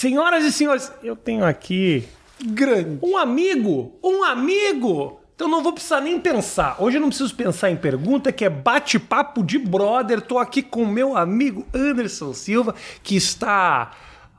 [0.00, 2.08] Senhoras e senhores, eu tenho aqui
[2.42, 2.98] Grande.
[3.02, 5.20] um amigo, um amigo.
[5.34, 6.76] Então não vou precisar nem pensar.
[6.78, 10.22] Hoje eu não preciso pensar em pergunta, que é bate-papo de brother.
[10.22, 13.90] Tô aqui com meu amigo Anderson Silva, que está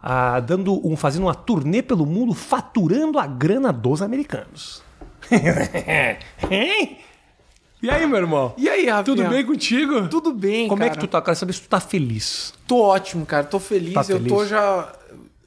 [0.02, 4.82] ah, dando um, fazendo uma turnê pelo mundo, faturando a grana dos americanos.
[6.50, 6.98] hein?
[7.84, 8.56] E aí, meu irmão?
[8.58, 9.04] E aí, Rafinha?
[9.04, 10.08] Tudo bem contigo?
[10.08, 10.92] Tudo bem, Como cara.
[10.92, 11.22] é que tu tá?
[11.22, 12.52] Quero saber se tu tá feliz.
[12.66, 13.44] Tô ótimo, cara.
[13.44, 13.94] Tô feliz.
[13.94, 14.50] Tá eu tô feliz?
[14.50, 15.01] já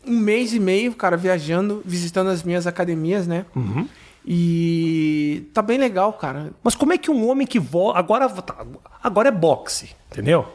[0.07, 3.47] um mês e meio, cara, viajando, visitando as minhas academias, né?
[3.55, 3.89] Uhum.
[4.27, 6.53] E tá bem legal, cara.
[6.62, 7.99] Mas como é que um homem que volta.
[7.99, 8.65] Agora, tá,
[9.03, 10.47] agora é boxe, entendeu?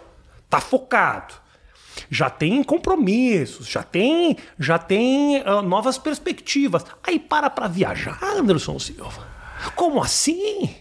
[0.49, 1.35] Tá focado.
[2.09, 6.83] Já tem compromissos, já tem, já tem ah, novas perspectivas.
[7.03, 9.27] Aí para pra viajar, Anderson Silva.
[9.75, 10.73] Como assim?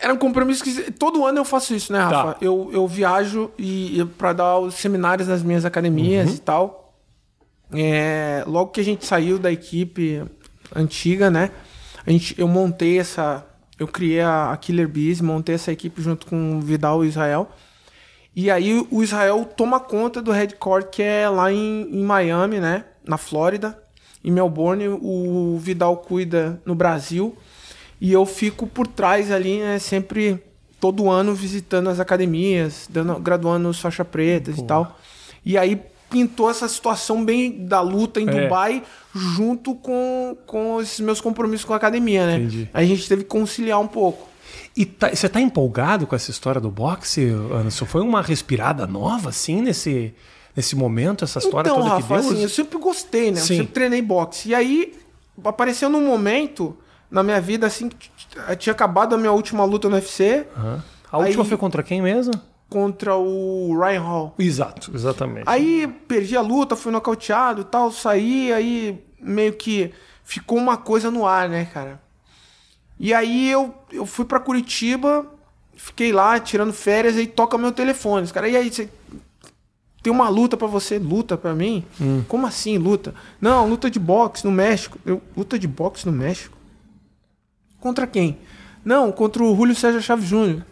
[0.00, 2.34] Era um compromisso que todo ano eu faço isso, né, Rafa?
[2.34, 2.36] Tá.
[2.40, 6.85] Eu, eu viajo e, e para dar os seminários nas minhas academias e tal.
[7.72, 10.22] É, logo que a gente saiu da equipe
[10.74, 11.50] antiga, né?
[12.06, 13.44] A gente, eu montei essa,
[13.78, 17.08] eu criei a, a Killer Bees, montei essa equipe junto com o Vidal e o
[17.08, 17.50] Israel.
[18.34, 22.84] E aí o Israel toma conta do headquarter que é lá em, em Miami, né?
[23.04, 23.82] Na Flórida.
[24.22, 27.36] Em Melbourne, o Vidal cuida no Brasil.
[28.00, 29.78] E eu fico por trás ali, né?
[29.78, 30.42] Sempre,
[30.78, 34.98] todo ano, visitando as academias, dando, graduando os faixa pretas e tal.
[35.44, 38.42] E aí pintou essa situação bem da luta em É.
[38.42, 38.82] Dubai
[39.14, 42.36] junto com, com esses meus compromissos com a academia, né?
[42.36, 42.68] Entendi.
[42.72, 44.28] Aí a gente teve que conciliar um pouco.
[44.76, 47.86] E tá- você tá empolgado com essa história do boxe, Anderson?
[47.86, 50.14] Foi uma respirada nova, assim, nesse,
[50.54, 52.30] nesse momento, essa história então, toda Rafa, que deu?
[52.32, 53.40] assim, eu sempre gostei, né?
[53.40, 53.54] Sim.
[53.54, 54.50] Eu sempre treinei boxe.
[54.50, 54.94] E aí
[55.44, 56.76] apareceu num momento
[57.10, 58.10] na minha vida, assim, que
[58.58, 60.84] tinha acabado a minha última luta no UFC Aham.
[61.10, 62.34] A última Aí- foi contra quem mesmo?
[62.68, 64.34] Contra o Ryan Hall.
[64.38, 65.44] Exato, exatamente.
[65.46, 69.92] Aí perdi a luta, fui nocauteado e tal, saí, aí meio que
[70.24, 72.00] ficou uma coisa no ar, né, cara?
[72.98, 75.26] E aí eu, eu fui pra Curitiba,
[75.76, 78.24] fiquei lá tirando férias, aí toca meu telefone.
[78.24, 78.88] Os caras, e aí, você
[80.02, 80.98] tem uma luta pra você?
[80.98, 81.84] Luta pra mim?
[82.28, 83.14] Como assim, luta?
[83.40, 84.98] Não, luta de boxe no México.
[85.04, 86.56] Eu, luta de boxe no México?
[87.80, 88.38] Contra quem?
[88.84, 90.64] Não, contra o Julio César Chaves Júnior.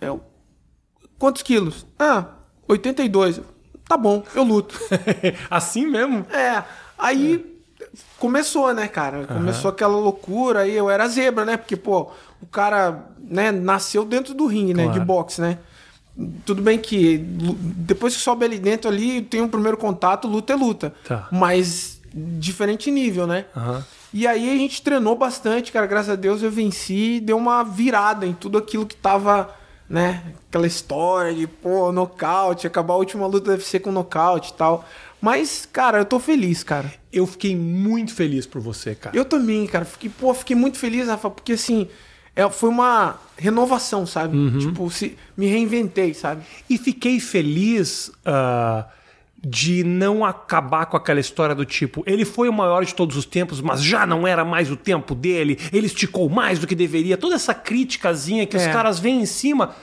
[0.00, 0.22] Eu,
[1.18, 1.86] quantos quilos?
[1.98, 2.24] Ah,
[2.66, 3.40] 82.
[3.88, 4.78] Tá bom, eu luto.
[5.50, 6.26] assim mesmo?
[6.30, 6.62] É,
[6.98, 7.44] aí
[8.18, 9.26] começou, né, cara?
[9.26, 11.56] Começou aquela loucura, aí eu era zebra, né?
[11.56, 14.98] Porque, pô, o cara, né, nasceu dentro do ringue, né, Claro.
[15.00, 15.58] de boxe, né?
[16.44, 20.56] Tudo bem que depois que sobe ali dentro ali, tem um primeiro contato, luta é
[20.56, 20.92] luta.
[21.06, 21.28] Tá.
[21.30, 23.44] Mas diferente nível, né?
[23.56, 23.84] Aham.
[24.12, 25.86] E aí a gente treinou bastante, cara.
[25.86, 29.54] Graças a Deus eu venci e deu uma virada em tudo aquilo que tava,
[29.88, 30.22] né?
[30.48, 34.84] Aquela história de, pô, nocaute, acabar a última luta do UFC com nocaute e tal.
[35.20, 36.92] Mas, cara, eu tô feliz, cara.
[37.12, 39.16] Eu fiquei muito feliz por você, cara.
[39.16, 39.84] Eu também, cara.
[39.84, 41.88] Fiquei, pô, fiquei muito feliz, Rafa, porque assim,
[42.36, 44.36] é, foi uma renovação, sabe?
[44.60, 46.42] Tipo, se, me reinventei, sabe?
[46.70, 48.86] E fiquei feliz ah,
[49.46, 53.24] de não acabar com aquela história do tipo, ele foi o maior de todos os
[53.24, 57.16] tempos, mas já não era mais o tempo dele, ele esticou mais do que deveria.
[57.16, 58.72] Toda essa criticazinha que os É.
[58.72, 59.74] caras vêm em cima.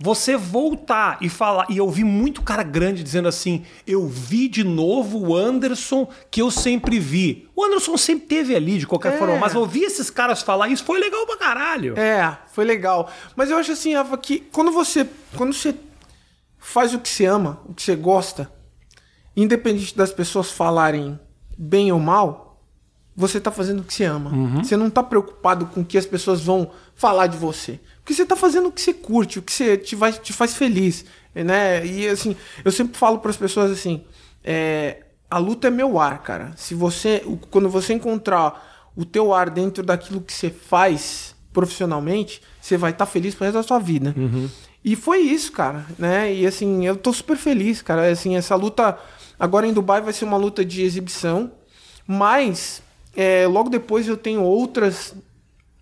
[0.00, 1.66] Você voltar e falar.
[1.70, 6.42] E eu vi muito cara grande dizendo assim: eu vi de novo o Anderson que
[6.42, 7.48] eu sempre vi.
[7.54, 9.16] O Anderson sempre teve ali, de qualquer É.
[9.18, 11.96] forma, mas ouvir esses caras falar isso foi legal pra caralho.
[11.96, 13.12] É, foi legal.
[13.36, 15.06] Mas eu acho assim, Rafa, que quando você,
[15.36, 15.72] quando você
[16.58, 18.50] faz o que você ama, o que você gosta,
[19.36, 21.18] independente das pessoas falarem
[21.56, 22.60] bem ou mal,
[23.14, 24.30] você tá fazendo o que você ama.
[24.62, 27.78] Você não tá preocupado com o que as pessoas vão falar de você.
[27.98, 30.54] Porque você tá fazendo o que você curte, o que você te, vai, te faz
[30.54, 31.04] feliz,
[31.34, 31.84] né?
[31.86, 32.34] E assim,
[32.64, 34.04] eu sempre falo para as pessoas assim,
[34.42, 36.52] é, a luta é meu ar, cara.
[36.56, 42.76] Se você, quando você encontrar o teu ar dentro daquilo que você faz profissionalmente, você
[42.76, 44.14] vai estar feliz pro resto da sua vida.
[44.84, 46.32] E foi isso, cara, né?
[46.34, 48.10] E assim, eu tô super feliz, cara.
[48.10, 48.98] Assim, essa luta
[49.42, 51.50] agora em Dubai vai ser uma luta de exibição,
[52.06, 52.80] mas
[53.16, 55.16] é, logo depois eu tenho outras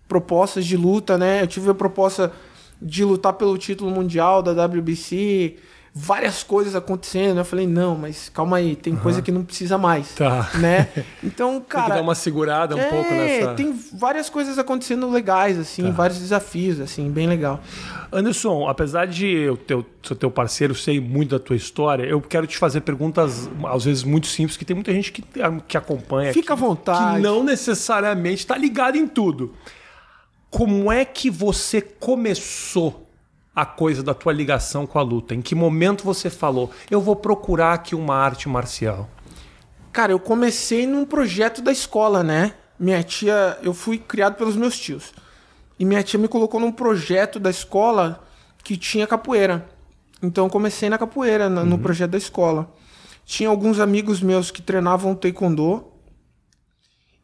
[0.07, 1.43] propostas de luta, né?
[1.43, 2.33] Eu tive a proposta
[2.81, 5.57] de lutar pelo título mundial da WBC,
[5.93, 7.39] várias coisas acontecendo.
[7.39, 10.49] Eu falei, não, mas calma aí, tem coisa que não precisa mais, Tá.
[10.55, 10.87] né?
[11.21, 13.53] Então, Tem que cara, dar uma segurada um é, pouco nessa.
[13.55, 15.89] tem várias coisas acontecendo legais, assim, Tá.
[15.91, 17.59] vários desafios, assim, bem legal.
[18.11, 22.47] Anderson, apesar de eu teu, ser teu parceiro, sei muito da tua história, eu quero
[22.47, 25.23] te fazer perguntas, às vezes, muito simples, que tem muita gente que,
[25.67, 27.15] que acompanha Fica à aqui, vontade.
[27.17, 29.53] que não necessariamente está ligado em tudo.
[30.49, 33.07] Como é que você começou
[33.55, 35.35] a coisa da tua ligação com a luta?
[35.35, 39.09] Em que momento você falou, eu vou procurar aqui uma arte marcial?
[39.91, 42.53] Cara, eu comecei num projeto da escola, né?
[42.79, 45.13] Minha tia, eu fui criado pelos meus tios.
[45.77, 48.23] E minha tia me colocou num projeto da escola
[48.63, 49.67] que tinha capoeira.
[50.23, 52.73] Então eu comecei na capoeira, no projeto da escola.
[53.25, 55.90] Tinha alguns amigos meus que treinavam taekwondo.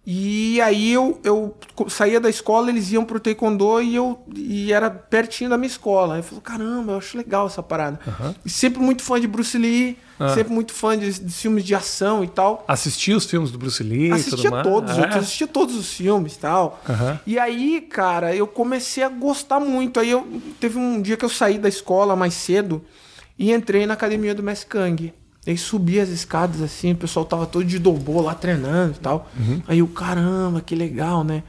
[0.10, 1.54] E aí eu, eu
[1.90, 6.14] saía da escola, eles iam pro taekwondo e eu e era pertinho da minha escola.
[6.14, 8.00] Aí eu falei, caramba, eu acho legal essa parada.
[8.46, 10.34] E sempre muito fã de Bruce Lee, Ah.
[10.34, 12.64] sempre muito fã de, de filmes de ação e tal.
[12.70, 15.02] Assistia os filmes do Bruce Lee Assistia todos, É?
[15.02, 16.82] eu assistia todos os filmes e tal.
[16.88, 17.20] Aham.
[17.28, 20.00] E aí, cara, eu comecei a gostar muito.
[20.00, 20.26] Aí eu
[20.58, 22.82] teve um dia que eu saí da escola mais cedo
[23.38, 25.14] e entrei na academia do Messi Kang.
[25.48, 29.30] Aí subi as escadas assim, o pessoal tava todo de dobô lá treinando e tal.
[29.68, 31.42] Aí eu, caramba, que legal, né?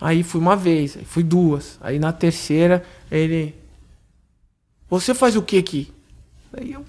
[0.00, 1.78] Aí fui uma vez, aí fui duas.
[1.80, 3.54] Aí na terceira, ele.
[4.90, 5.92] Você faz o que aqui?
[6.52, 6.84] Aí eu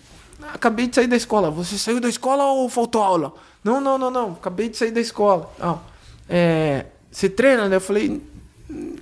[0.53, 1.51] acabei de sair da escola.
[1.51, 3.33] Você saiu da escola ou faltou aula?
[3.63, 4.31] Não, não, não, não.
[4.31, 5.51] Acabei de sair da escola.
[5.59, 5.81] Não.
[6.27, 7.75] É, você treina, né?
[7.75, 8.21] Eu falei,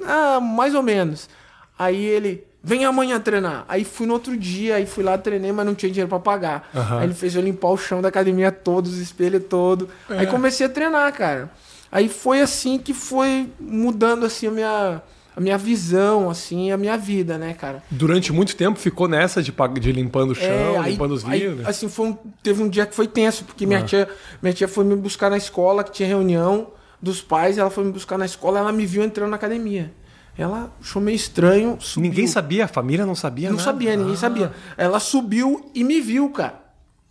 [0.05, 1.29] ah, mais ou menos.
[1.77, 3.63] Aí ele, vem amanhã treinar.
[3.69, 6.69] Aí fui no outro dia, aí fui lá, treinei, mas não tinha dinheiro pra pagar.
[6.75, 6.99] Aham.
[6.99, 9.87] Aí ele fez eu limpar o chão da academia todo, os espelhos todo.
[10.09, 11.49] Aí comecei a treinar, cara.
[11.89, 15.01] Aí foi assim que foi mudando assim a minha,
[15.33, 17.81] a minha visão, assim, a minha vida, né, cara?
[17.89, 21.47] Durante muito tempo ficou nessa de, de limpando o chão, É, aí- limpando os aí,
[21.47, 21.65] vidros.
[21.65, 23.67] assim, foi um- teve um dia que foi tenso, porque Ah.
[23.67, 24.09] minha, tia,
[24.41, 26.67] minha tia foi me buscar na escola, que tinha reunião
[27.01, 29.93] dos pais, ela foi me buscar na escola, ela me viu entrando na academia.
[30.37, 31.77] Ela achou meio estranho.
[31.79, 32.09] Subiu.
[32.09, 33.63] Ninguém sabia, a família não sabia Não nada?
[33.65, 34.17] sabia, ninguém Ah.
[34.17, 34.51] sabia.
[34.77, 36.61] Ela subiu e me viu, cara.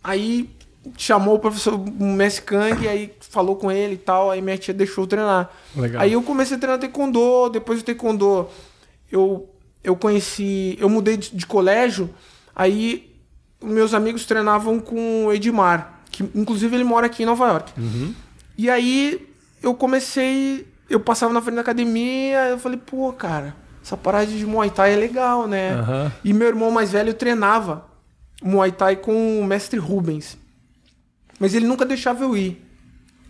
[0.03, 0.49] Aí
[0.97, 5.03] chamou o professor Messi Kang, aí falou com ele e tal, aí minha tia deixou
[5.03, 5.49] eu treinar.
[5.75, 6.01] Legal.
[6.01, 8.47] Aí eu comecei a treinar taekwondo, depois do taekwondo
[9.11, 9.49] eu,
[9.83, 12.09] eu conheci, eu mudei de, de colégio,
[12.55, 13.13] aí
[13.61, 17.73] meus amigos treinavam com o Edmar, que inclusive ele mora aqui em Nova York.
[17.77, 18.13] Uhum.
[18.57, 19.27] E aí
[19.61, 24.45] eu comecei, eu passava na frente da academia, eu falei, pô, cara, essa parada de
[24.45, 25.73] Muay Thai é legal, né?
[25.73, 26.11] Aham.
[26.23, 27.85] E meu irmão mais velho treinava
[28.41, 30.37] Muay Thai com o mestre Rubens.
[31.39, 32.63] Mas ele nunca deixava eu ir.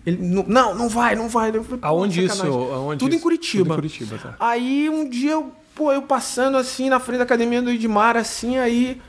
[0.05, 1.51] Ele, não, não, vai, não vai.
[1.51, 2.41] Falei, Aonde isso?
[2.45, 3.23] Aonde Tudo em isso?
[3.23, 3.63] Curitiba.
[3.63, 4.35] Tudo em Curitiba, tá.
[4.39, 8.57] Aí um dia, eu, pô, eu passando assim na frente da academia do Edmar, assim,
[8.57, 9.01] aí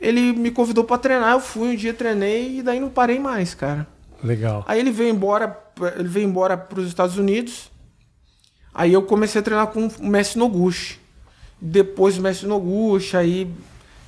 [0.00, 1.32] ele me convidou pra treinar.
[1.32, 3.86] Eu fui um dia, treinei e daí não parei mais, cara.
[4.24, 4.64] Legal.
[4.66, 5.58] Aí ele veio embora,
[5.96, 7.69] ele veio embora para os Estados Unidos.
[8.74, 10.98] Aí eu comecei a treinar com o Messi Noguchi.
[11.60, 13.50] Depois do Messi Noguchi, aí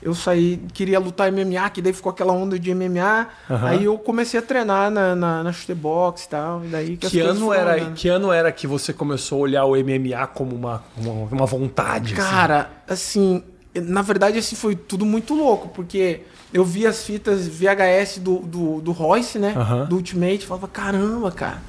[0.00, 3.28] eu saí, queria lutar MMA, que daí ficou aquela onda de MMA.
[3.50, 3.68] Aham.
[3.68, 6.64] Aí eu comecei a treinar na, na, na chute box e tal.
[6.64, 7.94] E daí que, Que ano, foram era, andando.
[7.94, 12.14] que ano era que você começou a olhar o MMA como uma, uma, uma vontade?
[12.14, 12.22] assim?
[12.22, 13.42] Cara, assim,
[13.74, 16.22] na verdade, assim, foi tudo muito louco, porque
[16.52, 19.54] eu vi as fitas VHS do, do, do Royce, né?
[19.56, 19.84] Aham.
[19.86, 21.62] Do Ultimate, falava, caramba, cara.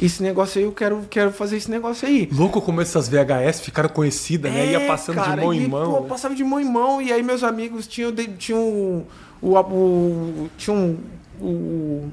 [0.00, 2.28] Esse negócio aí, eu quero, quero fazer esse negócio aí.
[2.32, 4.66] Louco como essas VHS ficaram conhecidas, né?
[4.72, 5.92] Ia É, passando cara, de mão e, em mão.
[5.94, 6.08] Pô, né?
[6.08, 9.06] passava de mão em mão, e aí meus amigos tinham, tinham o,
[9.40, 10.98] o, o- tinham
[11.40, 12.10] o,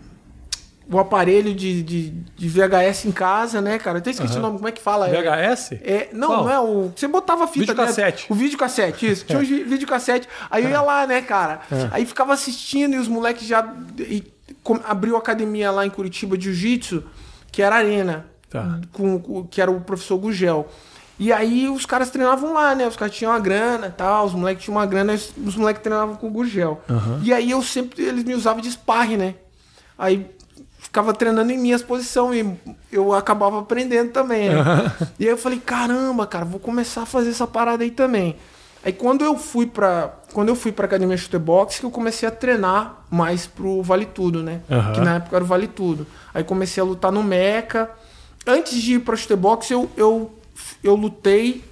[0.89, 3.97] o aparelho de, de, de VHS em casa, né, cara?
[3.97, 4.39] Eu até esqueci Aham.
[4.39, 5.09] o nome, como é que fala?
[5.09, 5.71] É- VHS?
[5.81, 6.43] É, não, Qual?
[6.45, 6.91] não é o.
[6.95, 8.17] Você botava a fita Videocassete.
[8.21, 8.33] dentro.
[8.33, 9.25] O videocassete, isso.
[9.25, 10.27] Tinha um vi- videocassete.
[10.49, 11.61] Aí eu ia lá, né, cara?
[11.91, 13.73] Aí ficava assistindo e os moleques já.
[13.99, 14.23] E
[14.63, 17.03] com- abriu academia lá em Curitiba de Jiu-Jitsu,
[17.53, 18.25] que era Arena.
[18.49, 18.79] Tá.
[18.91, 20.67] Com, com- que era o professor Gugel.
[21.17, 22.87] E aí os caras treinavam lá, né?
[22.87, 26.15] Os caras tinham uma grana e tal, os moleques tinham uma grana, os moleques treinavam
[26.15, 26.81] com o Gugel.
[27.23, 29.35] E aí eu sempre, eles me usavam de sparring, né?
[29.97, 30.25] Aí
[30.79, 32.55] ficava treinando em minhas posições e
[32.91, 34.55] eu acabava aprendendo também, né?
[35.19, 38.35] E aí eu falei, caramba, cara, vou começar a fazer essa parada aí também.
[38.83, 40.13] Aí quando eu fui pra.
[40.33, 44.05] Quando eu fui pra academia Shooter Box, que eu comecei a treinar mais pro Vale
[44.05, 44.61] Tudo, né?
[44.69, 44.93] Aham.
[44.93, 46.05] Que na época era o Vale Tudo.
[46.33, 47.89] Aí comecei a lutar no Meca.
[48.45, 50.37] Antes de ir pra Shooter Box, eu, eu,
[50.83, 51.63] eu lutei.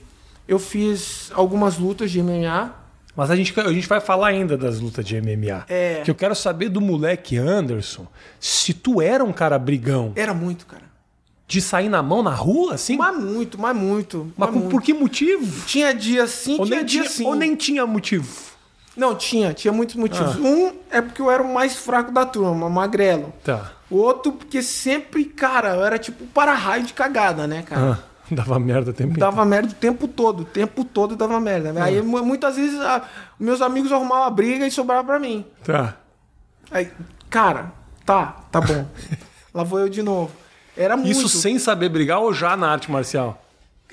[0.48, 2.82] Eu fiz algumas lutas de MMA.
[3.16, 5.66] Mas a gente, a gente vai falar ainda das lutas de MMA.
[5.68, 6.02] É.
[6.04, 8.08] Que eu quero saber do moleque Anderson
[8.40, 10.91] se tu era um cara brigão Era muito, cara.
[11.52, 12.96] De sair na mão na rua, assim?
[12.96, 14.32] Mas muito, mas muito.
[14.38, 14.72] Mas mas com- muito.
[14.72, 15.66] por que motivo?
[15.66, 17.26] Tinha dia sim, Ou tinha dia tinha, sim.
[17.26, 18.26] ou nem tinha motivo?
[18.96, 20.38] Não, tinha, tinha muitos motivos.
[20.38, 20.40] Ah.
[20.40, 23.34] Um é porque eu era o mais fraco da turma, magrelo.
[23.44, 23.74] Tá.
[23.90, 28.00] O outro, porque sempre, cara, eu era tipo para-raio de cagada, né, cara?
[28.02, 28.04] Ah,
[28.34, 31.74] dava merda o tempo Dava merda o tempo todo, o tempo todo dava merda.
[31.78, 31.84] Ah.
[31.84, 33.02] Aí mu- muitas vezes a-
[33.38, 35.46] meus amigos arrumavam a briga e sobrava pra mim.
[35.66, 35.98] Tá.
[36.72, 36.90] Aí,
[37.30, 37.74] cara,
[38.06, 38.86] tá, tá bom.
[39.54, 40.32] Lá vou eu de novo.
[40.82, 41.12] Era muito.
[41.12, 43.42] Isso sem saber brigar ou já na arte marcial?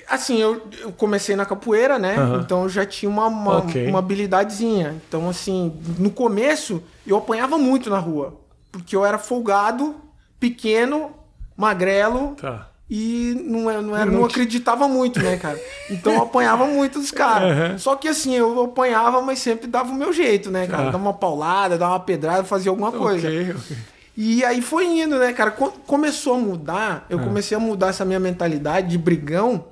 [0.07, 2.15] Assim, eu, eu comecei na capoeira, né?
[2.17, 2.41] Aham.
[2.43, 3.85] Então eu já tinha uma, uma, Ok.
[3.87, 4.95] uma habilidadezinha.
[5.07, 8.39] Então, assim, no começo eu apanhava muito na rua.
[8.71, 9.95] Porque eu era folgado
[10.39, 11.11] pequeno,
[11.55, 12.35] magrelo.
[12.35, 12.67] Tá.
[12.89, 15.59] E não, é- não, era, Não acreditava muito, né, cara?
[15.91, 17.55] Então eu apanhava muito dos caras.
[17.71, 17.77] Uhum.
[17.77, 20.85] Só que assim, eu apanhava, mas sempre dava o meu jeito, né, cara?
[20.85, 20.91] Tá.
[20.91, 23.27] Dava uma paulada, dava uma pedrada, fazia alguma coisa.
[23.27, 23.77] Ok, ok.
[24.21, 25.49] E aí foi indo, né, cara?
[25.51, 29.67] Co- Começou a mudar, eu comecei a mudar essa minha mentalidade de brigão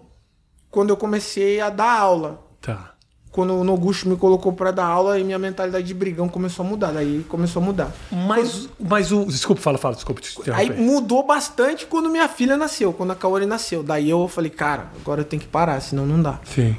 [0.72, 2.42] quando eu comecei a dar aula.
[2.62, 2.94] Tá.
[3.30, 6.70] Quando o Noguchi me colocou pra dar aula e minha mentalidade de brigão começou a
[6.70, 6.94] mudar.
[6.94, 7.92] Daí começou a mudar.
[8.10, 9.26] Mas, mas o.
[9.26, 13.46] Desculpa, fala, fala, desculpa te Aí mudou bastante quando minha filha nasceu, quando a Kaori
[13.46, 13.84] nasceu.
[13.84, 16.40] Daí eu falei, cara, agora eu tenho que parar, senão não dá.
[16.46, 16.78] Sim.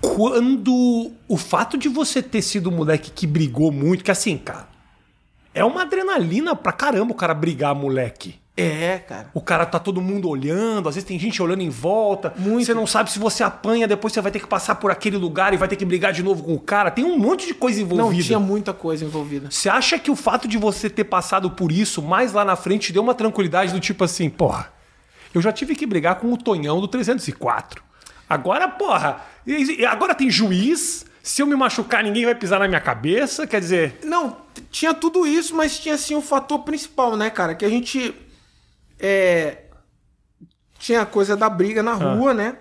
[0.00, 4.68] Quando o fato de você ter sido um moleque que brigou muito, que assim, cara,
[5.54, 8.40] é uma adrenalina pra caramba o cara brigar, moleque.
[8.56, 9.30] É, cara.
[9.32, 12.34] O cara tá todo mundo olhando, às vezes tem gente olhando em volta.
[12.36, 12.66] Muito.
[12.66, 15.54] Você não sabe se você apanha, depois você vai ter que passar por aquele lugar
[15.54, 16.90] e vai ter que brigar de novo com o cara.
[16.90, 18.22] Tem um monte de coisa Não, envolvida.
[18.22, 19.50] tinha muita coisa envolvida.
[19.50, 22.88] Você acha que o fato de você ter passado por isso mais lá na frente
[22.88, 24.70] te deu uma tranquilidade do tipo assim, porra,
[25.32, 27.82] eu já tive que brigar com o Tonhão do 304.
[28.28, 29.22] Agora, porra,
[29.88, 31.06] agora tem juiz.
[31.22, 33.46] Se eu me machucar, ninguém vai pisar na minha cabeça.
[33.46, 34.36] Quer dizer, Não,
[34.70, 37.54] tinha tudo isso, mas tinha assim o fator principal, né, cara?
[37.54, 38.14] Que a gente.
[38.98, 39.58] É.
[40.78, 42.56] Tinha a coisa da briga na rua, né?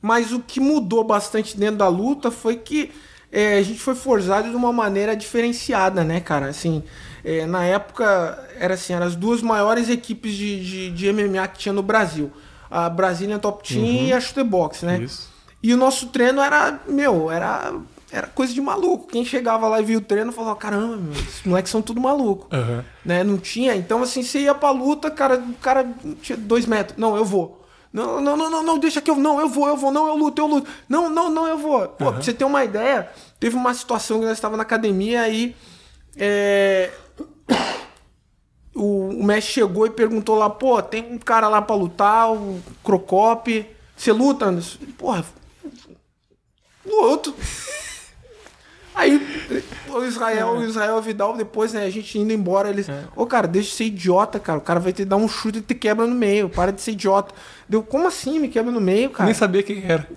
[0.00, 2.90] Mas o que mudou bastante dentro da luta foi que
[3.30, 6.46] é, a gente foi forçado de uma maneira diferenciada, né, cara?
[6.46, 6.82] Assim,
[7.24, 11.58] é, na época, era assim, eram as duas maiores equipes de, de, de MMA que
[11.58, 12.32] tinha no Brasil.
[12.70, 15.00] A Brazilian Top Team e a Shootbox, né?
[15.00, 15.35] Isso.
[15.66, 17.74] E o nosso treino era, meu, era,
[18.12, 19.08] era coisa de maluco.
[19.08, 22.46] Quem chegava lá e via o treino falava, caramba, meu, esses moleques são tudo maluco.
[22.52, 22.84] Aham.
[23.04, 23.24] Né?
[23.24, 23.74] Não tinha.
[23.74, 25.84] Então, assim, você ia pra luta, cara, o cara
[26.22, 26.96] tinha dois metros.
[26.96, 27.66] Não, eu vou.
[27.92, 29.16] Não, não, não, não, não, deixa que eu.
[29.16, 30.70] Não, eu vou, eu vou, não, eu luto, eu luto.
[30.88, 31.80] Não, não, não, eu vou.
[31.88, 35.56] Pô, pra você ter uma ideia, teve uma situação que nós estávamos na academia aí.
[36.16, 36.92] É,
[38.72, 42.62] o, o mestre chegou e perguntou lá, pô, tem um cara lá pra lutar, o
[42.84, 43.66] Crocop.
[43.96, 44.78] Você luta, Anderson?
[44.96, 45.24] Porra,
[46.86, 47.34] luto.
[48.94, 49.20] Aí
[49.90, 52.86] o Israel, o Israel Vidal, depois, né, a gente indo embora, eles.
[53.14, 54.58] Ô, cara, deixa de ser idiota, cara.
[54.58, 56.48] O cara vai te dar um chute e te quebra no meio.
[56.48, 57.34] Para de ser idiota.
[57.68, 59.26] Deu, como assim me quebra no meio, cara?
[59.26, 60.08] Nem sabia quem era.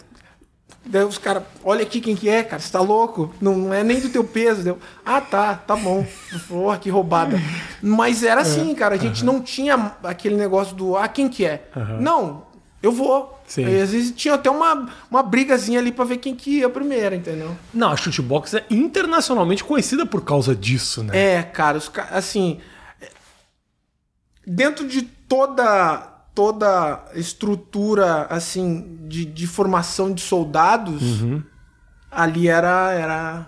[0.85, 3.31] Daí os caras, olha aqui quem que é, cara, você tá louco?
[3.39, 4.63] Não, não é nem do teu peso.
[4.63, 6.07] Deu, ah, tá, tá bom.
[6.47, 7.37] Porra, que roubada.
[7.81, 11.69] Mas era assim, cara, a gente não tinha aquele negócio do, ah, quem que é?
[11.99, 12.43] Não,
[12.81, 13.41] eu vou.
[13.47, 13.65] Sim.
[13.65, 17.15] Aí, às vezes tinha até uma, uma brigazinha ali pra ver quem que ia primeiro,
[17.15, 17.55] entendeu?
[17.73, 21.35] Não, a shootbox é internacionalmente conhecida por causa disso, né?
[21.35, 22.59] É, cara, os, assim,
[24.45, 31.03] dentro de toda toda estrutura assim de, de formação de soldados,
[32.09, 33.47] ali era era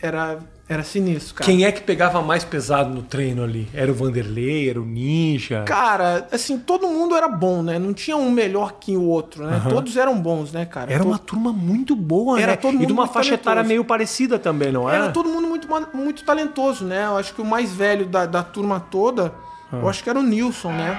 [0.00, 0.38] era
[0.72, 1.50] era sinistro, cara.
[1.50, 3.68] Quem é que pegava mais pesado no treino ali?
[3.74, 5.62] Era o Vanderlei, era o Ninja?
[5.64, 7.78] Cara, assim, todo mundo era bom, né?
[7.78, 9.62] Não tinha um melhor que o outro, né?
[9.68, 10.92] Todos eram bons, né, cara?
[10.92, 12.56] Era To- uma turma muito boa, Era né?
[12.56, 13.68] todo e mundo de uma faixa etária talentoso.
[13.68, 15.04] meio parecida também, não era?
[15.04, 17.06] Era todo mundo muito, muito talentoso, né?
[17.06, 19.32] Eu acho que o mais velho da, da turma toda,
[19.72, 20.96] eu acho que era o Nilson, né?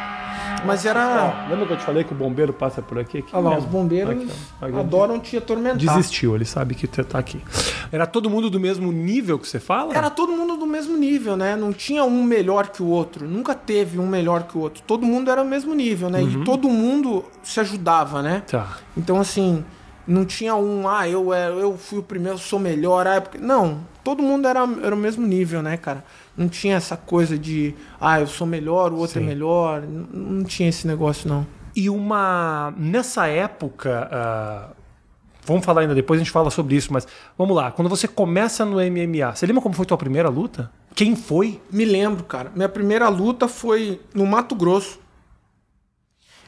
[0.65, 1.45] Mas era.
[1.47, 3.19] Ó, lembra que eu te falei que o bombeiro passa por aqui?
[3.19, 3.65] aqui Olha lá, mesmo.
[3.65, 5.77] os bombeiros Aqui, adoram te atormentar.
[5.77, 7.41] Desistiu, ele sabe que você tá aqui.
[7.91, 9.95] Era todo mundo do mesmo nível que você fala?
[9.95, 11.55] Era todo mundo do mesmo nível, né?
[11.55, 13.27] Não tinha um melhor que o outro.
[13.27, 14.81] Nunca teve um melhor que o outro.
[14.87, 16.21] Todo mundo era o mesmo nível, né?
[16.23, 18.43] E todo mundo se ajudava, né?
[18.49, 18.77] Tá.
[18.97, 19.63] Então, assim,
[20.07, 23.05] não tinha um, ah, eu, era- eu fui o primeiro, sou melhor.
[23.07, 23.37] Ah, é porque...
[23.37, 26.03] Não, todo mundo era, era o mesmo nível, né, cara?
[26.35, 29.25] Não tinha essa coisa de, ah, eu sou melhor, o outro Sim.
[29.25, 29.81] é melhor.
[29.81, 31.45] Não, não tinha esse negócio, não.
[31.75, 32.73] E uma.
[32.77, 34.07] Nessa época.
[34.11, 34.69] ah,
[35.45, 37.05] Vamos falar ainda depois, a gente fala sobre isso, mas
[37.37, 37.69] vamos lá.
[37.69, 40.71] Quando você começa no MMA, você lembra como foi tua primeira luta?
[40.95, 41.59] Quem foi?
[41.69, 42.51] Me lembro, cara.
[42.55, 44.99] Minha primeira luta foi no Mato Grosso.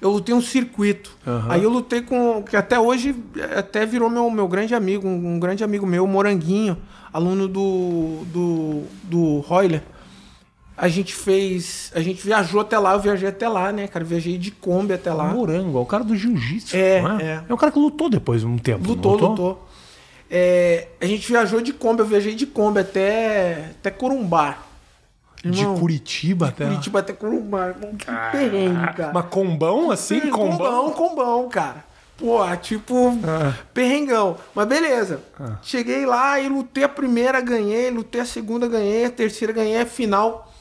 [0.02, 1.18] Eu lutei um circuito.
[1.26, 1.48] Aham.
[1.50, 2.44] Aí eu lutei com.
[2.44, 3.16] que até hoje
[3.58, 6.78] até virou meu, meu grande amigo, um, um grande amigo meu, Moranguinho,
[7.12, 8.24] aluno do.
[8.26, 8.84] do.
[9.04, 9.82] do Royler.
[10.78, 11.92] A gente fez.
[11.96, 14.04] A gente viajou até lá, eu viajei até lá, né, cara?
[14.04, 15.34] Viajei de Kombi até lá.
[15.34, 16.76] Morango, é o cara do jiu-jitsu.
[16.76, 17.44] É, não é.
[17.48, 18.84] É o cara que lutou depois de um tempo.
[18.84, 19.68] não Lutou, lutou.
[20.30, 24.65] É, a gente viajou de Kombi, eu viajei de Kombi até, até Corumbá.
[25.52, 26.66] De Irmão, Curitiba até.
[26.66, 27.68] Curitiba até Corumbá.
[27.68, 29.12] irmão, Que perrengue, cara.
[29.14, 30.20] Mas combão assim?
[30.22, 30.58] Sim, Combão?
[30.58, 31.84] combão, combão, cara.
[32.18, 33.54] Pô, tipo, Ah.
[33.74, 34.38] perrengão.
[34.56, 35.20] Mas beleza.
[35.62, 40.52] Cheguei lá e lutei a primeira, ganhei, lutei a segunda, ganhei, a terceira, ganhei, final.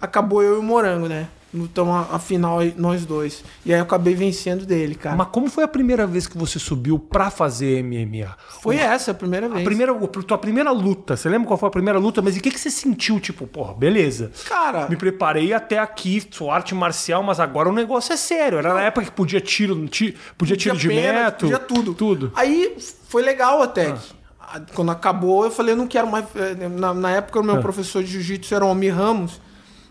[0.00, 1.28] Acabou eu e o Morango, né?
[1.52, 3.42] Lutamos a, a final aí, nós dois.
[3.64, 5.16] E aí eu acabei vencendo dele, cara.
[5.16, 8.36] Mas como foi a primeira vez que você subiu pra fazer MMA?
[8.62, 9.62] Foi essa a primeira vez.
[9.62, 12.20] A primeira, a tua primeira luta, você lembra qual foi a primeira luta?
[12.20, 13.18] Mas e o que, que você sentiu?
[13.18, 14.30] Tipo, porra, beleza.
[14.46, 18.58] Cara, Me preparei até aqui, sou arte marcial, mas agora o negócio é sério.
[18.58, 21.48] Era na época que podia tiro, ti- podia tiro de pena, metro.
[21.48, 21.94] Podia tudo.
[21.94, 22.32] Tudo.
[22.36, 22.76] Aí
[23.08, 23.94] foi legal até.
[24.40, 24.60] Ah.
[24.74, 26.24] Quando acabou, eu falei, eu não quero mais.
[26.34, 27.44] eh, Na, na época, o Ah.
[27.46, 29.40] meu professor de jiu-jitsu era o Almir Ramos.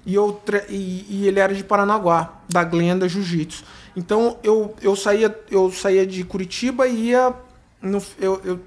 [0.07, 3.63] E, eu, tre- e, e ele era de Paranaguá, da Glenda Jiu-Jitsu.
[3.93, 7.33] Então eu, eu, saía, eu saía de Curitiba e ia.
[7.81, 8.59] No, eu, eu-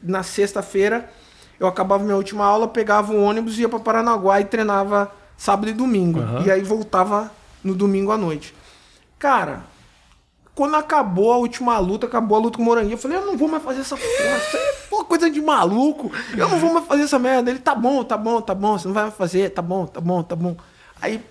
[0.00, 1.10] na sexta-feira,
[1.58, 5.72] eu acabava minha última aula, pegava um ônibus, ia para Paranaguá e treinava sábado e
[5.72, 6.20] domingo.
[6.20, 6.44] Aham.
[6.46, 7.30] E aí voltava
[7.64, 8.54] no domingo à noite.
[9.18, 9.64] Cara,
[10.56, 13.36] quando acabou a última luta, acabou a luta com o Moranguinho, eu falei, eu não
[13.36, 17.02] vou mais fazer essa porra, isso é coisa de maluco, eu não vou mais fazer
[17.02, 17.50] essa merda.
[17.50, 20.00] Ele, tá bom, tá bom, tá bom, você não vai mais fazer, tá bom, tá
[20.00, 20.56] bom, tá bom.
[21.00, 21.22] Aí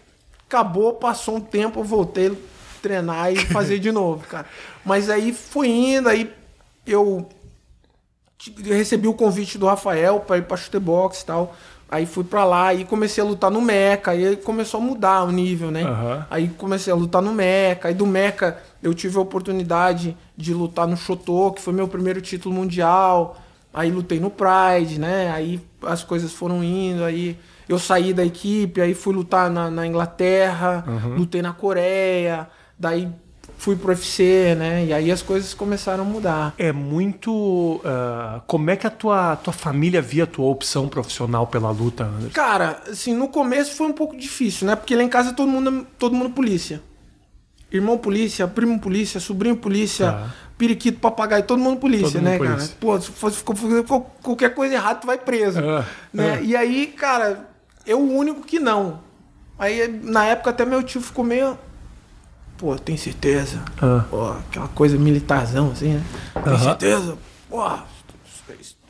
[0.48, 2.36] acabou, passou um tempo, eu voltei a
[2.84, 4.46] treinar e fazer de novo, cara.
[4.86, 6.32] Mas aí foi indo, aí
[6.86, 7.28] eu
[8.64, 11.56] recebi o convite do Rafael para ir para chutebox e tal.
[11.90, 14.12] Aí fui pra lá e comecei a lutar no Meca.
[14.12, 15.84] Aí começou a mudar o nível, né?
[15.84, 16.26] Aham.
[16.30, 17.88] Aí comecei a lutar no Meca.
[17.88, 22.22] Aí do Meca eu tive a oportunidade de lutar no Chotô, que foi meu primeiro
[22.22, 23.38] título mundial.
[23.74, 25.32] Aí lutei no Pride, né?
[25.32, 27.04] Aí as coisas foram indo.
[27.04, 27.38] Aí
[27.70, 30.84] eu saí da equipe, aí fui lutar na, na Inglaterra,
[31.18, 32.48] lutei na Coreia.
[32.78, 33.12] Daí
[33.66, 34.86] fui pro UFC, né?
[34.86, 36.54] E aí as coisas começaram a mudar.
[36.56, 37.82] É muito.
[37.84, 42.04] ah, como é que a tua, tua família via a tua opção profissional pela luta,
[42.04, 42.30] Anderson?
[42.32, 44.76] Cara, assim, no começo foi um pouco difícil, né?
[44.76, 46.80] Porque lá em casa todo mundo, todo mundo polícia.
[47.72, 50.34] Irmão polícia, primo polícia, sobrinho polícia, Tá.
[50.58, 52.58] periquito, papagaio, todo mundo polícia, Todo mundo né, polícia.
[52.60, 52.78] cara?
[52.80, 53.44] Pô, se fosse
[54.22, 55.60] qualquer coisa errada, tu vai preso.
[55.60, 56.36] Ah, né?
[56.36, 56.42] ah.
[56.42, 57.50] E aí, cara,
[57.86, 59.00] eu o único que não.
[59.58, 61.58] Aí, na época, até meu tio ficou meio.
[62.58, 63.64] Pô, tem certeza?
[63.82, 64.06] Ah.
[64.10, 66.04] Pô, aquela coisa militarzão, assim, né?
[66.34, 66.60] Tem Aham.
[66.60, 67.18] certeza?
[67.50, 67.62] Pô,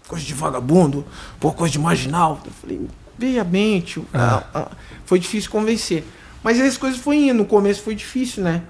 [0.08, 1.06] coisa de vagabundo,
[1.40, 2.40] pô, coisa de marginal.
[2.46, 4.06] Eu falei, veja bem, tio.
[4.14, 4.68] Ah, ah.
[5.06, 6.06] Foi difícil convencer.
[6.44, 7.34] Mas as coisas foram indo.
[7.40, 8.64] No começo foi difícil, né?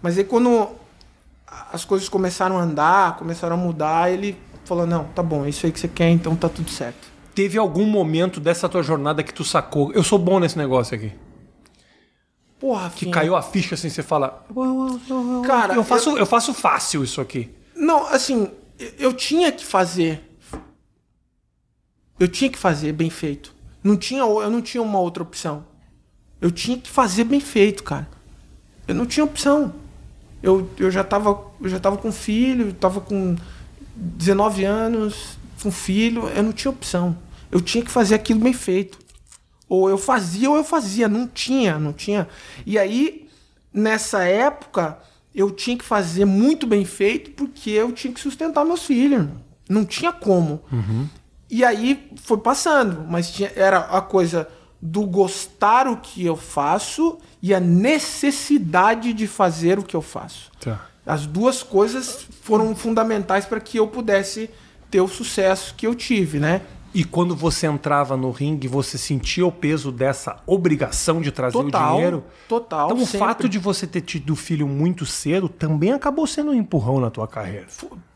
[0.00, 0.68] Mas aí quando
[1.72, 5.66] as coisas começaram a andar, começaram a mudar, ele falou, não, tá bom, é isso
[5.66, 7.08] aí que você quer, então tá tudo certo.
[7.34, 9.92] Teve algum momento dessa tua jornada que tu sacou?
[9.92, 11.12] Eu sou bom nesse negócio aqui.
[12.58, 14.44] Porra, Que caiu a ficha assim, você fala.
[15.42, 16.26] Cara, eu faço, eu...
[16.26, 17.50] faço fácil isso aqui.
[17.74, 20.22] Não, assim, eu- eu tinha que fazer.
[22.18, 23.54] Eu tinha que fazer bem feito.
[23.84, 25.64] Não tinha, eu não tinha uma outra opção.
[26.40, 28.08] Eu tinha que fazer bem feito, cara.
[28.88, 29.74] Eu não tinha opção.
[30.42, 33.36] Eu, eu já tava, eu já tava com filho, tava com
[33.94, 37.16] 19 anos, com filho, eu não tinha opção.
[37.50, 38.98] Eu tinha que fazer aquilo bem feito.
[39.68, 42.28] Ou eu fazia ou eu fazia, não tinha, não tinha.
[42.64, 43.28] E aí,
[43.72, 44.98] nessa época,
[45.34, 49.28] eu tinha que fazer muito bem feito porque eu tinha que sustentar meus filhos.
[49.68, 50.62] Não tinha como.
[51.50, 54.48] E aí foi passando, mas tinha, era a coisa
[54.80, 60.50] do gostar o que eu faço e a necessidade de fazer o que eu faço.
[60.60, 60.86] Tá.
[61.04, 64.50] As duas coisas foram fundamentais para que eu pudesse
[64.90, 66.62] ter o sucesso que eu tive, né?
[66.98, 71.90] E quando você entrava no ringue, você sentia o peso dessa obrigação de trazer Total,
[71.92, 72.24] o dinheiro?
[72.48, 73.18] total, Então o sempre.
[73.18, 77.28] fato de você ter tido filho muito cedo também acabou sendo um empurrão na tua
[77.28, 77.66] carreira.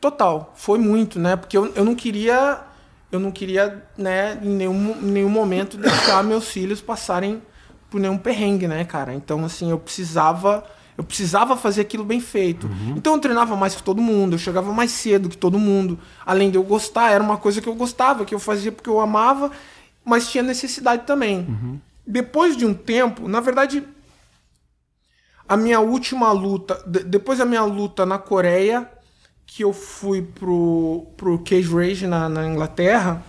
[0.00, 1.36] Total, foi muito, né?
[1.36, 2.60] Porque eu, eu não queria,
[3.12, 7.42] eu não queria, né, em nenhum, em nenhum momento deixar meus filhos passarem
[7.90, 9.12] por nenhum perrengue, né, cara?
[9.12, 10.64] Então, assim, eu precisava,
[11.00, 12.68] eu precisava fazer aquilo bem feito.
[12.96, 15.98] Então eu treinava mais que todo mundo, eu chegava mais cedo que todo mundo.
[16.26, 19.00] Além de eu gostar, era uma coisa que eu gostava, que eu fazia porque eu
[19.00, 19.50] amava,
[20.04, 21.46] mas tinha necessidade também.
[22.06, 23.82] Depois de um tempo, na verdade,
[25.48, 28.88] a minha última luta, de- depois da minha luta na Coreia,
[29.46, 33.22] que eu fui pro, pro Cage Rage na, na Inglaterra,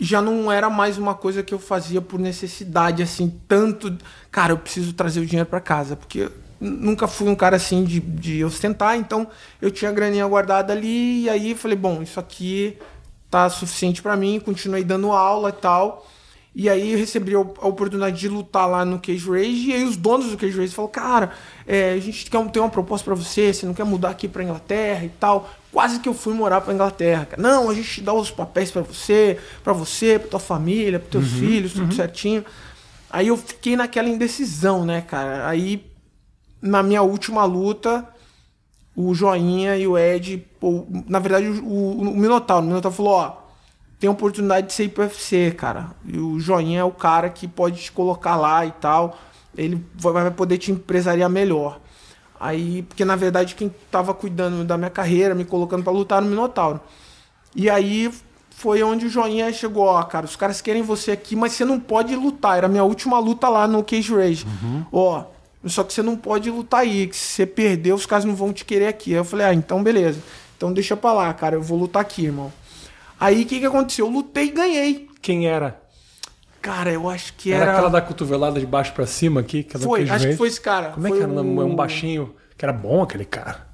[0.00, 3.96] já não era mais uma coisa que eu fazia por necessidade, assim, tanto.
[4.30, 8.00] Cara, eu preciso trazer o dinheiro para casa, porque nunca fui um cara assim de,
[8.00, 9.26] de ostentar, então
[9.60, 12.76] eu tinha a graninha guardada ali, e aí falei, bom, isso aqui
[13.30, 16.06] tá suficiente para mim, continuei dando aula e tal.
[16.52, 19.96] E aí eu recebi a oportunidade de lutar lá no Cage Rage, e aí os
[19.96, 21.32] donos do Cage Rage falaram, cara,
[21.66, 24.42] é, a gente quer ter uma proposta para você, você não quer mudar aqui pra
[24.42, 25.48] Inglaterra e tal.
[25.70, 27.24] Quase que eu fui morar pra Inglaterra.
[27.26, 27.40] cara.
[27.40, 31.32] Não, a gente dá os papéis para você, para você, pra tua família, pros teus
[31.38, 32.44] filhos, tudo certinho.
[33.08, 35.48] Aí eu fiquei naquela indecisão, né, cara?
[35.48, 35.89] Aí,
[36.60, 38.06] na minha última luta,
[38.94, 43.12] o Joinha e o Ed, pô, na verdade, o, o, o Minotauro, o Minotauro falou,
[43.12, 43.36] ó,
[43.98, 45.90] tem a oportunidade de ser ir pro UFC, cara.
[46.04, 49.18] E o Joinha é o cara que pode te colocar lá e tal.
[49.56, 51.78] ele vai poder te empresariar melhor.
[52.38, 56.28] Aí, porque na verdade quem tava cuidando da minha carreira, me colocando para lutar no
[56.28, 56.80] Minotauro.
[57.54, 58.10] E aí
[58.50, 61.78] foi onde o joinha chegou, ó, cara, os caras querem você aqui, mas você não
[61.78, 62.56] pode lutar.
[62.56, 64.46] Era a minha última luta lá no Cage Rage.
[64.46, 64.84] Uhum.
[64.90, 65.24] Ó,
[65.66, 68.52] só que você não pode lutar aí, que se você perder, os caras não vão
[68.52, 69.10] te querer aqui.
[69.12, 70.20] Aí eu falei, ah, então beleza.
[70.56, 72.52] Então deixa pra lá, cara, eu vou lutar aqui, irmão.
[73.18, 74.06] Aí o que que aconteceu?
[74.06, 75.08] Eu lutei e ganhei.
[75.20, 75.80] Quem era?
[76.62, 77.72] Cara, eu acho que Era, era.
[77.72, 79.66] aquela da cotovelada de baixo pra cima aqui?
[79.82, 80.90] Foi, acho que foi esse cara.
[80.90, 81.32] Como é Foi que era?
[81.32, 83.66] É um o- baixinho que era bom aquele cara.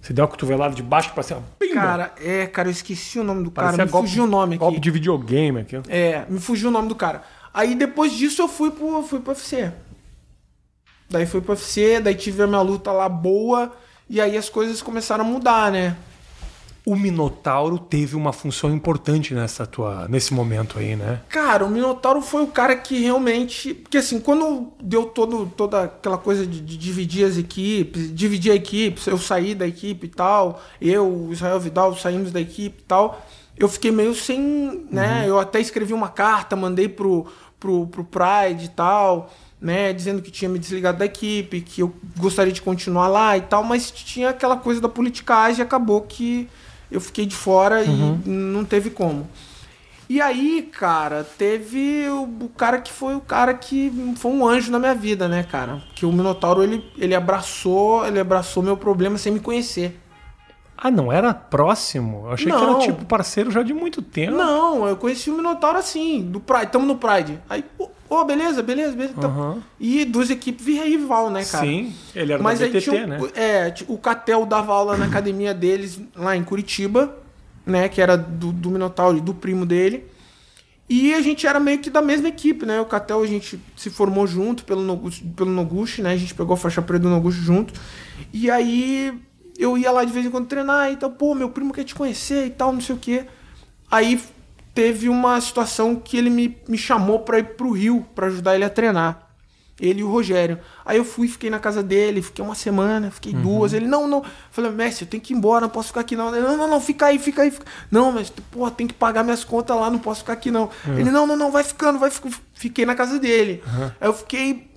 [0.00, 1.42] Você deu uma cotovelada de baixo pra cima.
[1.58, 1.74] Pimba!
[1.74, 3.66] Cara, é, cara, eu esqueci o nome do cara.
[3.68, 4.60] Parecia Me golpe- fugiu o nome aqui.
[4.64, 5.76] Golpe de videogame aqui.
[5.88, 7.22] É, me fugiu o nome do cara.
[7.52, 9.72] Aí depois disso eu fui pro, fui pro UFC.
[11.10, 13.72] Daí fui pro UFC, daí tive a minha luta lá boa,
[14.08, 15.96] e aí as coisas começaram a mudar, né?
[16.88, 21.20] O Minotauro teve uma função importante nessa tua, nesse momento aí, né?
[21.28, 23.74] Cara, o Minotauro foi o cara que realmente.
[23.74, 28.54] Porque assim, quando deu todo, toda aquela coisa de, de dividir as equipes, dividir a
[28.54, 32.84] equipe, eu saí da equipe e tal, eu, o Israel Vidal, saímos da equipe e
[32.84, 33.20] tal,
[33.54, 34.86] eu fiquei meio sem.
[34.90, 35.24] né?
[35.26, 37.26] Eu até escrevi uma carta, mandei pro,
[37.60, 39.30] pro, pro Pride e tal.
[39.60, 43.40] Né, dizendo que tinha me desligado da equipe, que eu gostaria de continuar lá e
[43.40, 46.48] tal, mas tinha aquela coisa da politicagem e acabou que
[46.90, 47.88] eu fiquei de fora e
[48.24, 49.28] não teve como.
[50.08, 54.70] E aí, cara, teve o, o cara que foi o cara que foi um anjo
[54.72, 55.82] na minha vida, né, cara?
[55.94, 60.00] Que o Minotauro, ele, ele abraçou, ele abraçou meu problema sem me conhecer.
[60.74, 62.26] Ah, não era próximo?
[62.26, 62.76] Eu achei que Não.
[62.76, 64.36] era tipo parceiro já de muito tempo.
[64.36, 67.38] Não, eu conheci o Minotauro assim, do Pride, tamo no Pride.
[67.50, 67.64] Aí,
[68.08, 69.14] ô, ô, beleza, beleza, beleza.
[69.16, 69.30] então.
[69.30, 69.62] Aham.
[69.78, 71.66] E duas equipes via rival, né, cara?
[71.66, 73.18] Sim, ele era Mas da BTT, tinha, um- né?
[73.34, 77.16] É, o Catel dava aula na academia deles lá em Curitiba,
[77.66, 77.88] né?
[77.88, 80.06] Que era do, do Minotauro e do primo dele.
[80.90, 82.80] E a gente era meio que da mesma equipe, né?
[82.80, 86.12] O Catel a gente se formou junto pelo Noguchi, pelo Noguchi né?
[86.12, 87.74] A gente pegou a faixa preta do Noguchi junto.
[88.32, 89.12] E aí
[89.58, 91.94] eu ia lá de vez em quando treinar e tal, pô, meu primo quer te
[91.94, 93.26] conhecer e tal, não sei o quê.
[93.90, 94.18] Aí
[94.78, 98.62] teve uma situação que ele me, me chamou pra ir pro Rio pra ajudar ele
[98.62, 99.26] a treinar.
[99.80, 100.60] Ele e o Rogério.
[100.86, 103.72] Aí eu fui, fiquei na casa dele, fiquei uma semana, fiquei duas.
[103.72, 104.22] Ele, não, não.
[104.52, 106.32] Falei, mestre, eu tenho que ir embora, não posso ficar aqui não.
[106.32, 107.50] Ele, não, não, não, fica aí, fica aí.
[107.50, 107.66] Fica...
[107.90, 110.70] Não, mas, pô, tem que pagar minhas contas lá, não posso ficar aqui não.
[110.86, 112.36] Ele, não, não, não, vai ficando, vai ficando.
[112.54, 113.60] Fiquei na casa dele.
[114.00, 114.70] Aí eu fiquei.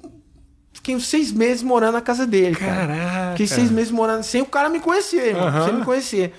[0.73, 2.87] Fiquei uns seis meses morando na casa dele, cara.
[2.87, 3.31] Caraca.
[3.33, 5.65] Fiquei seis meses morando sem o cara me conhecer, Aham.
[5.65, 6.33] sem me conhecer.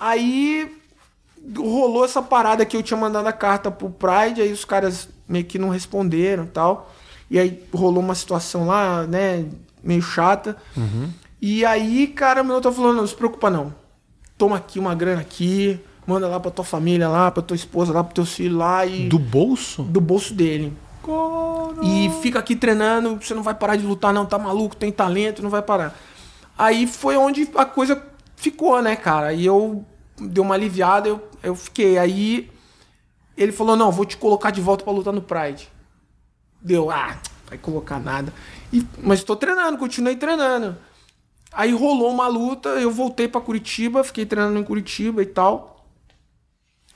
[0.00, 0.81] Aí
[1.56, 5.44] rolou essa parada que eu tinha mandado a carta pro Pride, aí os caras meio
[5.44, 6.92] que não responderam e tal.
[7.30, 9.46] E aí rolou uma situação lá, né,
[9.82, 10.56] meio chata.
[11.40, 13.74] E aí, cara, meu tá falando, não se preocupa não.
[14.38, 18.04] Toma aqui uma grana aqui, manda lá pra tua família lá, pra tua esposa lá,
[18.04, 19.82] pro teu filho lá e Do bolso?
[19.82, 20.72] do bolso dele.
[21.82, 25.42] E fica aqui treinando, você não vai parar de lutar, não, tá maluco, tem talento,
[25.42, 25.98] não vai parar.
[26.56, 28.00] Aí foi onde a coisa
[28.36, 29.32] ficou, né, cara?
[29.32, 29.84] E eu
[30.18, 31.98] dei uma aliviada, eu, eu fiquei.
[31.98, 32.50] Aí
[33.36, 35.68] ele falou: não, vou te colocar de volta pra lutar no Pride.
[36.60, 38.32] Deu, ah, vai colocar nada.
[38.72, 40.76] E, mas tô treinando, continuei treinando.
[41.52, 45.86] Aí rolou uma luta, eu voltei pra Curitiba, fiquei treinando em Curitiba e tal.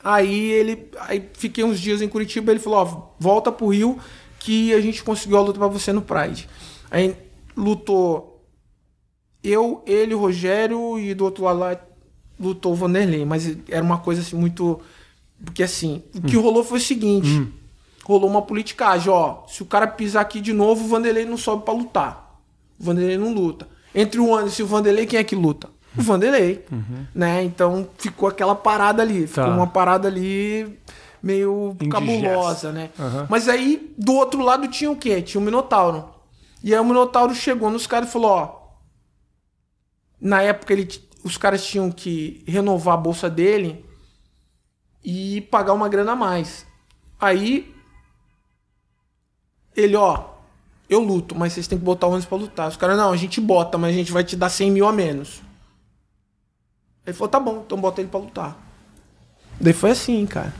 [0.02, 0.90] Aí ele.
[1.00, 3.98] Aí fiquei uns dias em Curitiba, ele falou, ó, volta pro Rio
[4.38, 6.48] que a gente conseguiu a luta pra você no Pride.
[6.90, 7.16] Aí
[7.56, 8.36] lutou
[9.42, 11.85] eu, ele, o Rogério e do outro lado lá
[12.38, 14.80] lutou o Vanderlei, mas era uma coisa assim muito.
[15.44, 17.46] Porque assim, o que rolou foi o seguinte:
[18.04, 19.44] rolou uma politicagem, ó.
[19.48, 22.40] Se o cara pisar aqui de novo, o Vanderlei não sobe pra lutar.
[22.78, 23.68] O Vanderlei não luta.
[23.94, 25.68] Entre o Anderson e o Vanderlei, quem é que luta?
[25.96, 26.64] O Vanderlei.
[27.14, 27.42] Né?
[27.44, 29.26] Então ficou aquela parada ali.
[29.26, 29.50] Ficou Tá.
[29.50, 30.78] uma parada ali
[31.22, 31.88] meio Indigesta.
[32.00, 32.90] cabulosa, né?
[32.98, 33.26] Aham.
[33.30, 35.22] Mas aí, do outro lado, tinha o quê?
[35.22, 36.04] Tinha o Minotauro.
[36.62, 38.56] E aí o Minotauro chegou nos caras e falou, ó.
[40.20, 40.86] Na época, ele,
[41.26, 43.84] os caras tinham que renovar a bolsa dele
[45.04, 46.64] e pagar uma grana a mais.
[47.20, 47.74] Aí,
[49.74, 50.24] ele, ó,
[50.88, 52.68] eu luto, mas vocês têm que botar o ônibus pra lutar.
[52.68, 54.92] Os caras, não, a gente bota, mas a gente vai te dar 100 mil a
[54.92, 55.42] menos.
[57.06, 58.56] Ele falou, tá bom, então bota ele pra lutar.
[59.60, 60.54] Daí foi assim, cara.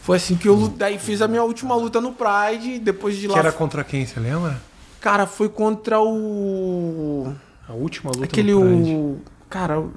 [0.00, 3.22] Foi assim que eu lu- daí fiz a minha última luta no Pride, depois de
[3.26, 3.38] Que lá.
[3.38, 4.60] era contra quem, você lembra?
[5.00, 7.34] Cara, foi contra o.
[7.66, 8.94] A última luta Aquele no Pride.
[8.94, 9.20] o.
[9.54, 9.92] Cara, o,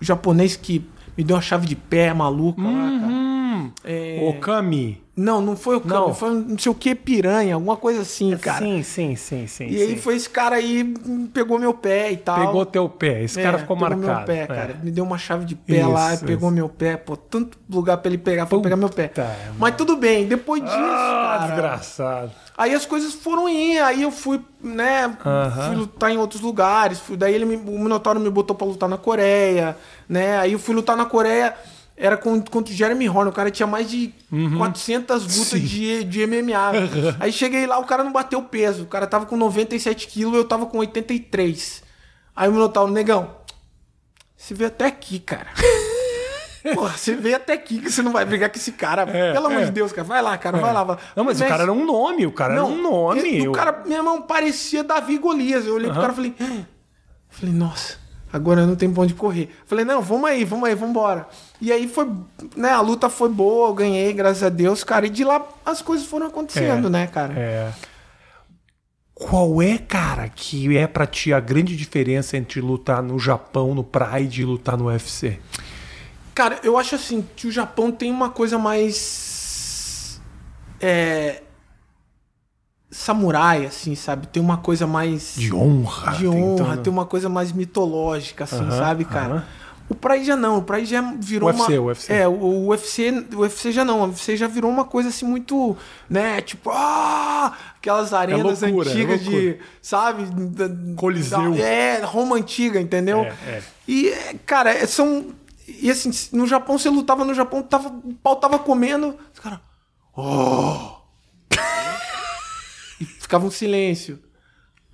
[0.00, 0.86] japonês que
[1.18, 3.12] me deu uma chave de pé maluca lá, cara.
[3.12, 5.02] Hum, É, Okami.
[5.16, 6.12] Não, não foi o Não.
[6.12, 8.58] foi um não sei o que, piranha, alguma coisa assim, cara.
[8.58, 9.68] Sim, sim, sim, sim.
[9.68, 9.96] E aí sim.
[9.96, 12.36] foi esse cara aí, hum, pegou meu pé e tal.
[12.46, 13.22] Pegou teu pé.
[13.22, 14.16] Esse É, cara ficou pegou marcado.
[14.18, 14.46] meu pé, É.
[14.48, 14.74] cara.
[14.82, 16.56] Me deu uma chave de pé lá, Isso, pegou isso.
[16.56, 16.96] meu pé.
[16.96, 19.12] Pô, tanto lugar pra ele pegar, foi Puta, pegar meu pé.
[19.16, 19.30] mano.
[19.60, 22.32] Mas tudo bem, depois disso, Ah, cara, desgraçado.
[22.58, 25.66] Aí as coisas foram indo, aí eu fui, né, Aham.
[25.68, 28.88] fui lutar em outros lugares, fui, daí ele me, o Minotauro me botou pra lutar
[28.88, 29.76] na Coreia,
[30.08, 31.52] né, aí eu fui lutar na Coreia,
[31.96, 34.12] era contra o Jeremy Horner, o cara tinha mais de
[34.58, 35.44] 400 lutas Uhum.
[35.44, 35.60] Sim.
[35.60, 37.16] de, de MMA.
[37.20, 40.44] Aí cheguei lá, o cara não bateu peso, o cara tava com 97 quilos, eu
[40.44, 41.82] tava com 83.
[42.34, 43.30] Aí o Minotauro, negão,
[44.36, 45.46] você veio até aqui, cara.
[46.74, 49.02] Porra, você veio até aqui que você não vai brigar com esse cara.
[49.02, 49.64] É, Pelo amor é.
[49.66, 50.08] de Deus, cara.
[50.08, 50.56] Vai lá, cara.
[50.58, 50.82] Vai lá.
[50.82, 50.96] Vai.
[51.14, 52.26] Não, mas o cara era um nome.
[52.26, 53.20] O cara era um nome.
[53.20, 55.66] ele- Eu- O cara, meu irmão, parecia Davi Golias.
[55.66, 56.34] Eu olhei pro cara e falei.
[56.40, 56.62] "Ah."
[57.28, 57.98] Falei, nossa,
[58.34, 59.48] agora não tem pra onde correr.
[59.64, 61.28] Falei, não, vamos aí, vamos aí, vamos embora.
[61.60, 62.10] E aí foi,
[62.56, 65.06] né, a luta foi boa, eu ganhei, graças a Deus, cara.
[65.06, 67.32] E de lá as coisas foram acontecendo, É, né, cara?
[67.36, 67.72] É.
[69.14, 73.84] Qual é, cara, que é pra ti a grande diferença entre lutar no Japão, no
[73.84, 75.38] Pride e lutar no UFC?
[76.34, 80.20] Cara, eu acho assim que o Japão tem uma coisa mais.
[80.80, 81.40] É.
[82.96, 84.28] Samurai, assim, sabe?
[84.28, 85.34] Tem uma coisa mais.
[85.36, 86.12] De honra.
[86.12, 89.34] de honra, tentando- tem uma coisa mais mitológica, assim, Aham, sabe, cara?
[89.34, 89.44] aham.
[89.88, 91.88] O Pride já não, o Pride já virou UFC, uma...
[91.88, 92.12] UFC.
[92.12, 95.26] É, o, o UFC, o UFC já não, o UFC já virou uma coisa assim
[95.26, 95.76] muito,
[96.08, 99.58] né, tipo, ah, aquelas arenas loucura, é antigas de, loucura.
[99.82, 100.24] sabe?
[100.96, 101.52] Coliseu.
[101.52, 103.24] da- é, Roma antiga, entendeu?
[103.24, 103.62] É, é.
[103.88, 105.26] E, é, cara, é, são...
[105.68, 109.58] E assim, no Japão, você lutava no Japão, tava, o pau tava comendo, os caras...
[110.16, 110.94] Oh!
[113.24, 114.18] Ficava um silêncio.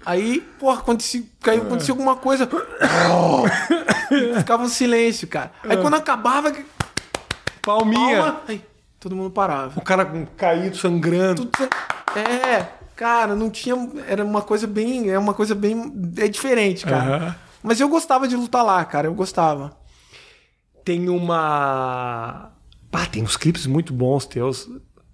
[0.06, 2.48] Aí, porra, acontecia, caiu, acontecia alguma coisa.
[4.38, 5.52] ficava um silêncio, cara.
[5.64, 6.54] Aí quando acabava,
[7.60, 8.22] Palminha.
[8.22, 8.64] palma, aí
[8.98, 9.78] todo mundo parava.
[9.78, 11.44] O cara caído, sangrando.
[11.44, 11.68] Tudo
[12.16, 12.66] É,
[12.96, 13.76] cara, não tinha.
[14.06, 15.10] Era uma coisa bem.
[15.10, 15.92] É uma coisa bem.
[16.16, 17.16] É diferente, cara.
[17.16, 17.36] Aham.
[17.62, 19.06] Mas eu gostava de lutar lá, cara.
[19.06, 19.76] Eu gostava.
[20.82, 22.52] Tem uma.
[22.90, 24.66] Pá, tem uns clipes muito bons teus.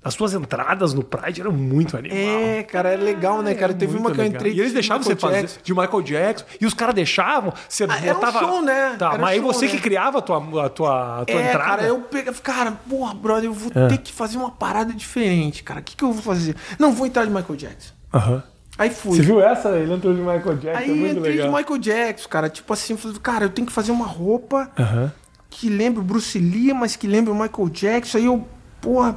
[0.07, 2.16] As tuas entradas no Pride eram muito animal.
[2.16, 3.75] É, cara, é legal, né, cara?
[3.75, 4.37] Teve Muito uma que eu legal.
[4.37, 4.53] entrei.
[4.53, 5.61] E eles de deixavam você Michael fazer Jackson.
[5.64, 6.45] de Michael Jackson.
[6.61, 7.53] E os caras deixavam.
[7.69, 8.38] Você Ah, era um botava.
[8.38, 8.95] show, né?
[8.97, 9.73] Tá, Era mas aí você né?
[9.73, 11.64] que criava a tua, a tua, a tua É, entrada.
[11.64, 12.38] cara, eu pegava.
[12.40, 13.88] Cara, porra, brother, eu vou É.
[13.88, 15.81] ter que fazer uma parada diferente, cara.
[15.81, 16.55] O que, que eu vou fazer?
[16.79, 17.92] Não, vou entrar de Michael Jackson.
[18.14, 18.42] Aham.
[18.79, 19.16] Aí fui.
[19.16, 19.71] Você viu essa?
[19.71, 20.79] Ele entrou de Michael Jackson.
[20.85, 21.49] Aí é muito entrei legal.
[21.51, 22.49] de Michael Jackson, cara.
[22.49, 25.11] Tipo assim, eu falei, cara, eu tenho que fazer uma roupa Aham.
[25.51, 28.19] que lembre o Bruce Lee, mas que lembre o Michael Jackson.
[28.19, 28.47] Aí eu,
[28.81, 29.16] porra.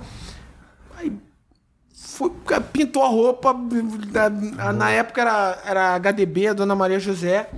[2.74, 3.56] Pintou a roupa.
[4.12, 4.30] da-
[4.74, 7.50] na época era, era HDB, a Dona Maria José.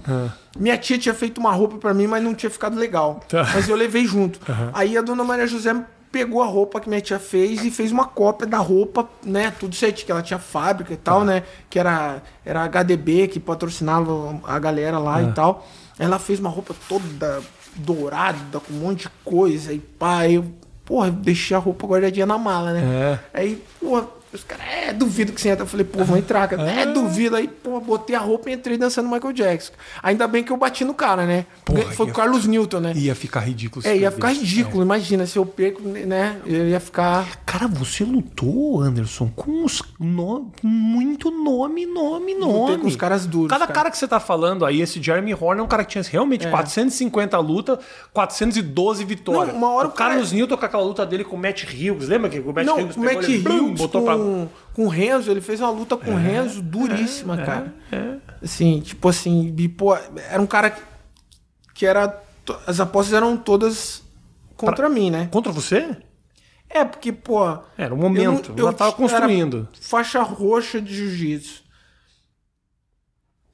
[0.58, 3.21] Minha tia tinha feito uma roupa pra mim, mas não tinha ficado legal.
[3.28, 3.50] Tá.
[3.54, 4.39] Mas eu levei junto.
[4.74, 5.74] Aí a Dona Maria José
[6.12, 9.52] pegou a roupa que minha tia fez e fez uma cópia da roupa, né?
[9.58, 11.43] Tudo certo, que ela tinha fábrica e tal, né?
[11.69, 15.65] Que era, era HDB, que patrocinava a galera lá e tal.
[15.97, 17.41] Ela fez uma roupa toda
[17.76, 19.71] dourada, com um monte de coisa.
[19.71, 20.45] E pá, eu,
[20.86, 22.82] porra, deixei a roupa guardadinha na mala, né?
[23.34, 25.63] Aí, porra, os caras, é, duvido que você entra.
[25.63, 26.63] Eu falei, pô, vou entrar, cara.
[26.70, 27.36] É, duvido.
[27.36, 29.74] Aí, pô, botei a roupa e entrei dançando Michael Jackson.
[30.02, 31.46] Ainda bem que eu bati no cara, né?
[31.65, 32.94] Porque Porra, foi o Carlos Newton, né?
[32.96, 33.86] Ia ficar ridículo.
[33.86, 34.84] É, ia ficar ridículo.
[34.84, 36.38] Imagina, se eu perco, né?
[36.46, 37.41] Eu ia ficar.
[37.46, 40.52] Cara, você lutou, Anderson, com os no...
[40.63, 42.54] muito nome, nome, nome.
[42.54, 43.74] Lutei com os caras duros, Cada cara.
[43.76, 43.91] cara.
[43.91, 47.38] que você tá falando aí, esse Jeremy Horner é um cara que tinha realmente 450
[47.39, 47.80] lutas,
[48.13, 49.54] 412 vitórias.
[49.54, 51.63] Não, uma hora o o cara- Carlos Newton com aquela luta dele com o Matt
[51.63, 52.08] Hughes.
[52.08, 54.15] Lembra que o Matt Não, Hughes o Matt ele, blum, Hughes botou pra...
[54.21, 57.73] com, com o Renzo, ele fez uma luta com o Renzo duríssima, cara.
[58.41, 60.81] Assim, tipo assim, e, pô, era um cara que,
[61.73, 62.21] que era.
[62.65, 64.03] As apostas eram todas
[64.55, 65.27] contra mim, né?
[65.31, 65.95] Contra você?
[66.69, 67.41] É, porque, pô.
[67.77, 69.67] Era o momento, já tava era construindo.
[69.79, 71.62] faixa roxa de jiu-jitsu.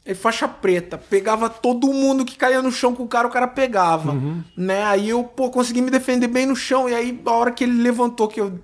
[0.06, 0.98] E faixa preta.
[0.98, 4.12] Pegava todo mundo que caía no chão com o cara, o cara pegava.
[4.12, 4.42] Uhum.
[4.56, 4.84] Né?
[4.86, 6.88] Aí eu, pô, consegui me defender bem no chão.
[6.88, 8.58] E aí, a hora que ele levantou, que eu,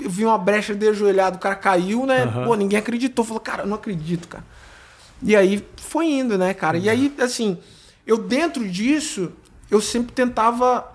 [0.00, 2.26] eu vi uma brecha de ajoelhado, o cara caiu, né?
[2.44, 3.24] Pô, ninguém acreditou.
[3.24, 4.44] Falou, cara, eu não acredito, cara.
[5.22, 6.76] E aí foi indo, né, cara?
[6.76, 7.58] E aí, assim,
[8.06, 9.32] eu dentro disso,
[9.70, 10.86] eu sempre tentava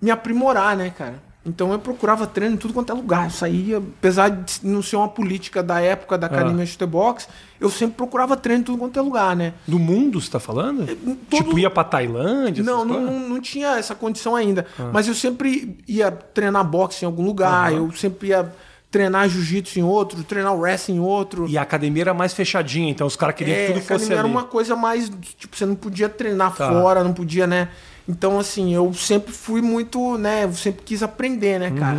[0.00, 1.22] me aprimorar, né, cara?
[1.44, 3.24] Então eu procurava treino em tudo quanto é lugar.
[3.24, 7.26] Eu saía, apesar de não ser uma política da época da Academia Chute Box,
[7.58, 9.54] eu sempre procurava treino em tudo quanto é lugar, né?
[9.66, 10.84] Do mundo, você tá falando?
[11.30, 12.62] todo- Tipo, ia pra Tailândia?
[12.62, 14.66] Não, não, não, não tinha essa condição ainda.
[14.92, 18.52] Mas eu sempre ia treinar boxe em algum lugar, eu sempre ia
[18.90, 21.48] treinar jiu-jitsu em outro, treinar wrestling em outro.
[21.48, 24.12] E a academia era mais fechadinha, então os caras queriam que É, tudo academia fosse
[24.12, 24.30] era ali.
[24.30, 25.08] uma coisa mais.
[25.38, 26.68] Tipo, você não podia treinar Tá.
[26.68, 27.68] fora, não podia, né?
[28.08, 30.44] Então, assim, eu sempre fui muito, né?
[30.44, 31.98] Eu sempre quis aprender, né, cara?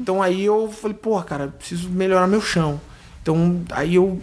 [0.00, 2.80] Então aí eu falei, pô, cara, preciso melhorar meu chão.
[3.22, 4.20] Então aí eu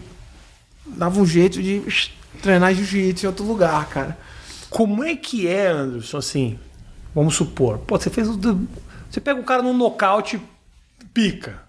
[0.85, 1.83] dava um jeito de
[2.41, 4.17] treinar jiu-jitsu em outro lugar, cara.
[4.69, 6.59] Como é que é, Anderson, assim?
[7.13, 8.37] Vamos supor, pô, você fez o.
[9.09, 10.41] Você pega o cara num nocaute,
[11.13, 11.61] pica.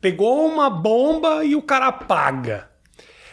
[0.00, 2.69] Pegou uma bomba e o cara apaga.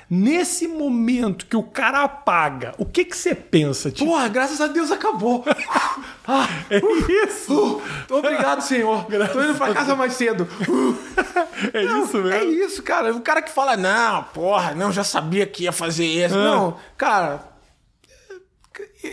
[0.09, 3.91] Nesse momento que o cara apaga, o que que você pensa?
[3.91, 5.43] Tipo, Porra, graças a Deus acabou.
[6.25, 6.79] ah, é
[7.25, 7.81] isso?
[8.09, 9.05] uh, obrigado, senhor.
[9.05, 10.47] tô indo pra casa mais cedo.
[10.67, 10.95] Uh.
[11.73, 12.29] É isso mesmo?
[12.29, 13.11] É isso, cara.
[13.11, 16.35] O cara que fala, não, porra, não, já sabia que ia fazer isso.
[16.35, 16.43] Ah.
[16.43, 17.49] Não, cara,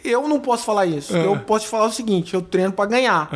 [0.05, 1.17] eu não posso falar isso.
[1.17, 1.21] Ah.
[1.21, 3.31] Eu posso te falar o seguinte, eu treino pra ganhar.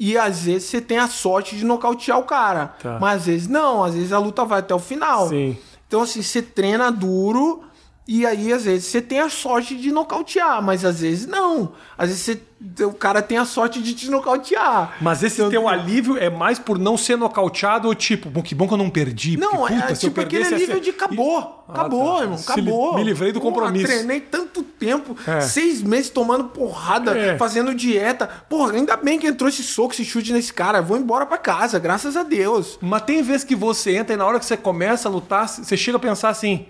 [0.00, 2.74] E às vezes você tem a sorte de nocautear o cara.
[2.82, 2.98] Tá.
[3.00, 5.28] Mas às vezes não, às vezes a luta vai até o final.
[5.28, 5.56] Sim.
[5.88, 7.64] Então, assim, você treina duro
[8.08, 11.72] e aí, às vezes, você tem a sorte de nocautear, mas às vezes não.
[11.96, 14.96] Às vezes você, o cara tem a sorte de te nocautear.
[15.00, 18.54] Mas esse Então, teu alívio é mais por não ser nocauteado ou tipo, bom, que
[18.54, 19.36] bom que eu não perdi.
[19.36, 21.64] Não, porque, puta, é tipo aquele ser- de acabou.
[21.68, 22.22] Ah, acabou, tá.
[22.22, 22.36] irmão.
[22.38, 22.94] Li- Acabou.
[22.96, 23.86] me livrei do Porra, compromisso.
[23.86, 25.40] treinei tanto tempo, É.
[25.42, 27.36] seis meses tomando porrada, É.
[27.36, 28.26] fazendo dieta.
[28.48, 30.80] Porra, ainda bem que entrou esse soco, esse chute nesse cara.
[30.80, 32.78] Vou embora pra casa, graças a Deus.
[32.80, 35.76] Mas tem vezes que você entra e na hora que você começa a lutar, você
[35.76, 36.64] chega a pensar assim: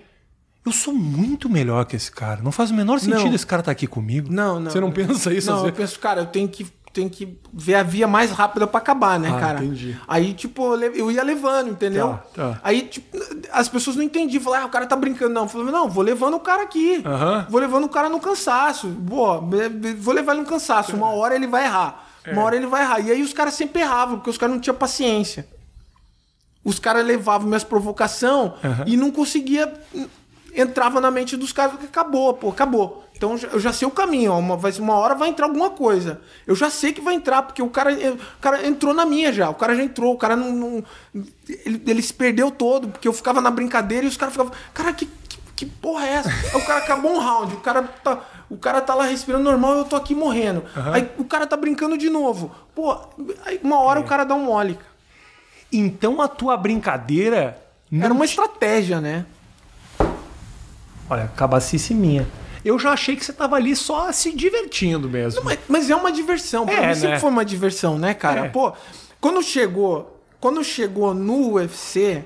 [0.66, 2.40] eu sou muito melhor que esse cara.
[2.42, 3.34] Não faz o menor sentido Não.
[3.34, 4.28] esse cara estar aqui comigo.
[4.30, 4.70] Não, não.
[4.70, 5.50] Você não pensa isso?
[5.50, 6.66] Não, eu penso, cara, eu tenho que,
[7.10, 9.64] que ver a via mais rápida pra acabar, né, Ah, cara?
[9.64, 9.96] entendi.
[10.06, 12.18] Aí, tipo, eu ia levando, entendeu?
[12.34, 12.60] Tá, tá.
[12.62, 13.16] Aí, tipo,
[13.52, 14.42] as pessoas não entendiam.
[14.42, 15.32] Falaram, ah, o cara tá brincando.
[15.32, 17.02] Não, eu falei, não, vou levando o cara aqui.
[17.06, 17.46] Aham.
[17.48, 18.88] Vou levando o cara no cansaço.
[18.88, 19.40] Boa,
[19.98, 20.94] vou levar ele no cansaço.
[20.94, 22.04] Uma hora ele vai errar.
[22.24, 22.32] É.
[22.32, 23.00] Uma hora ele vai errar.
[23.00, 25.48] E aí os caras sempre erravam, porque os caras não tinham paciência.
[26.64, 28.84] Os caras levavam minhas provocação Aham.
[28.86, 29.72] e não conseguia.
[30.54, 33.04] Entrava na mente dos caras que acabou, pô, acabou.
[33.16, 36.20] Então eu já- sei o caminho, ó, uma, vai, uma hora vai entrar alguma coisa.
[36.46, 39.50] Eu já sei que vai entrar, porque o cara, o cara entrou na minha já.
[39.50, 40.52] O cara já entrou, o cara não.
[40.52, 40.84] não-
[41.48, 44.52] ele, ele se perdeu todo, porque eu ficava na brincadeira e os caras ficavam.
[44.72, 46.28] Cara, que, que, que porra é essa?
[46.28, 48.20] Aí o cara acabou um round, o cara tá.
[48.48, 50.64] O cara tá lá respirando normal e eu tô aqui morrendo.
[50.94, 52.50] Aí o cara tá brincando de novo.
[52.74, 52.96] Pô,
[53.44, 54.78] aí uma hora o cara dá um mole.
[55.72, 57.60] Então a tua brincadeira.
[57.92, 59.26] Era uma ti- estratégia, né?
[61.10, 62.26] Olha, cabacice minha.
[62.64, 65.42] Eu já achei que você tava ali só se divertindo mesmo.
[65.44, 66.66] Mas, mas é uma diversão.
[66.66, 66.94] Pra É, mim né?
[66.94, 68.46] sempre foi uma diversão, né, cara?
[68.46, 68.48] É.
[68.48, 68.72] Pô,
[69.20, 72.24] quando chegou, quando chegou no UFC,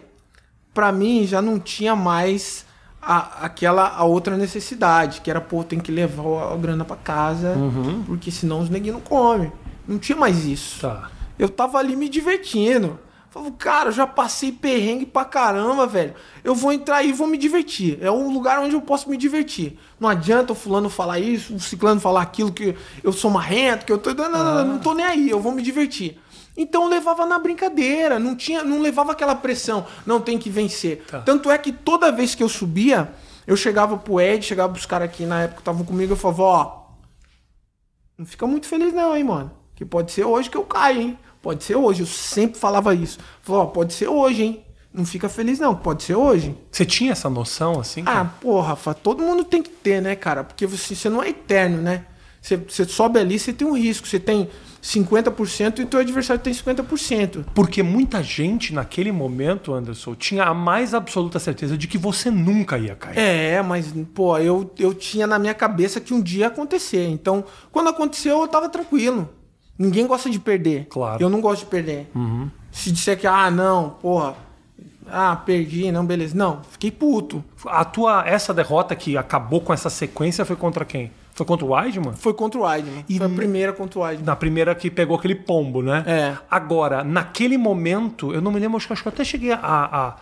[0.75, 2.65] pra mim já não tinha mais
[3.01, 6.97] a, aquela a outra necessidade, que era, pô, tem que levar a, a grana pra
[6.97, 8.03] casa, Uhum.
[8.07, 9.53] porque senão os neguinhos não comem.
[9.87, 10.81] Não tinha mais isso.
[10.81, 11.11] Tá.
[11.39, 12.99] Eu tava ali me divertindo.
[13.33, 16.15] Falei, cara, eu já passei perrengue pra caramba, velho.
[16.45, 17.99] Eu vou entrar aí e vou me divertir.
[18.03, 19.79] É um lugar onde eu posso me divertir.
[19.99, 23.93] Não adianta o fulano falar isso, o ciclano falar aquilo, que eu sou marrento, que
[23.93, 24.13] eu tô.
[24.13, 26.21] Não, não, não, não tô nem aí, eu vou me divertir.
[26.55, 31.03] Então eu levava na brincadeira, não tinha, não levava aquela pressão, não tem que vencer.
[31.11, 31.23] Tá.
[31.23, 33.15] Tanto é que toda vez que eu subia,
[33.47, 36.43] eu chegava pro Ed, chegava pros caras aqui na época que estavam comigo, eu falava,
[36.43, 36.83] ó,
[38.19, 39.51] não fica muito feliz não, hein, mano.
[39.75, 41.19] Que pode ser hoje que eu caio, hein?
[41.43, 42.01] Pode ser hoje.
[42.01, 43.19] Eu sempre falava isso.
[43.43, 44.65] Falava, ó, pode ser hoje, hein?
[44.95, 46.55] Não fica feliz não, pode ser hoje.
[46.71, 48.03] Você tinha essa noção assim?
[48.03, 48.35] Ah, cara?
[48.41, 50.45] pô, Rafa, todo mundo tem que ter, né, cara?
[50.45, 52.05] Porque você, você não é eterno, né?
[52.41, 54.07] Você, você sobe ali, você tem um risco.
[54.07, 54.51] Você tem
[54.83, 57.45] 50% e o teu adversário tem 50%.
[57.55, 62.77] Porque muita gente naquele momento, Anderson, tinha a mais absoluta certeza de que você nunca
[62.77, 63.17] ia cair.
[63.17, 67.07] É, mas, pô, eu, eu tinha na minha cabeça que um dia ia acontecer.
[67.09, 69.31] Então, quando aconteceu, eu tava tranquilo.
[69.83, 70.87] Ninguém gosta de perder.
[70.89, 71.21] Claro.
[71.21, 72.09] Eu não gosto de perder.
[72.71, 74.37] Se disser que, ah, não, porra,
[75.11, 76.37] ah, perdi, não, beleza.
[76.37, 77.45] Não, fiquei puto.
[77.67, 81.11] A tua essa derrota que acabou com essa sequência foi contra quem?
[81.35, 82.13] Foi contra o Weidman?
[82.15, 83.05] Foi contra o Weidman.
[83.09, 84.25] E Foi a primeira contra o Weidman.
[84.25, 86.05] Na primeira que pegou aquele pombo, né?
[86.07, 86.37] É.
[86.49, 89.59] Agora, naquele momento, eu não me lembro, acho que, acho que eu até cheguei a,
[89.63, 90.17] a,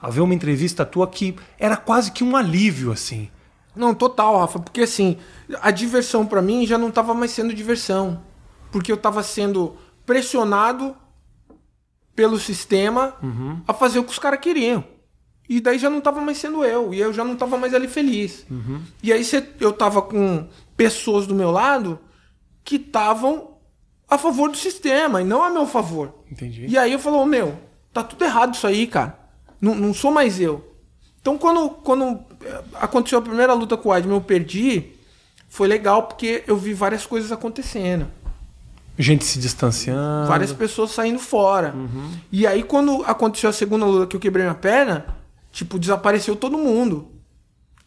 [0.00, 3.28] a ver uma entrevista tua que era quase que um alívio, assim.
[3.74, 5.16] Não, total, Rafa, porque assim,
[5.60, 8.20] a diversão pra mim já não tava mais sendo diversão.
[8.70, 10.96] Porque eu tava sendo pressionado
[12.14, 13.14] pelo sistema
[13.66, 14.84] a fazer o que os caras queriam.
[15.48, 17.88] E daí já não tava mais sendo eu, e eu já não tava mais ali
[17.88, 18.46] feliz.
[19.02, 21.98] E aí cê- eu tava com pessoas do meu lado
[22.62, 23.56] que estavam
[24.08, 26.14] a favor do sistema e não a meu favor.
[26.30, 26.66] Entendi.
[26.68, 27.58] E aí eu falo, "Ô, meu,
[27.92, 29.18] tá tudo errado isso aí, cara.
[29.60, 30.72] Não, não sou mais eu.
[31.20, 34.92] Então quando, quando eh, aconteceu a primeira luta com o Weidman, eu perdi,
[35.48, 38.06] foi legal porque eu vi várias coisas acontecendo.
[39.00, 40.28] Gente se distanciando.
[40.28, 41.74] Várias pessoas saindo fora.
[42.30, 45.06] E aí quando aconteceu a segunda luta que eu quebrei minha perna,
[45.50, 47.08] tipo, desapareceu todo mundo.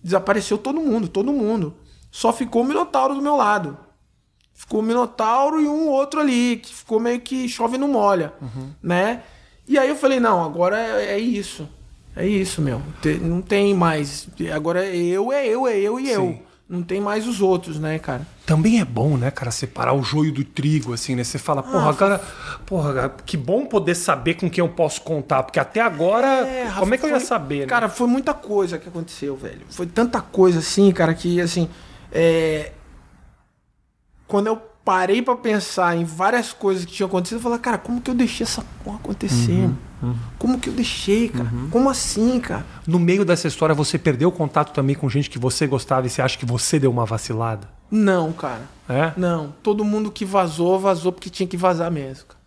[0.03, 1.76] Desapareceu todo mundo, todo mundo.
[2.11, 3.78] Só ficou o Minotauro do meu lado.
[4.53, 8.34] Ficou o Minotauro e um outro ali, que ficou meio que chove não molha,
[8.82, 9.24] né?
[9.68, 11.68] E aí eu falei, não, agora é, é isso.
[12.16, 12.82] É isso, meu.
[13.01, 14.28] Te- não tem mais.
[14.53, 16.39] Agora é eu, é eu, é eu e eu.
[16.74, 18.26] Não tem mais os outros, né, cara?
[18.47, 21.24] Também é bom, né, cara, separar o joio do trigo, assim, né?
[21.24, 22.19] Você fala, porra, agora,
[22.65, 26.63] porra, cara, que bom poder saber com quem eu posso contar, porque até agora, É,
[26.63, 27.65] Rafa, como é que eu ia foi- saber, né?
[27.67, 29.61] Cara, foi muita coisa que aconteceu, velho.
[29.69, 31.69] Foi tanta coisa assim, cara, que assim.
[32.11, 32.71] é,
[34.28, 38.01] Quando eu parei pra pensar em várias coisas que tinham acontecido, eu falei, cara, como
[38.01, 39.69] que eu deixei essa porra acontecer?
[40.01, 41.49] Uhum, Como que eu deixei, cara?
[41.71, 42.65] Como assim, cara?
[42.86, 46.21] No meio dessa história, você perdeu contato também com gente que você gostava e você
[46.21, 47.69] acha que você deu uma vacilada?
[47.89, 48.63] Não, cara.
[48.89, 49.13] É?
[49.15, 49.53] Não.
[49.63, 52.39] Todo mundo que vazou, vazou porque tinha que vazar mesmo, cara.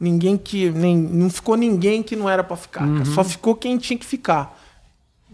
[0.00, 0.70] Ninguém que.
[0.70, 2.86] Nem, não ficou ninguém que não era pra ficar.
[2.86, 3.04] cara.
[3.06, 4.58] Só ficou quem tinha que ficar.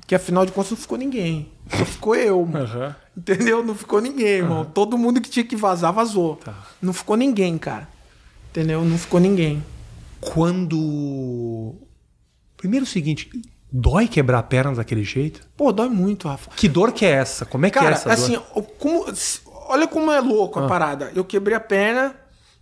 [0.07, 1.49] Que afinal de contas não ficou ninguém.
[1.69, 2.65] Só ficou eu, mano.
[2.65, 2.97] Aham.
[3.17, 3.63] Entendeu?
[3.65, 4.65] Não ficou ninguém, irmão.
[4.65, 6.37] Todo mundo que tinha que vazar, vazou.
[6.37, 6.55] Tá.
[6.81, 7.89] Não ficou ninguém, cara.
[8.51, 8.85] Entendeu?
[8.85, 9.63] Não ficou ninguém.
[10.21, 11.75] Quando.
[12.57, 13.31] Primeiro o seguinte,
[13.71, 15.41] dói quebrar a perna daquele jeito?
[15.57, 16.51] Pô, dói muito, Rafa.
[16.57, 17.45] Que dor que é essa?
[17.45, 18.13] Como é que é Cara, essa dor?
[18.15, 18.39] assim,
[18.79, 19.05] como,
[19.69, 20.65] olha como é louco Ah.
[20.65, 21.13] a parada.
[21.15, 22.15] Eu quebrei a perna,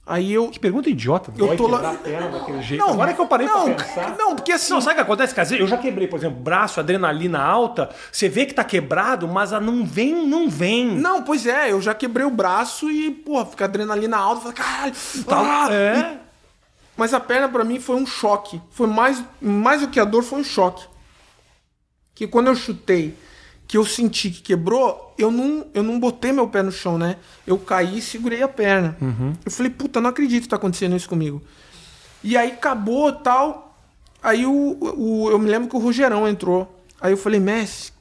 [0.07, 0.49] aí eu.
[0.51, 1.33] Que pergunta idiota.
[1.37, 2.81] Eu tô lá- quebrar a perna daquele jeito?
[2.81, 4.17] Não, Agora que eu parei não, pra pensar...
[4.19, 4.73] Não, porque assim.
[4.73, 5.35] Não, sabe o que acontece?
[5.35, 7.91] Quer dizer, eu já quebrei, por exemplo, braço, adrenalina alta.
[8.11, 10.87] Você vê que tá quebrado, mas a não vem, não vem.
[10.99, 14.93] Não, pois é, eu já quebrei o braço e, pô, fica adrenalina alta, falei, caralho,
[15.27, 15.73] Tá, ah!
[15.73, 16.15] é.
[16.17, 16.19] E-
[16.97, 18.61] Mas a perna pra mim foi um choque.
[18.71, 20.85] Foi mais, mais do que a dor, foi um choque.
[22.15, 23.15] Que quando eu chutei,
[23.71, 27.19] que eu senti que quebrou, eu não, eu não botei meu pé no chão, né?
[27.47, 28.97] Eu caí e segurei a perna.
[29.45, 31.41] Eu falei, puta, não acredito que tá acontecendo isso comigo.
[32.21, 33.79] E aí acabou tal.
[34.21, 36.83] Aí o, o, eu me lembro que o Rogerão entrou.
[37.01, 37.93] Aí eu falei, Messi,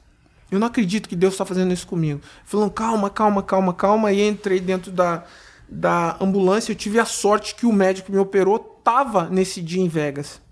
[0.50, 2.20] eu não acredito que Deus está fazendo isso comigo.
[2.44, 4.12] Falando, calma, calma, calma, calma.
[4.12, 5.22] E entrei dentro da,
[5.68, 6.72] da ambulância.
[6.72, 10.42] Eu tive a sorte que o médico que me operou tava nesse dia em Vegas.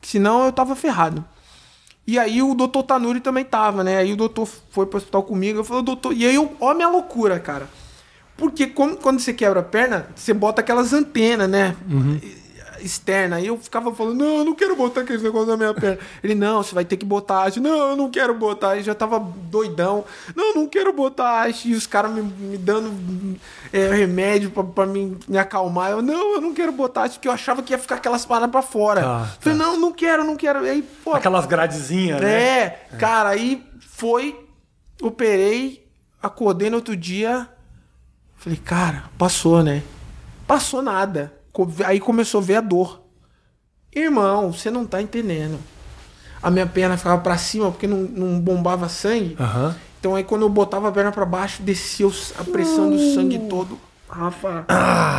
[0.00, 1.24] Que senão eu tava ferrado.
[2.06, 3.96] E aí o doutor Tanuri também tava, né?
[3.96, 5.60] Aí o doutor foi pro hospital comigo.
[5.60, 6.12] Eu falei, doutor.
[6.12, 7.68] E aí eu, ó, a minha loucura, cara.
[8.36, 11.74] Porque como- quando você quebra a perna, você bota aquelas antenas, né?
[12.84, 13.36] Externa.
[13.36, 15.98] Aí eu ficava falando, não, eu não quero botar aquele negócio na minha perna.
[16.22, 17.60] Ele, não, você vai ter que botar haste.
[17.60, 18.70] Não, eu não quero botar.
[18.70, 20.04] Aí já tava doidão.
[20.36, 21.70] Não, eu não quero botar haste.
[21.70, 22.92] E os caras me, me dando
[23.72, 25.90] é, remédio pra, pra me, me acalmar.
[25.92, 28.50] Eu, não, eu não quero botar haste, porque eu achava que ia ficar aquelas paradas
[28.50, 29.00] pra fora.
[29.00, 30.60] Tá, Falei, não, não quero, não quero.
[30.60, 32.30] Aí, pô, Aquelas gradezinhas, né?
[32.30, 34.38] é, cara, aí foi,
[35.00, 35.86] operei,
[36.22, 37.48] acordei no outro dia,
[38.36, 39.82] falei, cara, passou, né?
[40.46, 41.32] Passou nada.
[41.84, 43.02] Aí começou a ver a dor.
[43.94, 45.58] Irmão, você não tá entendendo.
[46.42, 49.36] A minha perna ficava pra cima porque não, não bombava sangue.
[49.38, 49.74] Aham.
[50.00, 52.06] Então aí quando eu botava a perna pra baixo, descia
[52.38, 53.78] a pressão do sangue todo.
[54.08, 54.64] Rafa,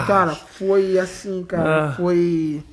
[0.07, 1.93] cara, foi assim, cara, Ah.
[1.93, 2.63] foi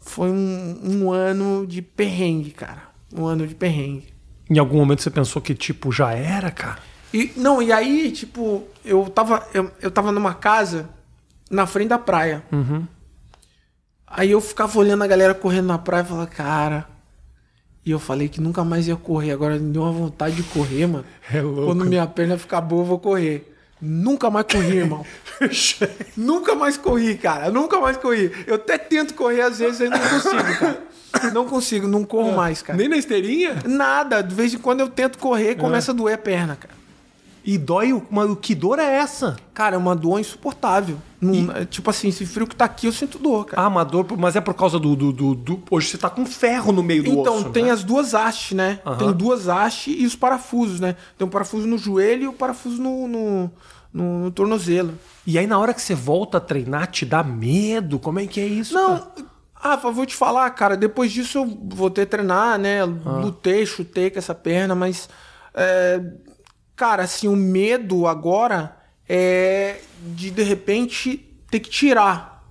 [0.00, 2.82] foi um, um ano de perrengue, cara.
[3.12, 4.14] Um ano de perrengue.
[4.48, 6.78] Em algum momento você pensou que, tipo, já era, cara?
[7.12, 10.88] E não, e aí, tipo, eu tava eu, eu tava numa casa
[11.50, 12.42] na frente da praia.
[14.06, 16.86] Aí eu ficava olhando a galera correndo na praia e falava, cara,
[17.84, 19.30] e eu falei que nunca mais ia correr.
[19.30, 21.04] Agora me deu uma vontade de correr, mano.
[21.32, 21.66] É louco.
[21.66, 23.52] Quando minha perna ficar boa, eu vou correr.
[23.80, 25.04] Nunca mais corri, irmão.
[26.16, 27.50] Nunca mais corri, cara.
[27.50, 28.32] Nunca mais corri.
[28.46, 30.82] Eu até tento correr às vezes e não consigo, cara.
[31.32, 32.76] Não consigo, não corro mais, cara.
[32.76, 33.56] Nem na esteirinha?
[33.66, 34.22] Nada.
[34.22, 36.74] De vez em quando eu tento correr e começa a doer a perna, cara.
[37.46, 39.36] E dói, o- que dor é essa?
[39.54, 40.98] Cara, é uma dor insuportável.
[41.20, 43.62] Não- é Tipo assim, esse frio que tá aqui, eu sinto dor, cara.
[43.62, 46.72] Ah, amador, mas é por causa do, do, do- do- Hoje você tá com ferro
[46.72, 47.50] no meio do Então, osso.
[47.50, 47.70] tem né?
[47.70, 48.80] as duas hastes, né?
[48.84, 48.98] Aham.
[48.98, 50.96] Tem duas hastes e os parafusos, né?
[51.16, 53.50] Tem um parafuso no joelho e o parafuso no, no,
[53.94, 54.94] no- no tornozelo.
[55.24, 57.98] E aí, na hora que você volta a treinar, te dá medo?
[58.00, 58.74] Como é que é isso?
[58.74, 58.88] cara?
[58.88, 60.76] Não, Rafa, vou te falar, cara.
[60.76, 62.82] Depois disso eu voltei a treinar, né?
[62.82, 63.10] Ah.
[63.20, 65.08] Lutei, chutei com essa perna, mas.
[65.54, 66.00] é,
[66.76, 68.76] cara, assim, o medo agora
[69.08, 69.80] é
[70.14, 71.18] de de repente
[71.50, 72.44] ter que tirar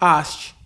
[0.00, 0.56] a haste.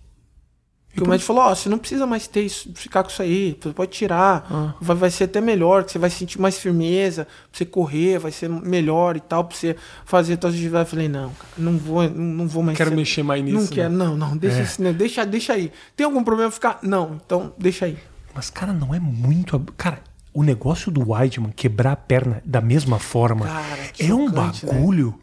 [0.89, 3.57] Porque o médico falou, ó, você não precisa mais ter isso, ficar com isso aí,
[3.59, 4.75] você pode tirar, Ah.
[4.79, 8.47] vai, vai ser até melhor, você vai sentir mais firmeza, pra você correr, vai ser
[8.47, 10.91] melhor e tal, pra você fazer tuas atividades.
[10.91, 13.55] Eu falei, não, cara, não vou, não, não vou mais Quero ser- mexer mais nisso,
[13.57, 13.69] Não né?
[13.71, 14.61] quero, não, não, deixa É.
[14.61, 14.93] isso, né?
[14.93, 15.71] deixa, deixa aí.
[15.95, 16.77] Tem algum problema ficar?
[16.83, 17.97] Não, então deixa aí.
[18.35, 19.59] Mas, cara, não é muito.
[19.75, 19.99] Cara,
[20.33, 24.31] o negócio do Weidman quebrar a perna da mesma forma Cara, é um né?
[24.63, 25.19] bagulho.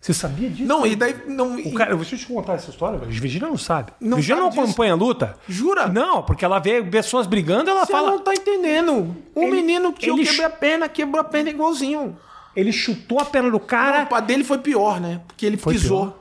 [0.00, 0.68] Você sabia disso?
[0.68, 2.98] Não, e daí, não, O e- cara, deixa eu te contar essa história.
[3.00, 3.92] Virgínia não sabe.
[4.00, 4.70] Não Virgínia não sabe disso.
[4.70, 5.36] acompanha a luta.
[5.48, 5.88] Jura?
[5.88, 8.10] Não, porque ela vê pessoas brigando, ela você fala.
[8.12, 9.16] não tá entendendo.
[9.34, 12.16] O Ele- menino que eu ele quebrei a perna, quebrou a perna igualzinho.
[12.54, 14.04] Ele chutou a perna do cara.
[14.04, 15.20] O pá dele foi pior, né?
[15.26, 16.06] Porque ele Foi pisou.
[16.06, 16.18] pior?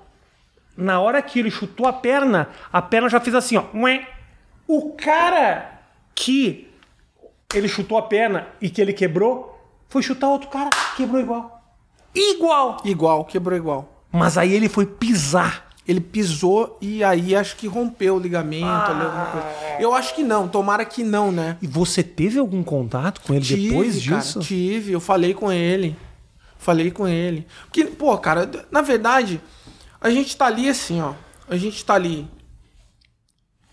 [0.76, 3.64] na hora que ele chutou a perna, a perna já fez assim, ó.
[4.68, 5.82] O cara
[6.14, 6.68] que
[7.54, 11.62] ele chutou a perna e que ele quebrou, foi chutar outro cara, quebrou igual.
[12.14, 12.78] Igual!
[12.84, 14.04] Igual, quebrou igual.
[14.12, 15.68] Mas aí ele foi pisar.
[15.88, 18.92] Ele pisou e aí acho que rompeu o ligamento.
[19.32, 19.48] coisa.
[19.80, 21.58] Eu acho que não, tomara que não, né?
[21.62, 24.40] E você teve algum contato com ele depois cara, disso?
[24.42, 25.96] tive, eu falei com ele.
[26.58, 27.48] Falei com ele.
[27.64, 29.40] Porque, pô, cara, na verdade,
[30.02, 31.14] a gente tá ali assim, ó.
[31.50, 32.28] A gente tá ali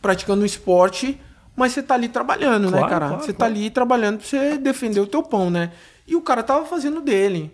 [0.01, 1.21] praticando um esporte,
[1.57, 3.09] mas você tá ali trabalhando, né, Claro, cara?
[3.09, 3.53] claro, você tá claro.
[3.55, 5.73] ali trabalhando pra você defender o teu pão, né?
[6.07, 7.53] E o cara tava fazendo o dele.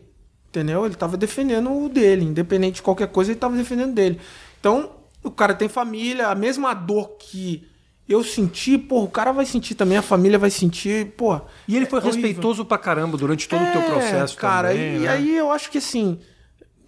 [0.49, 0.85] Entendeu?
[0.85, 2.25] Ele tava defendendo o dele.
[2.25, 4.21] Independente de qualquer coisa, ele tava defendendo o dele.
[4.59, 4.91] Então,
[5.23, 7.69] o cara tem família, a mesma dor que
[8.09, 11.41] eu senti, pô, o cara vai sentir também, a família vai sentir, pô.
[11.69, 12.21] E ele foi é horrível.
[12.23, 15.09] respeitoso pra caramba durante todo o teu processo cara, também, e né?
[15.09, 16.19] aí eu acho que assim,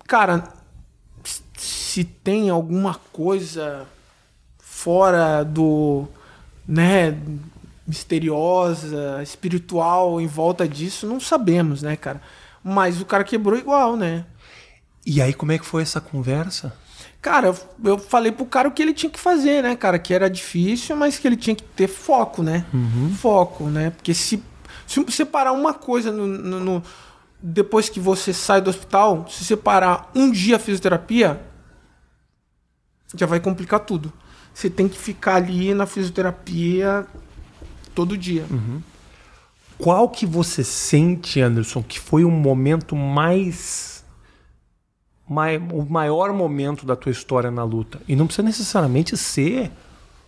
[0.08, 0.52] cara,
[1.56, 3.86] se tem alguma coisa
[4.58, 6.08] fora do,
[6.66, 7.16] né,
[7.86, 12.20] misteriosa, espiritual em volta disso, não sabemos, né, cara?
[12.62, 14.24] Mas o cara quebrou igual, né?
[15.04, 16.76] E aí como é que foi essa conversa?
[17.20, 17.54] Cara,
[17.84, 19.98] eu, falei pro cara o que ele tinha que fazer, né, cara?
[19.98, 22.64] Que era difícil, mas que ele tinha que ter foco, né?
[23.20, 23.90] Foco, né?
[23.90, 24.42] Porque se,
[24.86, 26.82] se você parar uma coisa no, no- no-
[27.40, 31.40] depois que você sai do hospital, se você parar um dia a fisioterapia,
[33.16, 34.12] já vai complicar tudo.
[34.54, 37.06] Você tem que ficar ali na fisioterapia
[37.94, 38.44] todo dia.
[39.78, 44.04] Qual que você sente, Anderson, que foi o momento mais,
[45.28, 48.00] mai- o maior momento da tua história na luta?
[48.06, 49.72] E não precisa necessariamente ser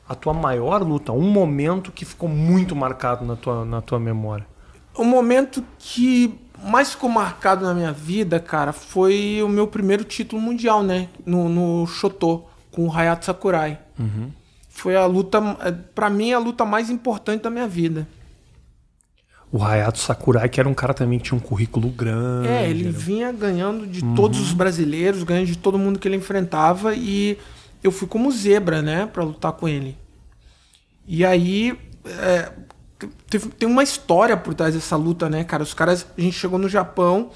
[0.08, 4.46] a tua maior luta, um momento que ficou muito marcado na tua, na tua memória.
[4.96, 10.40] O momento que mais ficou marcado na minha vida, cara, foi o meu primeiro título
[10.40, 11.08] mundial, né?
[11.24, 13.78] No, no Shoto, com o Hayato Sakurai.
[14.68, 15.40] Foi a luta,
[15.95, 18.07] pra mim, a luta mais importante da minha vida.
[19.53, 22.49] O Hayato Sakurai, que era um cara também que tinha um currículo grande.
[22.49, 26.16] É, ele era- vinha ganhando de todos os brasileiros, ganhando de todo mundo que ele
[26.16, 27.38] enfrentava e
[27.82, 29.97] eu fui como zebra, né, Pra lutar com ele.
[31.07, 32.51] E aí é,
[33.30, 35.62] teve- tem uma história por trás dessa luta, né, cara?
[35.62, 37.30] Os caras, a gente chegou no Japão,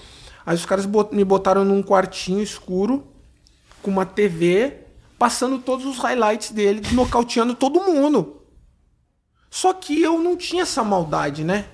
[0.45, 3.07] aí os caras bot- me botaram num quartinho escuro
[3.81, 4.75] com uma TV,
[5.19, 8.43] passando todos os highlights dele, nocauteando todo mundo.
[9.51, 11.67] Só que eu não tinha essa maldade, né?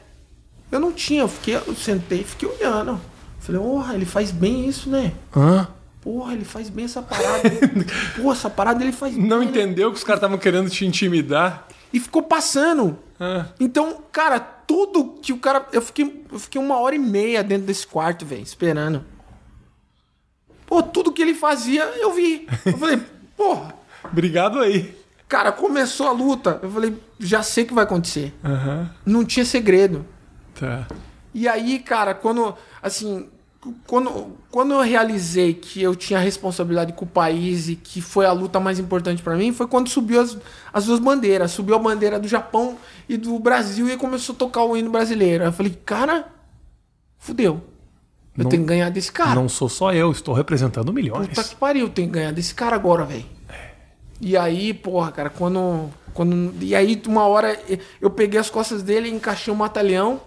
[0.71, 3.01] Eu não tinha, eu, fiquei, eu sentei e fiquei olhando.
[3.41, 5.13] Falei, porra, ele faz bem isso, né?
[5.37, 5.69] Hã?
[6.01, 7.51] Porra, ele faz bem essa parada.
[8.17, 9.49] Porra, essa parada ele faz Não bem.
[9.49, 9.53] né?
[9.63, 11.67] entendeu que os caras estavam querendo te intimidar?
[11.93, 12.99] E ficou passando.
[13.21, 13.49] Hã?
[13.59, 15.67] Então, cara, tudo que o cara.
[15.73, 19.05] Eu fiquei, eu fiquei uma hora e meia dentro desse quarto, velho, esperando.
[20.67, 22.47] Pô, tudo que ele fazia, eu vi.
[22.67, 23.01] Eu falei,
[23.37, 23.75] porra,
[24.05, 24.95] Obrigado aí.
[25.29, 26.61] cara, começou a luta.
[26.63, 28.35] Eu falei, já sei o que vai acontecer.
[28.45, 28.91] Aham.
[29.05, 30.05] Não tinha segredo.
[30.59, 30.87] Tá.
[31.33, 33.29] E aí, cara, quando assim,
[33.87, 38.33] quando, quando eu realizei que eu tinha responsabilidade com o país e que foi a
[38.33, 40.37] luta mais importante pra mim, foi quando subiu as,
[40.73, 42.77] as duas bandeiras, subiu a bandeira do Japão
[43.09, 45.43] e do Brasil e começou a tocar o hino brasileiro.
[45.45, 46.27] Aí eu falei, cara,
[47.19, 47.63] fudeu.
[48.37, 49.35] Eu Não- tenho que ganhar desse cara.
[49.35, 51.29] Não sou só eu, estou representando milhões.
[51.29, 53.25] Puta que pariu, tem que ganhar desse cara agora, velho.
[54.21, 56.55] E aí, porra, cara, quando, quando.
[56.63, 57.59] E aí, uma hora
[58.01, 60.21] eu peguei as costas dele, encaixei um matalhão,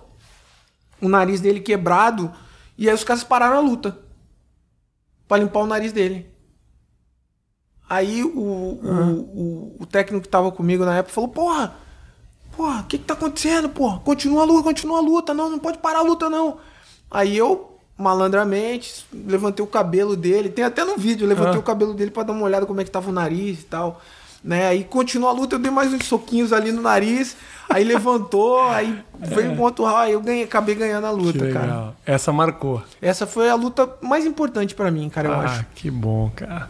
[1.02, 2.32] o nariz dele quebrado,
[2.78, 3.98] e aí os caras pararam a luta.
[5.28, 6.30] Pra limpar o nariz dele.
[7.90, 11.76] Aí o, o, o, o técnico que tava comigo na época falou, porra,
[12.56, 14.00] porra, o que que tá acontecendo, porra?
[14.00, 16.58] Continua a luta, continua a luta, não, não pode parar a luta, não.
[17.10, 21.60] Aí eu, malandramente, levantei o cabelo dele, tem até no vídeo, levantei Ah.
[21.60, 24.02] o cabelo dele pra dar uma olhada como é que tava o nariz e tal.
[24.44, 24.68] Né?
[24.68, 27.36] Aí continuou a luta, eu dei mais uns soquinhos ali no nariz,
[27.68, 31.94] aí levantou, aí veio um outro round, aí eu ganhei, acabei ganhando a luta, cara.
[32.06, 32.84] Essa marcou.
[33.02, 35.66] Essa foi a luta mais importante pra mim, cara, eu ah, acho.
[35.74, 36.70] que bom, cara.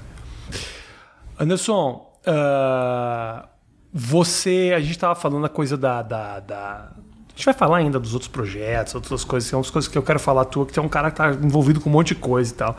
[1.40, 3.46] Anderson, ah,
[3.94, 4.74] você.
[4.76, 6.92] A gente estava falando a coisa da, da, da-
[7.38, 10.20] gente vai falar ainda dos outros projetos, outras coisas, são as coisas que eu quero
[10.20, 12.56] falar tua, que tem um cara que tá envolvido com um monte de coisa e
[12.56, 12.76] tal.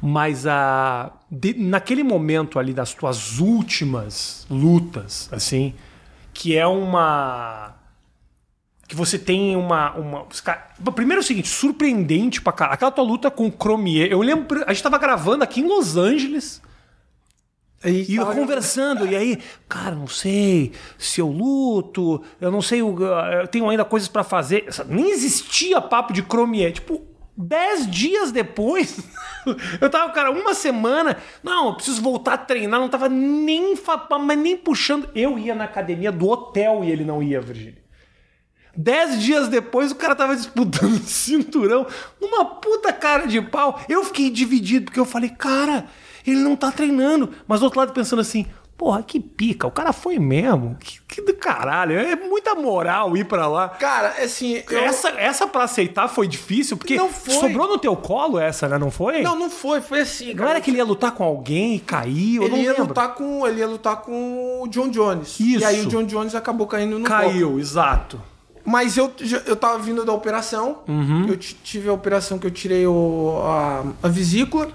[0.00, 5.74] Mas a, de- naquele momento ali das tuas últimas lutas, assim,
[6.32, 7.74] que é uma
[8.88, 9.92] que você tem uma.
[9.96, 12.74] uma os ca- Primeiro é o seguinte, surpreendente pra caralho.
[12.74, 14.06] Aquela tua luta com o Cromier.
[14.12, 14.62] Eu lembro.
[14.64, 16.62] A gente tava gravando aqui em Los Angeles.
[17.84, 22.62] Aí E eu tava- conversando, e aí, cara, não sei se eu luto, eu não
[22.62, 22.96] sei, o-
[23.40, 24.66] eu tenho ainda coisas pra fazer.
[24.88, 26.72] Nem existia papo de Cromier.
[26.72, 27.02] Tipo,
[27.38, 28.98] Dez dias depois,
[29.78, 31.18] eu tava, cara, uma semana.
[31.42, 32.80] Não, eu preciso voltar a treinar.
[32.80, 33.74] Não tava nem,
[34.22, 35.10] mas nem puxando.
[35.14, 37.84] Eu ia na academia do hotel e ele não ia, Virgínia.
[38.74, 41.86] Dez dias depois, o cara tava disputando cinturão
[42.18, 43.80] numa puta cara de pau.
[43.86, 45.84] Eu fiquei dividido, porque eu falei, cara,
[46.30, 47.30] ele não tá treinando.
[47.46, 48.46] Mas do outro lado pensando assim,
[48.76, 50.76] porra, que pica, o cara foi mesmo.
[50.78, 51.98] Que, que do caralho.
[51.98, 53.70] É muita moral ir pra lá.
[53.70, 54.78] Cara, assim, eu...
[54.80, 57.34] Essa, essa pra aceitar foi difícil, porque Não foi.
[57.34, 58.76] sobrou no teu colo essa, né?
[58.76, 59.22] Não foi?
[59.22, 60.50] Não, não foi, foi assim, Não cara.
[60.50, 62.42] era que ele ia lutar com alguém e caiu?
[62.42, 62.88] ele não ia lembro.
[62.88, 65.40] lutar com ele ia lutar com o John Jones.
[65.40, 65.60] Isso.
[65.60, 67.04] E aí o John Jones acabou caindo no.
[67.04, 68.20] Caiu, exato.
[68.68, 69.12] Mas eu,
[69.46, 70.80] eu tava vindo da operação.
[70.88, 71.26] Uhum.
[71.28, 74.68] Eu ti- tive a operação que eu tirei o, a, a vesícula.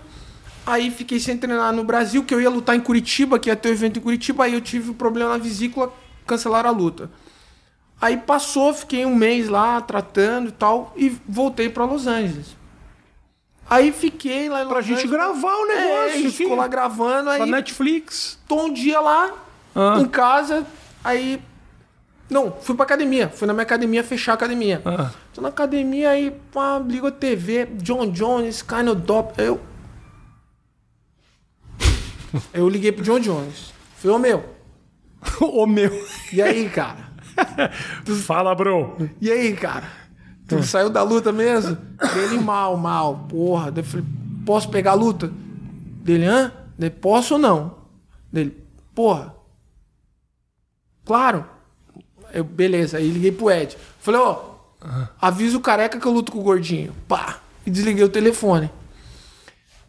[0.65, 3.69] Aí fiquei sem treinar no Brasil, que eu ia lutar em Curitiba, que ia ter
[3.69, 4.43] o evento em Curitiba.
[4.43, 5.91] Aí eu tive um problema na vesícula,
[6.25, 7.09] cancelaram a luta.
[7.99, 12.55] Aí passou, fiquei um mês lá tratando e tal, e voltei pra Los Angeles.
[13.69, 15.11] Aí fiquei lá em Los Pra gente Angeles.
[15.11, 16.03] gravar o É, negócio.
[16.03, 16.37] a gente enfim.
[16.43, 18.37] ficou lá gravando, Pra aí Netflix.
[18.47, 19.31] tô um dia lá,
[19.75, 19.97] Ah.
[19.99, 20.65] em casa,
[21.03, 21.41] aí.
[22.29, 23.29] Não, fui pra academia.
[23.29, 24.81] Fui na minha academia fechar a academia.
[24.85, 25.11] Ah.
[25.33, 29.33] Tô na academia aí, pá, ligo a TV, John Jones, kind of dop.
[29.41, 29.59] Eu.
[32.53, 33.73] Eu liguei pro John Jones.
[33.97, 34.45] Falei, ô meu,
[35.41, 35.91] Ô meu.
[36.33, 37.11] e aí, cara?
[38.25, 38.97] Fala, bro.
[39.19, 39.87] E aí, cara?
[40.47, 41.77] Tu saiu da luta mesmo?
[42.13, 43.71] Dele mal, mal, porra.
[43.75, 44.05] Eu falei,
[44.45, 45.31] posso pegar a luta?
[46.03, 46.51] Dele, hã?
[46.77, 47.77] Dele, posso ou não?
[48.31, 48.57] Dele,
[48.93, 49.33] porra.
[51.05, 51.45] Claro.
[52.33, 53.77] Eu, beleza, aí liguei pro Ed.
[53.99, 54.51] Falei, ó,
[55.21, 56.93] avisa o careca que eu luto com o gordinho.
[57.07, 57.39] Pá.
[57.65, 58.69] E desliguei o telefone.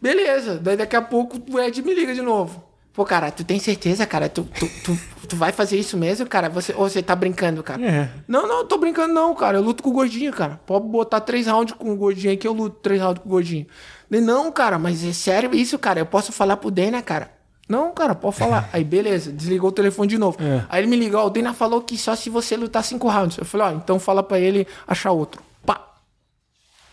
[0.03, 2.61] Beleza, daí daqui a pouco o Ed me liga de novo.
[2.91, 4.27] Pô, cara, tu tem certeza, cara?
[4.27, 4.99] Tu, tu, tu,
[5.29, 6.49] tu vai fazer isso mesmo, cara?
[6.49, 7.81] Você, ou você tá brincando, cara?
[7.81, 8.09] É.
[8.27, 9.59] Não, não, tô brincando não, cara.
[9.59, 10.59] Eu luto com o gordinho, cara.
[10.65, 13.31] Pode botar três rounds com o gordinho aí que eu luto três rounds com o
[13.31, 13.65] gordinho.
[14.11, 16.01] Ele, não, cara, mas é sério isso, cara.
[16.01, 17.31] Eu posso falar pro Dana, cara?
[17.69, 18.69] Não, cara, pode falar.
[18.73, 20.37] Aí, beleza, desligou o telefone de novo.
[20.43, 20.65] É.
[20.67, 23.37] Aí ele me ligou, ó, o Dana falou que só se você lutar cinco rounds.
[23.37, 25.41] Eu falei, ó, então fala pra ele achar outro.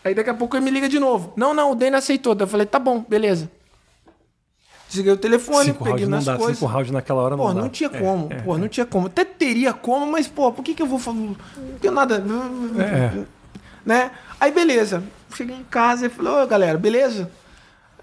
[0.03, 1.33] Aí daqui a pouco ele me liga de novo.
[1.35, 2.33] Não, não, o Dana aceitou.
[2.33, 3.49] Daí Eu falei, tá bom, beleza.
[4.87, 6.35] Desliguei o telefone, Cinco peguei nas dá.
[6.37, 6.57] coisas.
[6.57, 7.61] Cinco rounds naquela hora não Pô, dá.
[7.61, 8.27] não tinha É, como.
[8.31, 8.41] é.
[8.41, 9.07] Pô, não tinha como.
[9.07, 11.15] Até teria como, mas, pô, por que que eu vou falar?
[11.17, 11.35] Não
[11.79, 12.21] tenho nada.
[12.77, 13.23] É.
[13.85, 14.11] Né?
[14.39, 15.01] Aí, beleza.
[15.33, 17.31] Cheguei em casa e falei, ô, galera, beleza?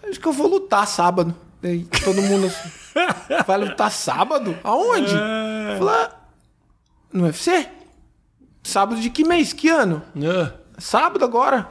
[0.09, 1.35] Acho que eu vou lutar sábado.
[1.61, 2.71] Daí todo mundo assim,
[3.47, 4.57] vai lutar sábado?
[4.65, 5.15] Aonde?
[5.15, 5.77] É.
[5.79, 6.11] Falei, "Ah,
[7.13, 7.69] no UFC?
[8.63, 9.53] Sábado de que mês?
[9.53, 10.01] Que ano?
[10.25, 11.69] Ah, Sábado agora.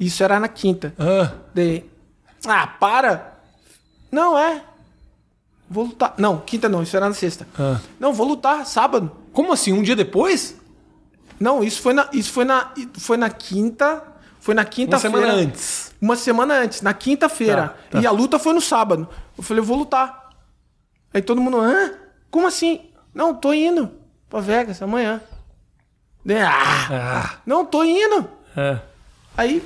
[0.00, 0.92] Isso era na quinta.
[0.98, 1.32] ah.
[1.54, 1.88] Daí,
[2.46, 3.34] ah, para!
[4.10, 4.64] Não, é.
[5.68, 6.14] Vou lutar.
[6.18, 7.46] Não, quinta não, isso era na sexta.
[7.58, 7.78] Ah.
[8.00, 9.12] Não, vou lutar sábado.
[9.32, 9.72] Como assim?
[9.72, 10.56] Um dia depois?
[11.38, 14.02] Não, isso foi na, isso foi na, foi na quinta.
[14.40, 15.16] Foi na Uma quinta-feira.
[15.18, 15.94] semana antes.
[16.00, 17.68] Uma semana antes, na quinta-feira.
[17.68, 18.00] Tá, tá.
[18.00, 19.06] E a luta foi no sábado.
[19.36, 20.30] Eu falei, eu vou lutar.
[21.12, 21.92] Aí todo mundo, hã?
[22.30, 22.80] Como assim?
[23.14, 23.90] Não, tô indo
[24.30, 25.20] pra Vegas amanhã.
[26.28, 27.34] Ah, Ah.
[27.44, 28.26] não, tô indo.
[28.56, 28.78] É.
[29.36, 29.62] Aí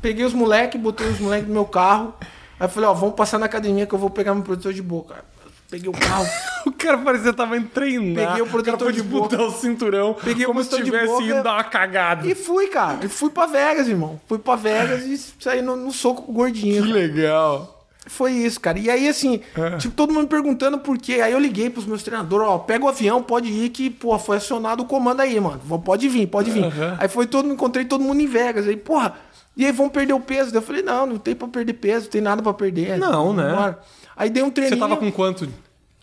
[0.00, 2.14] peguei os moleques, botei os moleques no meu carro.
[2.60, 5.24] Aí falei, ó, vamos passar na academia que eu vou pegar meu protetor de boca.
[5.70, 6.26] Peguei o carro.
[6.66, 8.26] O cara parecia que tava indo treinar.
[8.28, 10.14] Peguei o protetor foi de disputar o cinturão.
[10.22, 11.24] Peguei o como se protetor de tivesse boca.
[11.36, 12.26] ido dar uma cagada.
[12.28, 12.98] E fui, cara.
[13.02, 14.20] E fui pra Vegas, irmão.
[14.26, 16.82] Fui pra Vegas e saí no, no soco o gordinho.
[16.82, 17.86] Que legal.
[18.06, 18.78] Foi isso, cara.
[18.78, 19.76] E aí, assim, É.
[19.78, 21.20] tipo, todo mundo me perguntando por quê.
[21.22, 24.36] Aí eu liguei pros meus treinadores, ó, pega o avião, pode ir, que, pô, foi
[24.38, 25.60] acionado o comando aí, mano.
[25.82, 26.64] Pode vir, pode vir.
[26.64, 26.96] Aham.
[26.98, 28.66] Aí foi todo, encontrei todo mundo em Vegas.
[28.68, 29.14] Aí, porra,
[29.58, 30.52] e aí vão perder o peso?
[30.52, 32.96] Daí eu falei, não, não tem pra perder peso, não tem nada pra perder.
[32.96, 33.48] Não, né?
[33.48, 33.80] Vambora.
[34.16, 34.78] Aí dei um Você treininho.
[34.80, 35.48] tava com quanto?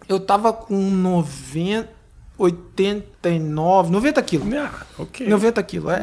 [0.09, 1.89] Eu tava com 90,
[2.37, 4.53] 89, 90 quilos.
[4.53, 5.25] Ah, ok.
[5.25, 5.89] 90 quilos.
[5.93, 6.01] É,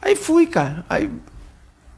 [0.00, 0.86] Aí fui, cara.
[0.88, 1.10] Aí,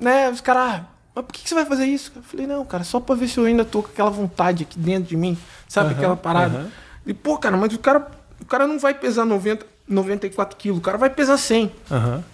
[0.00, 0.84] né, os caras, ah,
[1.14, 2.12] mas por que, você vai fazer isso?
[2.16, 4.78] Eu falei, não, cara, só pra ver se eu ainda tô com aquela vontade aqui
[4.80, 5.38] dentro de mim,
[5.68, 6.70] sabe, aquela parada.
[7.06, 8.04] E, pô, cara, mas o cara,
[8.40, 11.70] o cara não vai pesar 90, 94 quilos, o cara vai pesar 100.
[11.88, 12.24] Aham.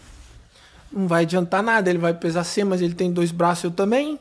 [0.95, 4.18] Não vai adiantar nada, ele vai pesar 100, mas ele tem dois braços, eu também.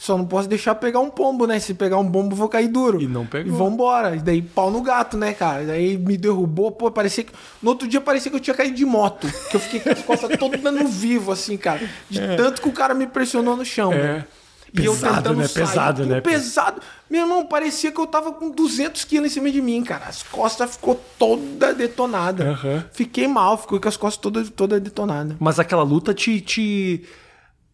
[0.00, 1.58] Só não posso deixar pegar um pombo, né?
[1.58, 3.02] Se pegar um pombo, eu vou cair duro.
[3.02, 3.52] E não pegou.
[3.52, 4.16] E vambora.
[4.16, 5.66] E daí pau no gato, né, cara?
[5.66, 7.32] Daí me derrubou, pô, parecia que.
[7.62, 9.30] No outro dia parecia que eu tinha caído de moto.
[9.50, 11.86] Que eu fiquei com as costas todas dando vivo, assim, cara.
[12.08, 13.92] De tanto que o cara me pressionou no chão.
[13.92, 14.24] É.
[14.72, 14.84] velho.
[14.84, 15.48] E eu Pesado, tentando né?
[15.48, 15.66] sair.
[15.66, 16.20] Pesado, né?
[16.20, 16.82] Pesado.
[17.08, 20.06] Meu irmão, parecia que eu tava com 200 quilos em cima de mim, cara.
[20.06, 22.50] As costas ficou toda detonada.
[22.50, 22.84] Aham.
[22.92, 25.36] Fiquei mal, ficou com as costas todas toda detonadas.
[25.40, 27.04] Mas aquela luta te, te.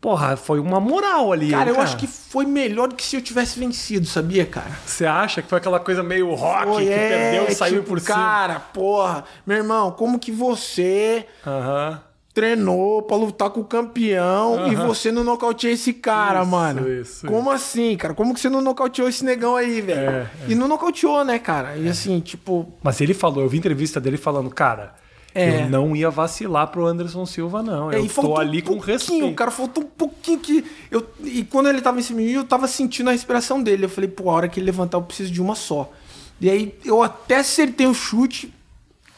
[0.01, 1.51] Porra, foi uma moral ali.
[1.51, 4.70] Cara, hein, eu acho que foi melhor do que se eu tivesse vencido, sabia, cara?
[4.86, 7.88] Você acha que foi aquela coisa meio rock Foi, que é, perdeu e saiu tipo,
[7.88, 8.14] por cima?
[8.14, 12.01] Cara, porra, meu irmão, como que você Aham.
[12.37, 16.93] Treinou pra lutar com o campeão e você não nocauteou esse cara, Isso, mano.
[17.01, 18.12] isso, Como assim, cara?
[18.12, 19.99] Como que você não nocauteou esse negão aí, velho?
[20.11, 21.78] É, E não nocauteou, né, cara?
[21.78, 24.95] E assim, tipo, Mas ele falou, eu vi entrevista dele falando, cara,
[25.34, 25.62] É.
[25.62, 27.91] eu não ia vacilar pro Anderson Silva, não.
[27.91, 29.34] É, Eu tô faltou ali um com pouquinho, respeito.
[29.34, 30.62] Cara, faltou um pouquinho que.
[30.91, 33.87] Eu, e quando ele tava em cima de mim, eu tava sentindo a respiração dele.
[33.87, 35.91] Eu falei, pô, a hora que ele levantar, eu preciso de uma só.
[36.39, 38.53] E aí eu até acertei o chute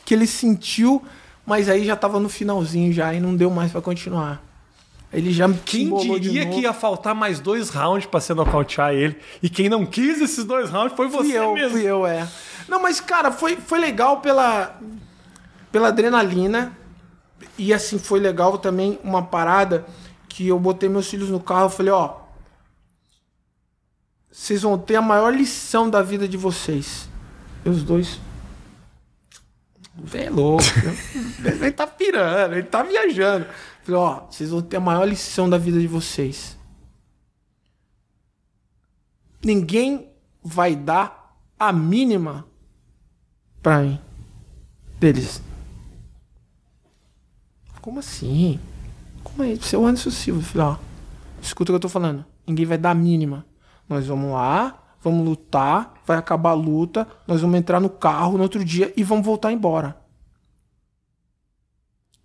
[0.05, 1.03] que ele sentiu,
[1.49, 4.45] mas aí já tava no finalzinho já e não deu mais pra continuar.
[5.11, 5.91] Ele já me Quem
[6.21, 9.17] diria que ia faltar mais dois rounds pra você nocautear ele?
[9.43, 11.71] E quem não quis esses dois rounds foi você Fui eu, mesmo.
[11.71, 12.29] fui eu, é.
[12.69, 14.79] Não, mas, cara, foi, foi legal pela,
[15.73, 16.77] pela adrenalina.
[17.57, 19.87] E, assim, foi legal também uma parada
[20.29, 21.65] que eu botei meus filhos no carro.
[21.65, 22.17] Eu falei, ó.
[24.31, 27.09] Vocês vão ter a maior lição da vida de vocês.
[27.65, 28.21] E os dois.
[30.15, 30.63] É louco.
[31.45, 33.47] ele tá pirando, ele tá viajando.
[33.83, 36.57] Falei, ó, vocês vão ter a maior lição da vida de vocês.
[39.43, 40.11] Ninguém
[40.43, 42.47] vai dar a mínima
[43.63, 44.01] pra mim.
[45.01, 45.43] Deles.
[47.81, 48.61] Como assim?
[49.23, 49.65] Como é isso?
[49.65, 50.43] Você o Anderson Silva.
[50.43, 50.77] Falei, ó,
[51.41, 52.25] escuta o que eu tô falando.
[52.47, 53.47] Ninguém vai dar a mínima.
[53.89, 58.43] Nós vamos lá, vamos lutar, vai acabar a luta, nós vamos entrar no carro no
[58.43, 59.97] outro dia e vamos voltar embora.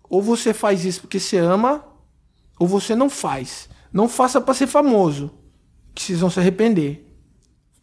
[0.08, 1.84] Ou você faz isso porque você ama,
[2.58, 3.68] ou você não faz.
[3.92, 5.30] Não faça pra ser famoso,
[5.94, 7.08] que vocês vão se arrepender.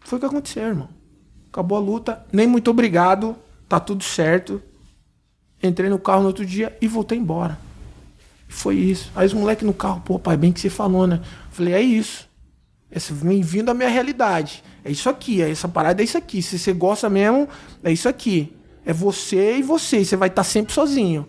[0.02, 0.90] Foi o que aconteceu, irmão.
[1.50, 3.36] Acabou a luta, nem muito obrigado,
[3.68, 4.62] tá tudo certo.
[5.62, 7.58] Entrei no carro no outro dia e voltei embora.
[8.48, 9.12] Foi isso.
[9.16, 11.22] Aí os moleques no carro, pô, pai, bem que você falou, né?
[11.52, 12.30] Falei, é isso.
[12.92, 14.64] Esse vem vindo a minha realidade.
[14.84, 16.42] É isso aqui, é essa parada é isso aqui.
[16.42, 17.48] Se você gosta mesmo,
[17.84, 18.56] é isso aqui.
[18.86, 20.00] É você e você.
[20.00, 21.28] E você vai estar sempre sozinho.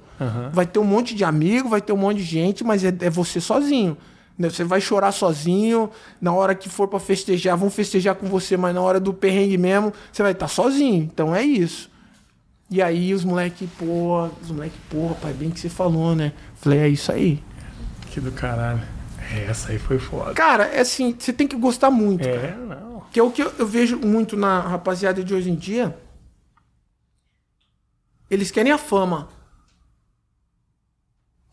[0.52, 3.10] Vai ter um monte de amigo, vai ter um monte de gente, mas é, é
[3.10, 3.96] você sozinho.
[4.38, 4.48] Né?
[4.48, 5.90] Você vai chorar sozinho.
[6.20, 9.58] Na hora que for pra festejar, vão festejar com você, mas na hora do perrengue
[9.58, 11.02] mesmo, você vai estar sozinho.
[11.02, 11.90] Então é isso.
[12.70, 16.32] E aí os moleque, pô, os moleque, porra, pai, bem que você falou, né?
[16.54, 17.42] Falei, é isso aí.
[18.10, 18.80] Que do caralho.
[19.34, 20.32] É, Essa aí foi foda.
[20.34, 22.40] Cara, é assim, você tem que gostar muito, cara.
[22.40, 22.91] É, não.
[23.12, 25.96] Que é o que eu, eu vejo muito na rapaziada de hoje em dia.
[28.30, 29.28] Eles querem a fama.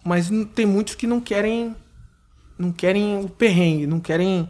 [0.06, 1.76] Mas tem muitos que não querem.
[2.58, 4.50] Não querem o perrengue, não querem.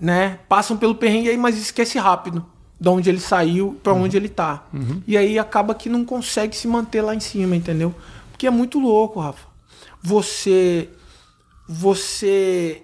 [0.00, 0.38] né?
[0.48, 2.44] Passam pelo perrengue aí, mas esquece rápido
[2.78, 4.66] de onde ele saiu pra onde ele tá.
[5.06, 7.94] E aí acaba que não consegue se manter lá em cima, entendeu?
[8.30, 9.46] Porque é muito louco, Rafa.
[10.02, 10.88] Você.
[11.68, 12.82] Você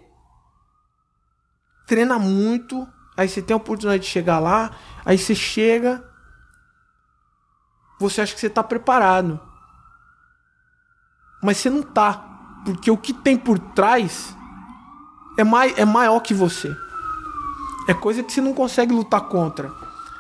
[1.86, 2.86] treina muito,
[3.16, 4.70] aí você tem a oportunidade de chegar lá,
[5.04, 6.04] aí você chega,
[7.98, 9.40] você acha que você tá preparado.
[11.42, 14.36] Mas você não tá, porque o que tem por trás
[15.38, 16.74] é, mai é maior que você.
[17.88, 19.72] É coisa que você não consegue lutar contra.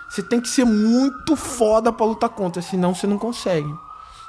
[0.08, 3.74] Você tem que ser muito foda pra lutar contra, senão você não consegue.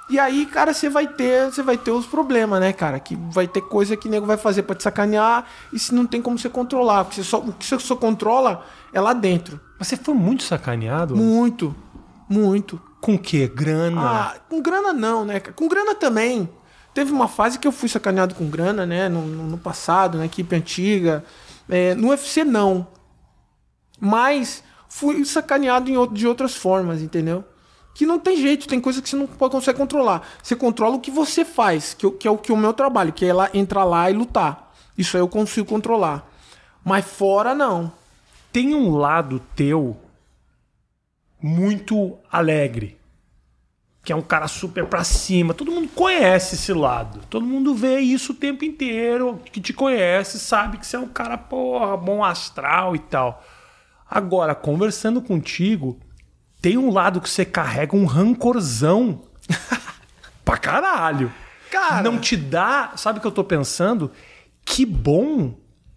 [0.10, 2.98] E aí, cara, você vai ter, você vai ter os problemas, né, cara?
[3.00, 6.06] Que vai ter coisa que o nego vai fazer pra te sacanear e se não
[6.06, 9.60] tem como você controlar, porque você só, o que você só controla é lá dentro.
[9.78, 11.16] Mas você foi muito sacaneado?
[11.16, 11.76] Muito,
[12.30, 12.82] muito.
[13.02, 13.48] Com o quê?
[13.54, 14.02] Grana?
[14.02, 15.40] Ah, com grana não, né?
[15.42, 15.54] cara?
[15.54, 16.50] Com grana também.
[16.94, 19.08] Teve uma fase que eu fui sacaneado com grana, né?
[19.10, 21.24] No, no- passado, na equipe antiga.
[21.70, 22.88] É, no UFC não.
[24.00, 27.44] Mas fui sacaneado em, de outras formas, entendeu?
[27.98, 30.22] Que não tem jeito, tem coisa que você não consegue controlar.
[30.44, 33.12] Você controla o que você faz, que, que é o que é o meu trabalho,
[33.12, 34.72] que é lá, entrar lá e lutar.
[34.96, 36.30] Isso aí eu consigo controlar.
[36.86, 37.92] Mas fora não.
[38.54, 39.98] Tem um lado teu
[41.42, 43.00] muito alegre.
[44.04, 45.56] Que é um cara super pra cima.
[45.56, 47.22] Todo mundo conhece esse lado.
[47.32, 49.42] Todo mundo vê isso o tempo inteiro.
[49.52, 53.44] Que te conhece, sabe que você é um cara, porra, bom astral e tal.
[54.08, 56.00] Agora, conversando contigo,
[56.68, 59.22] tem um lado que você carrega um rancorzão
[60.44, 61.32] pra caralho.
[61.72, 62.04] Cara.
[62.04, 62.92] Não te dá.
[62.98, 64.12] Sabe o que eu tô pensando?
[64.66, 65.56] Que bom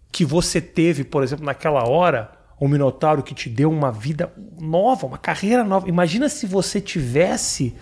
[0.09, 5.07] que você teve, por exemplo, naquela hora, o Minotauro que te deu uma vida nova,
[5.07, 5.89] uma carreira nova.
[5.89, 7.75] Imagina se você tivesse.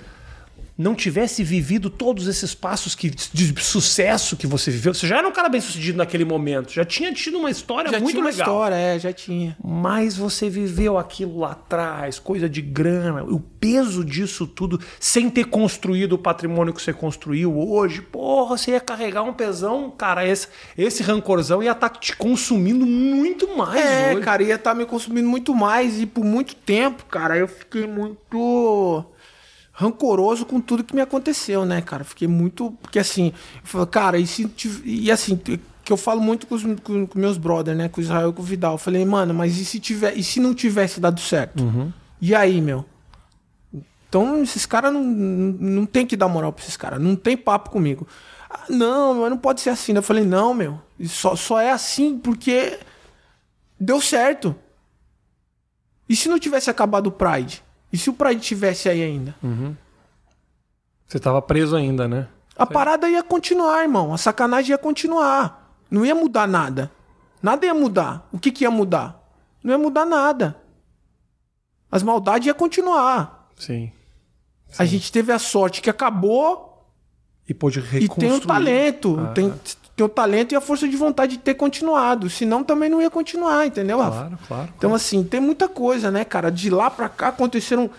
[0.80, 4.94] Não tivesse vivido todos esses passos que, de sucesso que você viveu.
[4.94, 6.72] Você já era um cara bem sucedido naquele momento.
[6.72, 8.48] Já tinha tido uma história Já muito tinha uma legal.
[8.48, 9.58] história, é, já tinha.
[9.62, 15.44] Mas você viveu aquilo lá atrás, coisa de grana, o peso disso tudo, sem ter
[15.48, 20.48] construído o patrimônio que você construiu hoje, porra, você ia carregar um pesão, cara, esse,
[20.78, 24.22] esse rancorzão ia estar te consumindo muito mais É, hoje.
[24.22, 29.04] cara, ia estar me consumindo muito mais e por muito tempo, cara, eu fiquei muito
[29.80, 32.04] rancoroso com tudo que me aconteceu, né, cara?
[32.04, 32.72] Fiquei muito.
[32.82, 34.52] Porque assim, eu falei, cara, e se.
[34.84, 37.88] E assim, que eu falo muito com os com, com meus brothers, né?
[37.88, 38.74] Com o Israel e com o Vidal.
[38.74, 41.64] Eu falei, mano, mas e se, tiver, e se não tivesse dado certo?
[42.20, 42.84] E aí, meu?
[44.10, 47.02] Então, esses caras não, não, não tem que dar moral pra esses caras.
[47.02, 48.06] Não tem papo comigo.
[48.50, 49.94] Ah, não, mas não pode ser assim.
[49.94, 50.78] Eu falei, não, meu.
[51.06, 52.80] Só, só é assim porque
[53.80, 54.54] deu certo.
[56.10, 57.64] E se não tivesse acabado o Pride?
[57.92, 59.36] E se o Pride tivesse aí ainda?
[61.08, 62.28] Você tava preso ainda, né?
[62.56, 64.14] A parada ia continuar, irmão.
[64.14, 65.74] A sacanagem ia continuar.
[65.90, 66.92] Não ia mudar nada.
[67.42, 68.28] Nada ia mudar.
[68.32, 69.18] O que, que ia mudar?
[69.64, 70.56] Não ia mudar nada.
[71.92, 73.50] As maldades iam continuar.
[73.56, 73.92] Sim.
[74.78, 76.86] A gente teve a sorte que acabou
[77.48, 78.30] E pôde e reconstruir.
[78.30, 79.18] tem o talento.
[79.20, 79.52] Ah, tem,
[80.00, 82.30] tem o talento e a força de vontade de ter continuado.
[82.30, 84.18] Senão também não ia continuar, entendeu, Rafa?
[84.18, 84.70] Claro, claro.
[84.78, 86.50] Então, assim, tem muita coisa, né, cara?
[86.50, 87.90] De lá pra cá aconteceram,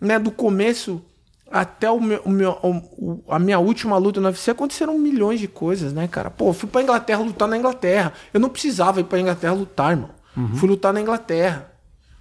[0.00, 1.02] né, do começo
[1.50, 5.48] até o meu, o meu- o- a minha última luta no UFC, aconteceram milhões de
[5.48, 6.28] coisas, né, cara?
[6.30, 8.12] Pô, fui pra Inglaterra lutar na Inglaterra.
[8.34, 10.10] Eu não precisava ir pra Inglaterra lutar, irmão.
[10.56, 11.72] Fui lutar na Inglaterra.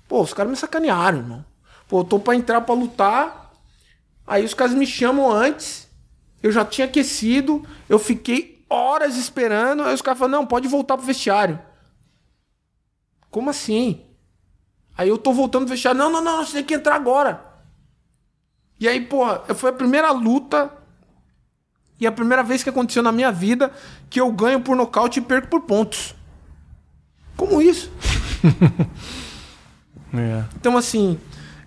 [0.08, 1.46] Pô, os caras me sacanearam, irmão.
[1.90, 3.52] Pô, eu tô pra entrar pra lutar.
[4.26, 5.88] Aí os caras me chamam antes.
[6.42, 7.62] Eu já tinha aquecido.
[7.90, 9.84] Eu fiquei horas esperando.
[9.84, 11.60] Aí os caras falam, não, pode voltar pro vestiário.
[13.30, 14.06] Como assim?
[14.98, 15.98] Aí eu tô voltando pro vestiário.
[15.98, 17.46] Não, não, não, você tem que entrar agora.
[18.80, 20.72] E aí, porra, foi a primeira luta
[22.00, 23.72] e a primeira vez que aconteceu na minha vida
[24.10, 26.16] que eu ganho por nocaute e perco por pontos.
[27.36, 27.92] Como isso?
[30.18, 30.46] É.
[30.56, 31.20] Então, assim,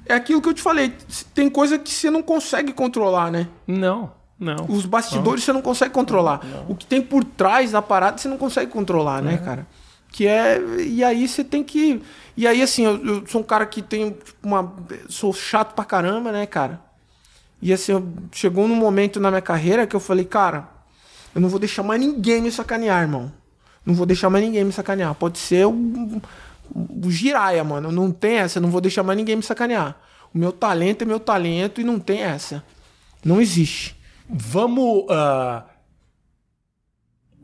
[0.06, 0.96] é aquilo que eu te falei.
[1.34, 3.46] Tem coisa que você não consegue controlar, né?
[3.66, 4.66] Não, não.
[4.68, 6.40] Os bastidores você não consegue controlar.
[6.68, 9.66] O que tem por trás da parada você não consegue controlar, né, cara?
[10.12, 10.60] Que é.
[10.80, 12.00] E aí você tem que.
[12.36, 14.72] E aí, assim, eu, eu sou um cara que tem uma.
[15.08, 16.80] Sou chato pra caramba, né, cara?
[17.60, 20.68] E assim, eu- chegou num momento na minha carreira que eu falei, cara,
[21.34, 23.32] eu não vou deixar mais ninguém me sacanear, irmão.
[23.84, 25.14] Não vou deixar mais ninguém me sacanear.
[25.14, 25.72] Pode ser o,
[26.72, 27.90] o giraia, mano.
[27.90, 29.96] Não tem essa, eu não vou deixar mais ninguém me sacanear.
[30.32, 32.62] O meu talento é meu talento e não tem essa.
[33.24, 33.97] Não existe.
[34.28, 35.06] Vamos.
[35.10, 35.64] ah,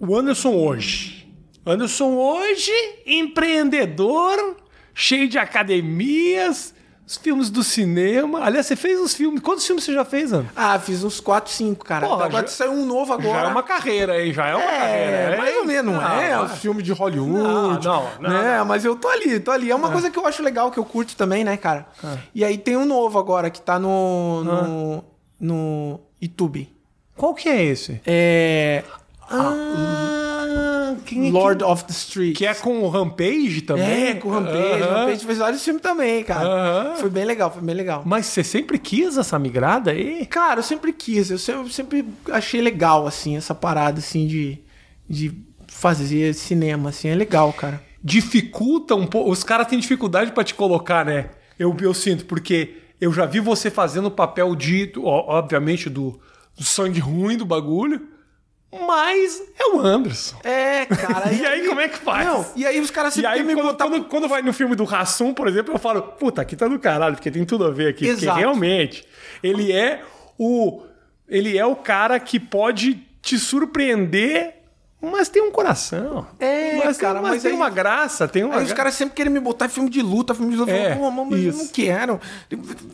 [0.00, 1.22] O Anderson hoje.
[1.66, 2.70] Anderson hoje,
[3.06, 4.56] empreendedor,
[4.92, 6.74] cheio de academias,
[7.06, 8.44] os filmes do cinema.
[8.44, 9.40] Aliás, você fez uns filmes.
[9.40, 10.52] Quantos filmes você já fez, Anderson?
[10.54, 12.06] Ah, fiz uns 4, 5, cara.
[12.06, 13.40] Porra, Agora já- saiu um novo agora.
[13.40, 14.30] Já é uma carreira, hein?
[14.34, 15.36] Já é uma É, carreira.
[15.38, 15.60] mais hein?
[15.60, 16.36] ou menos, não, Não, é?
[16.36, 16.44] vai.
[16.44, 17.32] Os filmes de Hollywood.
[17.32, 18.58] Não, não, não, né?
[18.58, 18.64] não.
[18.66, 19.70] Mas eu tô ali, tô ali.
[19.70, 21.86] É uma coisa que eu acho legal, que eu curto também, né, cara?
[22.04, 22.18] Ah.
[22.34, 24.44] E aí tem um novo agora, que tá no.
[24.44, 25.04] no,
[25.40, 26.73] no YouTube.
[27.16, 28.00] Qual que é esse?
[28.06, 28.82] É.
[29.30, 32.32] Ah, quem é Lord of the Street.
[32.32, 32.38] que...
[32.38, 34.08] que é com o Rampage também?
[34.08, 34.82] É, com o Rampage.
[34.82, 34.92] Aham.
[34.92, 36.46] O Rampage fez vários filmes também, cara.
[36.46, 36.96] Aham.
[36.96, 38.02] Foi bem legal, foi bem legal.
[38.04, 40.26] Mas você sempre quis essa migrada aí?
[40.26, 44.58] Cara, eu sempre quis, eu sempre, eu sempre achei legal, assim, essa parada, assim, de,
[45.08, 45.32] de
[45.68, 47.82] fazer cinema, assim, é legal, cara.
[48.02, 49.30] dificulta um pouco.
[49.30, 51.30] Os caras têm dificuldade pra te colocar, né?
[51.58, 56.20] Eu, eu sinto, porque eu já vi você fazendo o papel de, obviamente, do,
[56.56, 58.08] do sangue ruim do bagulho,
[58.86, 60.36] mas é o Anderson.
[60.42, 61.32] É, cara.
[61.34, 62.26] E aí, como é que faz?
[62.26, 63.88] Não, e aí os caras E sempre aí, quando, botar...
[63.88, 66.78] quando, quando vai no filme do Rassum, por exemplo, eu falo, puta, aqui tá do
[66.78, 68.06] caralho, porque tem tudo a ver aqui.
[68.06, 68.38] Porque Exato.
[68.38, 69.06] realmente,
[69.42, 70.02] ele é
[70.38, 70.82] o.
[71.28, 74.63] Ele é o cara que pode te surpreender,
[75.10, 76.26] mas tem um coração.
[76.38, 78.94] É, mas, cara, mas, mas tem aí- uma graça, tem uma Aí os gra- caras
[78.94, 80.72] sempre querem me botar em filme de luta, filme de luta.
[80.72, 81.58] É, Pô, mas eu isso.
[81.58, 82.20] não quero.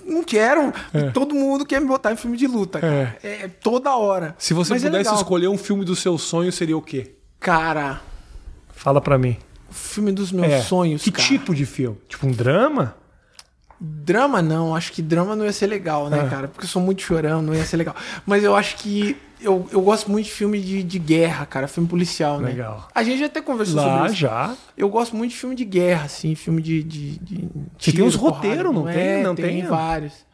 [0.04, 0.72] Não quero.
[1.12, 3.16] Todo mundo quer me botar em filme de luta, cara.
[3.22, 4.34] É, toda hora.
[4.38, 7.14] Se você Mas é pudesse escolher um filme do seu sonho, seria o quê?
[7.38, 8.00] Cara,
[8.72, 9.36] Fala pra mim.
[9.70, 11.26] o filme dos meus É, sonhos, Que cara.
[11.28, 11.98] tipo de filme?
[12.08, 12.94] Tipo um drama?
[13.80, 16.28] Drama não, acho que drama não ia ser legal, né, É.
[16.28, 16.48] cara?
[16.48, 17.96] Porque eu sou muito chorão, não ia ser legal.
[18.26, 19.16] Mas eu acho que.
[19.42, 22.48] Eu, eu gosto muito de filme de, de guerra, cara, filme policial, né?
[22.50, 22.88] Legal.
[22.94, 24.16] A gente já até conversou Lá sobre isso.
[24.16, 24.54] já.
[24.76, 26.82] Eu gosto muito de filme de guerra, assim, filme de.
[26.82, 28.98] de, de Que tem uns tiro, roteiros, não porrada.
[28.98, 29.08] tem?
[29.08, 29.44] É, Não tem?
[29.60, 29.66] tem?
[29.66, 30.26] vários.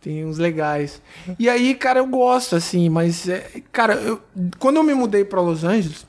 [0.00, 1.00] Tem uns legais.
[1.38, 3.26] E aí, cara, eu gosto, assim, mas.
[3.28, 4.20] é, cara, eu,
[4.58, 6.06] quando eu me mudei pra Los Angeles.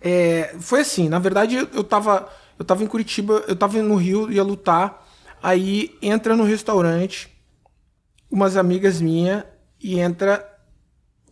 [0.00, 2.28] é, foi assim, na verdade, eu, eu tava.
[2.58, 5.06] Eu tava em Curitiba, eu tava no Rio, ia lutar.
[5.42, 7.28] Aí entra no restaurante
[8.30, 9.44] umas amigas minhas
[9.80, 10.44] e entra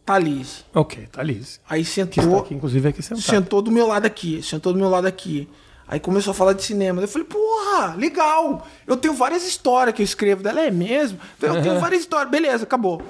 [0.07, 0.65] Thalise.
[0.73, 1.61] Ok, Liz.
[1.69, 2.39] Aí Que está sentou.
[2.41, 3.21] aqui, inclusive, aqui sentado.
[3.23, 5.49] Sentou do meu lado aqui, sentou do meu lado aqui.
[5.89, 7.03] Aí começou a falar de cinema.
[7.03, 8.67] Eu falei, porra, legal.
[8.87, 10.61] Eu tenho várias histórias que eu escrevo dela.
[10.61, 11.19] É mesmo?
[11.43, 12.31] Eu tenho várias histórias.
[12.31, 13.03] Beleza, acabou.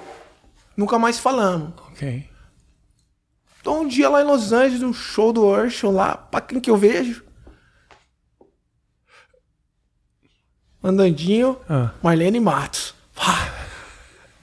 [0.75, 1.73] Nunca mais falamos.
[1.91, 2.27] Ok.
[3.61, 6.69] Então um dia lá em Los Angeles, um show do Urshel lá, pra quem que
[6.69, 7.23] eu vejo?
[10.83, 11.91] Andandinho, Ah.
[12.01, 12.93] Marlene Matos.
[13.15, 13.53] Pá.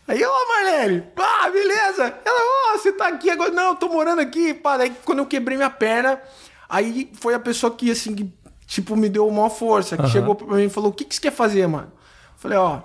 [0.06, 2.18] Aí, ó, Marlene, ah, beleza.
[2.24, 3.50] Ela, ó, você tá aqui agora.
[3.50, 4.52] Não, eu tô morando aqui.
[4.52, 6.20] Pá, daí quando eu quebrei minha perna,
[6.68, 8.30] aí foi a pessoa que, assim, que,
[8.66, 10.10] tipo, me deu uma força, que Aham.
[10.10, 11.90] chegou pra mim e falou: o que, que você quer fazer, mano?
[12.36, 12.82] Falei, ó,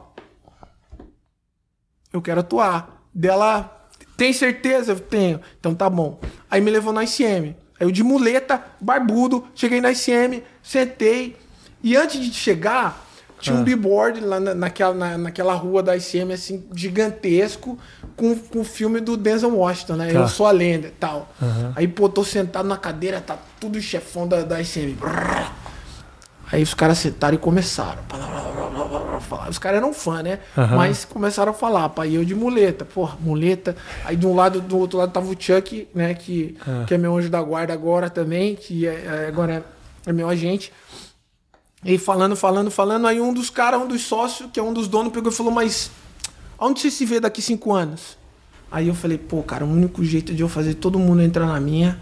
[2.14, 2.98] eu quero atuar.
[3.14, 4.94] Dela, tem certeza?
[4.94, 5.42] Eu tenho.
[5.60, 6.20] Então tá bom.
[6.50, 7.56] Aí me levou na ICM.
[7.80, 11.36] Aí eu de muleta, barbudo, cheguei na ICM, sentei.
[11.84, 13.09] E antes de chegar,
[13.40, 13.60] tinha Ah.
[13.60, 17.78] um billboard lá na, naquela, na- naquela rua da ICM, assim, gigantesco,
[18.16, 20.12] com, com o filme do Denzel Washington, né?
[20.14, 20.20] Tá.
[20.20, 21.30] Eu sou a lenda e tal.
[21.76, 24.98] Aí, pô, tô sentado na cadeira, tá tudo chefão da, da ICM.
[26.52, 28.00] Aí os caras sentaram e começaram.
[29.50, 30.40] Os caras eram fã, né?
[30.58, 30.76] Aham.
[30.78, 33.76] Mas começaram a falar, e eu de muleta, porra, muleta.
[34.04, 36.14] Aí de um lado, do outro lado tava o Chuck, né?
[36.14, 36.84] Que, Ah.
[36.88, 38.92] que é meu anjo da guarda agora também, que é,
[39.26, 39.64] é- agora
[40.06, 40.74] é, é meu agente.
[41.84, 43.08] E falando, falando, falando.
[43.08, 45.52] Aí um dos caras, um dos sócios, que é um dos donos, pegou e falou:
[45.52, 45.92] Mas
[46.58, 48.18] onde você se vê daqui cinco anos?
[48.72, 51.60] Aí eu falei: Pô, cara, o único jeito de eu fazer todo mundo entrar na
[51.60, 52.00] minha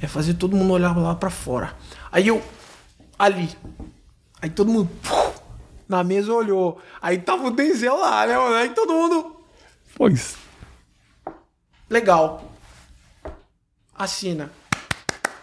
[0.00, 1.74] é fazer todo mundo olhar lá pra fora.
[2.12, 2.42] Aí eu,
[3.18, 3.48] ali.
[4.40, 5.40] Aí todo mundo puf,
[5.88, 6.80] na mesa olhou.
[7.00, 8.54] Aí tava o Denzel lá, né, mano?
[8.54, 9.36] Aí todo mundo.
[9.94, 10.36] Pois.
[11.88, 12.52] Legal.
[13.94, 14.50] Assina.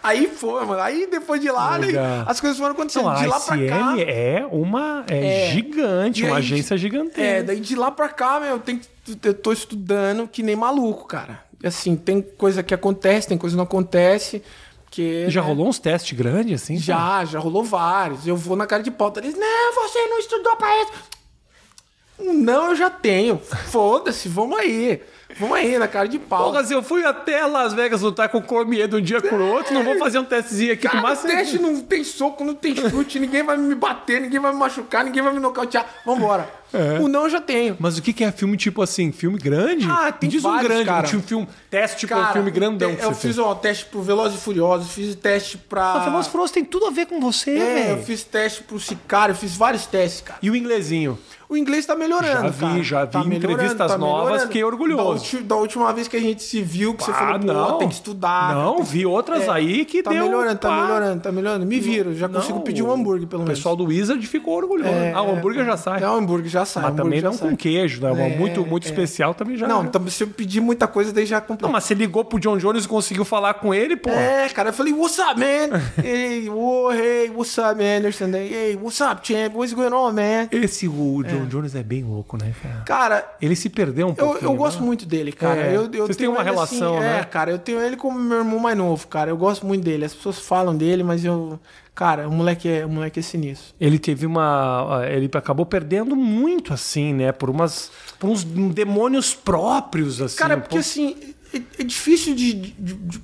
[0.04, 0.82] Aí foi, mano.
[0.82, 1.88] Aí depois de lá, né,
[2.26, 3.08] as coisas foram acontecendo.
[3.10, 3.94] Então, de lá pra cá.
[3.98, 5.04] É uma.
[5.10, 5.52] É, É.
[5.52, 7.22] gigante, E uma aí, agência gigantesca.
[7.22, 10.54] É, daí de lá pra cá, meu, eu, tenho, que- eu tô estudando que nem
[10.54, 11.42] maluco, cara.
[11.64, 14.42] Assim, tem coisa que acontece, tem coisa que não acontece.
[14.90, 16.76] Que, Já né, rolou uns testes grandes, assim?
[16.76, 18.26] Já, já rolou vários.
[18.26, 20.92] Eu vou na cara de pauta, eles, não, você não estudou pra isso.
[22.20, 23.38] Não, eu já tenho.
[23.38, 25.02] Foda-se, vamos aí.
[25.38, 26.44] Vamos aí, na cara de pau.
[26.50, 29.44] Porra, se eu fui até Las Vegas lutar com o Cormier de um dia pro
[29.44, 31.28] outro, não vou fazer um testezinho aqui Cara, com o máximo.
[31.30, 35.04] teste não tem soco, não tem chute, ninguém vai me bater, ninguém vai me machucar,
[35.04, 35.86] ninguém vai me nocautear.
[36.04, 36.48] Vambora.
[36.74, 36.98] É.
[37.00, 37.76] O não eu já tenho.
[37.78, 39.12] Mas o que que é filme tipo assim?
[39.12, 39.86] Filme grande?
[39.88, 41.06] Ah, tem Diz um vários, grande, cara.
[41.16, 43.38] um filme, teste tipo um Cara, filme grandão te- eu fiz fez.
[43.38, 45.92] ó, teste pro Velozes e Furiosos, fiz teste pra...
[45.94, 47.90] Ah, Velozes e Furiosos tem tudo a ver com você, É, velho.
[47.98, 50.38] eu fiz teste pro Sicário, fiz vários testes, cara.
[50.42, 51.18] E o inglesinho?
[51.46, 52.82] O inglês tá melhorando, Já vi, cara.
[52.82, 55.36] já vi Tá melhorando, entrevistas novas, fiquei orgulhoso.
[55.42, 57.78] Da, da última vez que a gente se viu, que você Ah, falou, não.
[57.78, 58.54] tem que estudar.
[58.54, 60.24] Não, vi outras aí que tá deu...
[60.24, 60.82] melhorando, tá pá.
[60.82, 61.66] melhorando, tá melhorando.
[61.66, 63.58] Me viram, já consigo Não, pedir um hambúrguer, pelo O menos.
[63.58, 64.88] pessoal do Wizard ficou orgulhoso.
[65.14, 66.02] ah, o hambúrguer já sai.
[66.02, 66.82] É, o hambúrguer já sai.
[66.84, 67.50] Mas o também não sai.
[67.50, 68.32] com queijo, né?
[68.32, 68.90] É, muito muito é.
[68.90, 69.66] especial também já.
[69.66, 71.66] Não, então, se eu pedir muita coisa, daí já complica.
[71.66, 74.10] Não, mas você ligou pro John Jones e conseguiu falar com ele, pô.
[74.10, 75.80] É, cara, eu falei, what's up, man?
[76.02, 77.98] hey, oh, hey, what's up, man?
[77.98, 79.54] Anderson, hey, what's up, champ?
[79.54, 80.48] What's going on, man?
[80.50, 82.82] Esse o John Jones é bem louco, né, cara?
[82.84, 84.50] Cara, Ele se perdeu um eu, pouquinho.
[84.50, 84.86] eu gosto né?
[84.86, 85.60] muito dele, cara.
[85.60, 87.20] É, eu, eu vocês têm uma ele relação, assim, né?
[87.20, 89.30] É, cara, eu tenho ele como meu irmão mais novo, cara.
[89.30, 90.04] Eu gosto muito dele.
[90.04, 91.58] As pessoas falam dele, mas eu...
[91.94, 93.74] Cara, o moleque é, o moleque é sinistro.
[93.80, 95.02] Ele teve uma.
[95.08, 97.30] Ele acabou perdendo muito, assim, né?
[97.30, 97.90] Por umas.
[98.18, 100.36] Por uns demônios próprios, assim.
[100.36, 101.16] Cara, porque pouco- assim,
[101.52, 103.22] é, é difícil de, de- de- de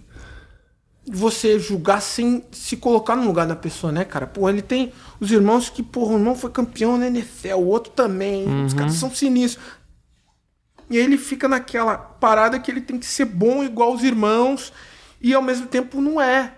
[1.06, 4.26] você julgar sem se colocar no lugar da pessoa, né, cara?
[4.28, 7.92] Pô, ele tem os irmãos que, porra, o irmão foi campeão na NFL, o outro
[7.92, 8.46] também.
[8.66, 9.64] Os caras são sinistros.
[10.88, 14.72] E aí ele fica naquela parada que ele tem que ser bom igual os irmãos
[15.20, 16.54] e ao mesmo tempo não é,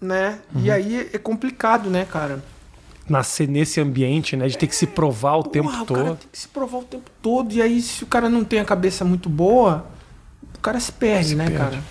[0.00, 0.38] né?
[0.56, 2.42] E aí é complicado, né, cara?
[3.08, 4.48] Nascer nesse ambiente, né?
[4.48, 5.96] De ter que se provar o tempo o todo.
[5.96, 7.52] cara tem que se provar o tempo todo.
[7.52, 9.86] E aí, se o cara não tem a cabeça muito boa,
[10.56, 11.58] o cara se perde, né, perde.
[11.58, 11.82] cara?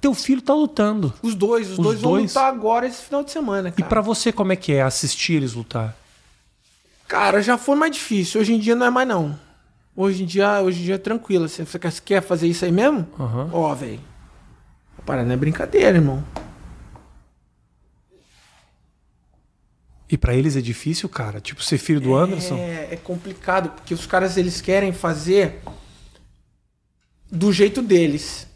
[0.00, 1.12] Teu filho tá lutando.
[1.22, 2.32] Os dois, os, Os dois, vão dois?
[2.34, 3.88] lutar agora esse final de semana, E cara.
[3.88, 5.96] pra você, como é que é assistir eles lutar?
[7.08, 8.40] Cara, já foi mais difícil.
[8.40, 9.38] Hoje em dia não é mais, não.
[9.94, 11.44] Hoje em dia, hoje em dia é tranquilo.
[11.44, 13.06] Assim, Você quer, fazer isso aí mesmo?
[13.18, 13.50] Aham.
[13.52, 14.00] Ó, velho.
[14.98, 16.22] A parada não é brincadeira, irmão.
[20.12, 21.40] E pra eles é difícil, cara?
[21.40, 22.56] Tipo, ser filho do Anderson?
[22.58, 25.62] É, é complicado, porque os caras eles querem fazer
[27.30, 28.46] do jeito deles.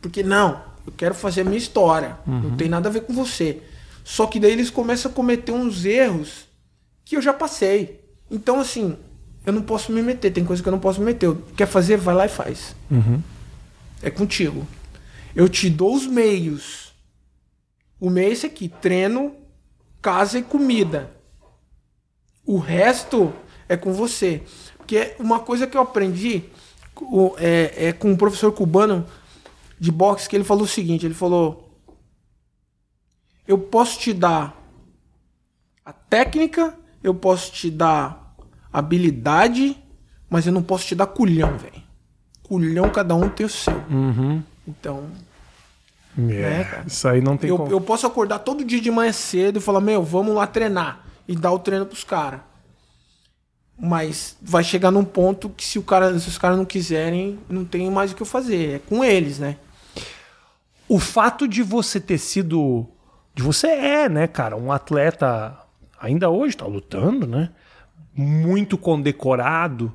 [0.00, 2.16] Porque não, eu quero fazer a minha história.
[2.26, 3.60] Não tem nada a ver com você.
[4.02, 6.46] Só que daí eles começam a cometer uns erros
[7.04, 8.00] que eu já passei.
[8.30, 8.96] Então, assim,
[9.44, 10.32] eu não posso me meter.
[10.32, 11.26] Tem coisa que eu não posso me meter.
[11.26, 12.74] Eu- Quer fazer, vai lá e faz.
[12.90, 13.22] Uhum.
[14.02, 14.66] É contigo.
[15.36, 16.92] Eu te dou os meios.
[18.00, 19.34] O meio é esse aqui: treino,
[20.02, 21.10] casa e comida.
[22.44, 23.32] O resto
[23.68, 24.42] é com você.
[24.76, 26.44] Porque uma coisa que eu aprendi
[27.38, 29.06] é, é com um professor cubano
[29.78, 31.72] de boxe que ele falou o seguinte: ele falou,
[33.46, 34.60] eu posso te dar
[35.84, 38.36] a técnica, eu posso te dar
[38.72, 39.76] habilidade,
[40.28, 41.82] mas eu não posso te dar culhão, velho.
[42.42, 43.76] Culhão cada um tem o seu.
[43.90, 44.42] Uhum.
[44.66, 45.08] Então,
[46.18, 46.84] É, cara.
[46.86, 47.70] Isso aí não tem eu, como.
[47.70, 51.04] eu posso acordar todo dia de manhã cedo e falar, meu, vamos lá treinar.
[51.26, 52.40] E dar o treino pros caras.
[53.78, 57.64] Mas vai chegar num ponto que se, o cara, se os caras não quiserem, não
[57.64, 58.76] tem mais o que eu fazer.
[58.76, 59.56] É com eles, né?
[60.88, 62.86] O fato de você ter sido.
[63.34, 65.58] De você é, né, cara, um atleta.
[65.98, 67.50] Ainda hoje tá lutando, né?
[68.14, 69.92] Muito condecorado.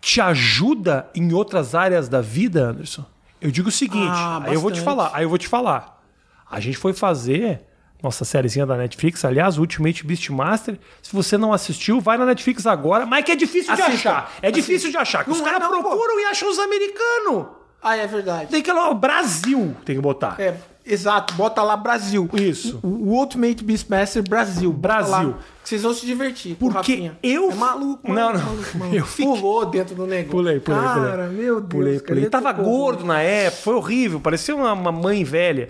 [0.00, 3.04] Te ajuda em outras áreas da vida, Anderson?
[3.40, 6.02] Eu digo o seguinte, Ah, aí eu vou te falar, aí eu vou te falar.
[6.50, 7.62] A gente foi fazer
[8.02, 10.78] nossa sériezinha da Netflix, aliás, Ultimate Beastmaster.
[11.02, 14.10] Se você não assistiu, vai na Netflix agora, mas que é difícil de Assista.
[14.10, 14.32] achar.
[14.42, 15.28] É difícil de achar.
[15.28, 15.88] os é caras não, pô.
[15.88, 17.46] procuram e acham os americanos.
[17.82, 18.50] Ah, é verdade.
[18.50, 20.36] Tem que lá, Brasil tem que botar.
[20.40, 21.34] É, exato.
[21.34, 22.28] Bota lá Brasil.
[22.34, 22.80] Isso.
[22.82, 24.72] O, o Ultimate Beastmaster Brasil.
[24.72, 25.36] Brasil.
[25.68, 26.56] Vocês vão se divertir.
[26.56, 28.44] Porque eu- É maluco, Não, maluco, não.
[28.54, 28.96] maluco, maluco.
[28.96, 30.30] Eu fiquei- Pulou dentro do negócio.
[30.30, 31.10] Pulei, pulei, pulei.
[31.10, 31.68] Cara, meu Deus.
[31.68, 32.22] Pulei, pulei.
[32.24, 35.68] ele Tava gordo na época, foi horrível, parecia uma, uma mãe velha.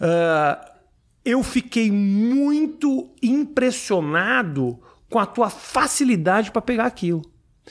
[0.00, 0.72] Ah,
[1.24, 4.78] eu fiquei muito impressionado
[5.08, 7.22] com a tua facilidade para pegar aquilo.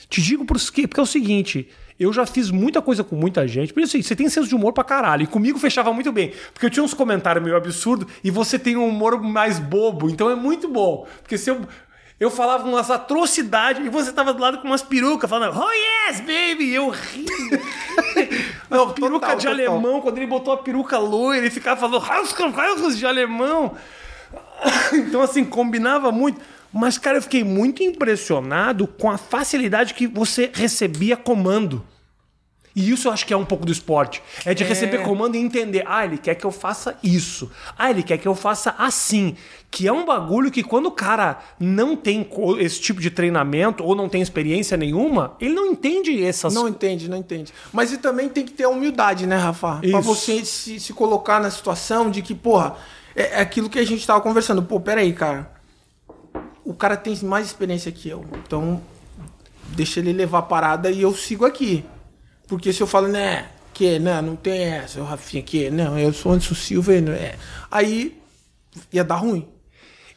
[0.08, 0.86] Te digo por quê?
[0.86, 1.68] Porque é o seguinte.
[1.98, 3.72] Eu já fiz muita coisa com muita gente.
[3.72, 5.22] Por isso, assim, você tem senso de humor pra caralho.
[5.22, 6.32] E comigo fechava muito bem.
[6.52, 10.10] Porque eu tinha uns comentários meio absurdos e você tem um humor mais bobo.
[10.10, 11.06] Então é muito bom.
[11.22, 11.60] Porque se eu.
[12.20, 16.20] Eu falava umas atrocidades e você tava do lado com umas perucas falando, oh yes,
[16.20, 16.66] baby!
[16.66, 17.26] E eu ri.
[18.70, 19.52] Não, peruca total, de total.
[19.52, 23.74] alemão, quando ele botou a peruca loira, ele ficava falando, Hauskas de alemão.
[24.92, 26.40] Então, assim, combinava muito.
[26.72, 31.84] Mas, cara, eu fiquei muito impressionado com a facilidade que você recebia comando.
[32.74, 34.22] E isso eu acho que é um pouco do esporte.
[34.44, 35.84] É de receber comando e entender.
[35.86, 37.50] Ah, ele quer que eu faça isso.
[37.78, 39.36] Ah, ele quer que eu faça assim.
[39.70, 42.26] Que é um bagulho que quando o cara não tem
[42.58, 47.08] esse tipo de treinamento ou não tem experiência nenhuma, ele não entende essas Não entende,
[47.08, 47.52] não entende.
[47.72, 49.76] Mas e também tem que ter a humildade, né, Rafa?
[49.76, 50.02] Pra Isso.
[50.02, 52.76] você se, se colocar na situação de que, porra,
[53.14, 54.62] é, é aquilo que a gente tava conversando.
[54.62, 55.50] Pô, peraí, cara.
[56.64, 58.24] O cara tem mais experiência que eu.
[58.44, 58.80] Então,
[59.68, 61.84] deixa ele levar a parada e eu sigo aqui.
[62.46, 66.12] Porque se eu falo, né, que, não, não tem essa, o Rafinha aqui, não, eu
[66.12, 67.36] sou Anderson Silva, não é.
[67.70, 68.20] Aí
[68.92, 69.48] ia dar ruim.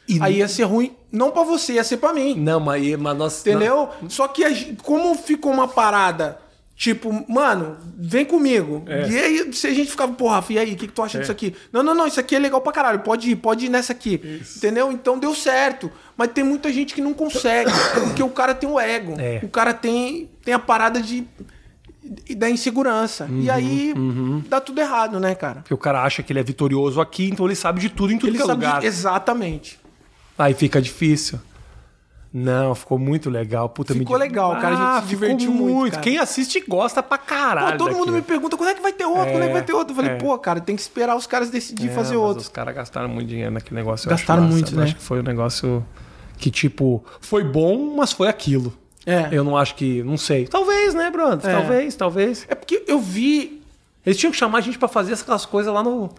[0.08, 2.34] E Aí ia ser ruim, não pra você, ia ser pra mim.
[2.36, 3.40] Não, mas, mas nós.
[3.40, 3.88] Entendeu?
[4.08, 6.38] Só que como ficou uma parada,
[6.76, 8.84] tipo, mano, vem comigo.
[8.86, 9.08] É.
[9.08, 11.32] E aí, se a gente ficava, porra, e aí, o que, que tu acha disso
[11.32, 11.54] aqui?
[11.72, 14.20] Não, não, não, isso aqui é legal pra caralho, pode ir, pode ir nessa aqui.
[14.56, 14.92] Entendeu?
[14.92, 15.90] Então deu certo.
[16.16, 17.70] Mas tem muita gente que não consegue,
[18.04, 19.14] porque o cara tem o ego.
[19.18, 19.40] É.
[19.42, 21.26] O cara tem, tem a parada de.
[22.36, 23.24] da insegurança.
[23.24, 23.94] Uhum, e aí
[24.48, 25.60] dá tudo errado, né, cara?
[25.60, 28.18] Porque o cara acha que ele é vitorioso aqui, então ele sabe de tudo em
[28.18, 28.84] tudo Ele que é sabe de- lugar.
[28.84, 29.78] Exatamente.
[30.38, 31.38] Aí fica difícil.
[32.38, 33.66] Não, ficou muito legal.
[33.70, 36.02] Puta, me Ficou di- legal, cara, a gente se ficou divertiu muito, cara.
[36.02, 37.78] Quem assiste gosta pra caralho.
[37.78, 39.62] Pô, todo mundo me pergunta quando é que vai ter outro, quando é que vai
[39.62, 39.92] ter outro.
[39.92, 40.14] Eu falei, é.
[40.16, 42.42] pô, cara, tem que esperar os caras decidir É, fazer outro.
[42.42, 44.10] Os caras gastaram muito dinheiro naquele negócio.
[44.10, 44.84] Gastaram acho muito, né?
[44.84, 45.82] Acho que foi um negócio
[46.36, 48.70] que, tipo, foi bom, mas foi aquilo.
[49.06, 49.28] É.
[49.32, 50.02] Eu não acho que.
[50.02, 50.46] Não sei.
[50.46, 51.40] Talvez, né, Bruno?
[51.42, 51.52] É.
[51.52, 52.44] Talvez, talvez.
[52.50, 53.62] É porque eu vi.
[54.04, 56.10] Eles tinham que chamar a gente pra fazer aquelas coisas lá no.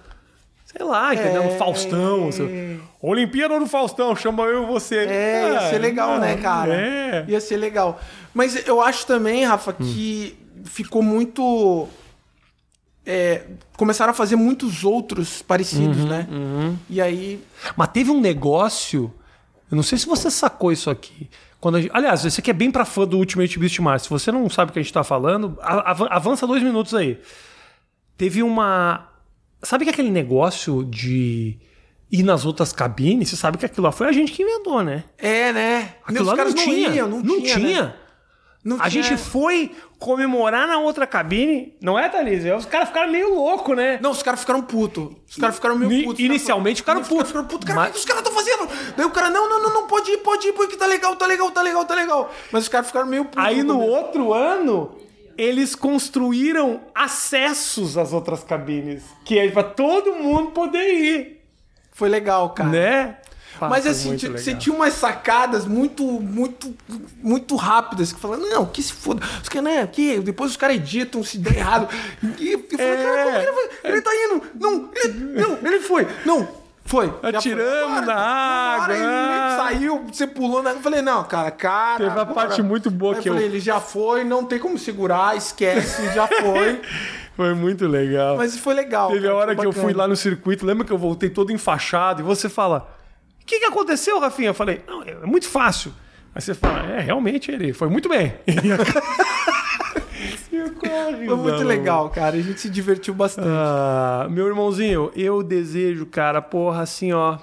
[0.67, 1.43] Sei lá, entendeu?
[1.43, 1.57] No É.
[1.57, 2.27] Faustão.
[2.27, 2.79] assim.
[3.01, 4.97] Olimpíada do Faustão, chama eu e você.
[4.97, 6.73] É, ia ser legal, não, né, cara?
[6.75, 7.25] É.
[7.27, 7.99] Ia ser legal.
[8.33, 11.87] Mas eu acho também, Rafa, que ficou muito.
[13.05, 13.43] é,
[13.77, 16.27] começaram a fazer muitos outros parecidos, Uhum, né?
[16.89, 17.41] E aí.
[17.75, 19.13] Mas teve um negócio.
[19.71, 21.29] Eu não sei se você sacou isso aqui.
[21.59, 24.03] Quando a gente- aliás, esse aqui é bem pra fã do Ultimate Beastmaster.
[24.03, 27.19] Se você não sabe o que a gente tá falando, avança dois minutos aí.
[28.17, 29.07] Teve uma.
[29.63, 31.57] Sabe que aquele negócio de
[32.11, 33.29] ir nas outras cabines?
[33.29, 35.03] Você sabe que aquilo lá foi a gente que inventou, né?
[35.17, 35.95] É, né?
[36.03, 36.89] Aquilo Os lá caras não tinha.
[36.89, 37.57] iam, não, tinha.
[37.83, 37.93] né?
[38.63, 39.01] Não A tinha.
[39.03, 42.43] gente foi comemorar na outra cabine, não é, Thalys?
[42.57, 43.97] Os caras ficaram meio loucos, né?
[44.01, 45.09] Não, os caras ficaram putos.
[45.29, 45.91] Os caras ficaram meio.
[46.01, 47.27] Os caras inicialmente ficaram putos.
[47.27, 47.65] ficaram putos.
[47.65, 48.67] Cara, Mas- o que os caras estão fazendo?
[48.95, 51.25] Daí o cara, não, não, não, não, pode ir, pode ir, porque tá legal, tá
[51.25, 52.31] legal, tá legal, tá legal.
[52.51, 53.43] Mas os caras ficaram meio putos.
[53.43, 54.91] Aí no outro ano,
[55.37, 61.41] eles construíram acessos às outras cabines, que é pra todo mundo poder ir,
[61.91, 62.69] Foi legal, cara.
[62.69, 63.17] né?
[63.59, 66.75] Mas Foi assim, você tinha umas sacadas muito, muito,
[67.23, 69.25] muito rápidas que falavam, não, que se foda.
[69.41, 71.87] Os caras, né, que depois os caras editam se der errado.
[72.39, 73.03] E eu falei, É.
[73.03, 73.91] cara, como que ele, vai?
[73.93, 74.43] ele tá indo?
[74.59, 76.07] Não, ele, não, ele foi.
[76.23, 76.47] Não,
[76.87, 77.13] foi.
[77.21, 78.95] Atiramos na água.
[78.95, 80.71] ele saiu, você pulou na.
[80.71, 81.97] Eu falei, não, cara, cara.
[81.97, 82.33] Teve a bora.
[82.33, 86.13] parte muito boa Aí que eu falei, ele já foi, não tem como segurar, esquece,
[86.13, 86.81] já foi.
[87.35, 88.37] Foi muito legal.
[88.37, 89.09] Mas foi legal.
[89.09, 91.29] Teve a cara, hora foi que eu fui lá no circuito, lembra que eu voltei
[91.29, 92.89] todo enfaixado e você fala:
[93.41, 94.49] O que, que aconteceu, Rafinha?
[94.49, 95.93] Eu falei: Não, é muito fácil.
[96.33, 98.33] Aí você fala: É, realmente ele foi muito bem.
[101.25, 102.35] Foi muito legal, cara.
[102.37, 103.47] A gente se divertiu bastante.
[103.49, 107.37] Ah, meu irmãozinho, eu desejo, cara, porra, assim, ó.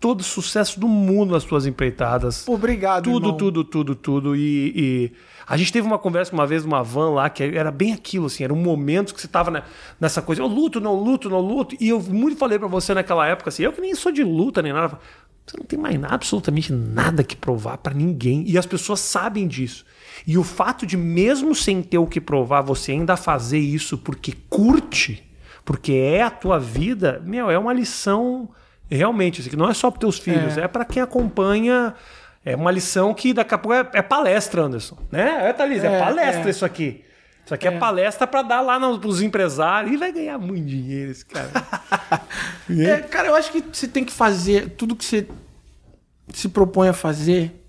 [0.00, 2.46] todo sucesso do mundo nas tuas empreitadas.
[2.48, 3.36] Obrigado, Tudo, irmão.
[3.36, 4.36] tudo, tudo, tudo.
[4.36, 5.12] E, e
[5.46, 8.44] a gente teve uma conversa uma vez numa van lá, que era bem aquilo, assim,
[8.44, 9.64] era um momento que você tava na-
[10.00, 11.74] nessa coisa, eu luto, não luto, não luto.
[11.80, 14.62] E eu muito falei pra você naquela época, assim, eu que nem sou de luta
[14.62, 14.98] nem nada.
[15.44, 18.44] Você não tem mais nada, absolutamente nada que provar pra ninguém.
[18.46, 19.84] E as pessoas sabem disso.
[20.26, 24.32] E o fato de, mesmo sem ter o que provar, você ainda fazer isso porque
[24.48, 25.24] curte,
[25.64, 28.48] porque é a tua vida, meu, é uma lição
[28.90, 31.94] realmente, assim, não é só para teus filhos, é, pra quem acompanha.
[32.44, 34.96] É uma lição que daqui a pouco é, é palestra, Anderson.
[35.10, 35.48] Né?
[35.48, 36.50] É, Thalys, é, É, palestra é.
[36.50, 37.04] isso aqui.
[37.44, 41.24] Isso aqui é, palestra pra dar lá nos, empresários e vai ganhar muito dinheiro esse
[41.24, 41.50] cara.
[42.70, 45.26] É, cara, eu acho que você tem que fazer tudo que você
[46.34, 47.64] se propõe a fazer,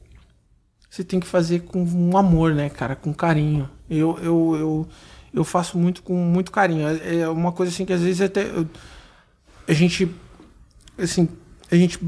[0.89, 3.69] você tem que fazer com um amor, né, cara, com carinho.
[3.89, 4.87] Eu, eu, eu,
[5.33, 6.87] eu faço muito com muito carinho.
[6.87, 8.67] É é uma coisa assim que às vezes até eu-
[9.67, 10.09] a gente
[10.97, 11.29] assim,
[11.71, 11.99] a gente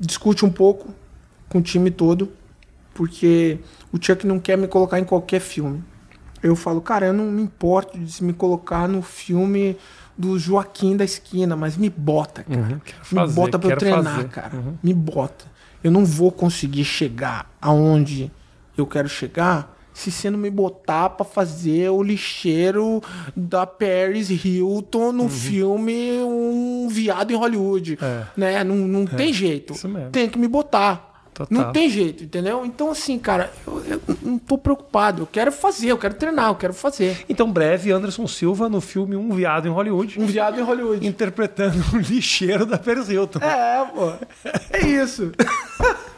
[0.00, 0.94] discute um pouco
[1.48, 2.32] com o time todo,
[2.94, 3.58] porque
[3.92, 5.82] o Chuck não quer me colocar em qualquer filme.
[6.42, 9.76] Eu falo, cara, eu não me importo de se me colocar no filme
[10.18, 12.60] do Joaquim da esquina, mas me bota, cara.
[12.60, 12.82] Uhum, me
[13.14, 14.28] fazer, bota pra eu treinar, fazer.
[14.28, 14.56] cara.
[14.56, 14.74] Uhum.
[14.82, 15.44] Me bota.
[15.82, 18.30] Eu não vou conseguir chegar aonde
[18.76, 23.02] eu quero chegar se você não me botar pra fazer o lixeiro
[23.36, 27.98] da Paris Hilton no filme Um Viado em Hollywood.
[28.00, 28.06] Uhum.
[28.06, 28.26] É.
[28.36, 28.64] Né?
[28.64, 29.74] Não, não tem jeito.
[30.10, 31.11] Tem que me botar.
[31.34, 31.58] Total.
[31.58, 32.64] Não tem jeito, entendeu?
[32.64, 35.22] Então, assim, cara, eu, eu não tô preocupado.
[35.22, 37.24] Eu quero fazer, eu quero treinar, eu quero fazer.
[37.28, 41.06] Então, breve, Anderson Silva no filme Um Viado em Hollywood, Um viado em Hollywood.
[41.06, 43.38] interpretando o lixeiro da Paris Hilton.
[43.40, 44.12] É, pô.
[44.70, 45.32] É isso.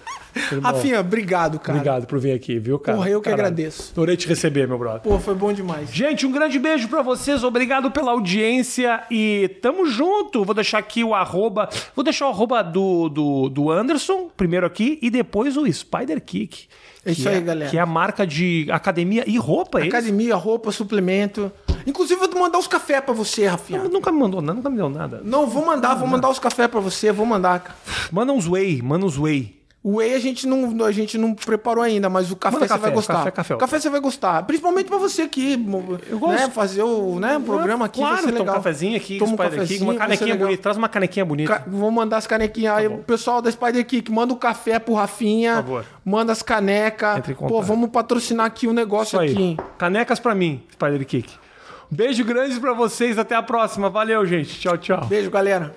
[0.62, 1.78] Rafinha, obrigado, cara.
[1.78, 2.98] Obrigado por vir aqui, viu, cara?
[2.98, 3.46] Porra, eu que Caralho.
[3.46, 3.92] agradeço.
[3.92, 5.00] Adorei te receber, meu brother.
[5.00, 5.90] Pô, foi bom demais.
[5.92, 10.44] Gente, um grande beijo pra vocês, obrigado pela audiência e tamo junto.
[10.44, 14.98] Vou deixar aqui o arroba, vou deixar o arroba do, do, do Anderson, primeiro aqui,
[15.00, 16.66] e depois o Spider Kick.
[17.06, 17.70] É isso aí, galera.
[17.70, 19.96] Que é a marca de academia e roupa, é isso?
[19.96, 21.52] Academia, roupa, suplemento.
[21.86, 23.84] Inclusive, eu vou mandar os cafés pra você, Rafinha.
[23.84, 25.20] Nunca me mandou nada, nunca me deu nada.
[25.22, 27.76] Não, vou mandar, vou mandar os cafés pra você, vou mandar, cara.
[28.10, 29.54] Manda uns whey, manda uns whey.
[29.86, 32.68] O whey a gente não, a gente não preparou ainda, mas o café Manda você
[32.72, 33.14] café, vai gostar.
[33.18, 33.56] café, café.
[33.56, 34.42] Café você vai gostar.
[34.44, 35.62] Principalmente pra você aqui.
[36.08, 36.34] Eu gosto.
[36.40, 39.60] Né, fazer o né, programa aqui claro, toma um cafezinho aqui, Toma um Spider Kick,
[39.60, 40.62] cafezinho, uma canequinha bonita.
[40.62, 41.52] Traz uma canequinha bonita.
[41.58, 42.86] Ca- Vou mandar as canequinhas aí.
[42.86, 45.56] O pessoal da Spider Kick, manda o café pro Rafinha.
[45.56, 45.84] Por favor.
[46.02, 47.20] Manda as canecas.
[47.46, 49.32] Pô, vamos patrocinar aqui o negócio Isso aí.
[49.32, 49.58] aqui, hein?
[49.76, 51.30] Canecas pra mim, Spider Kick.
[51.92, 53.90] Um beijo grande pra vocês, até a próxima.
[53.90, 54.58] Valeu, gente.
[54.58, 55.04] Tchau, tchau.
[55.04, 55.76] Beijo, galera.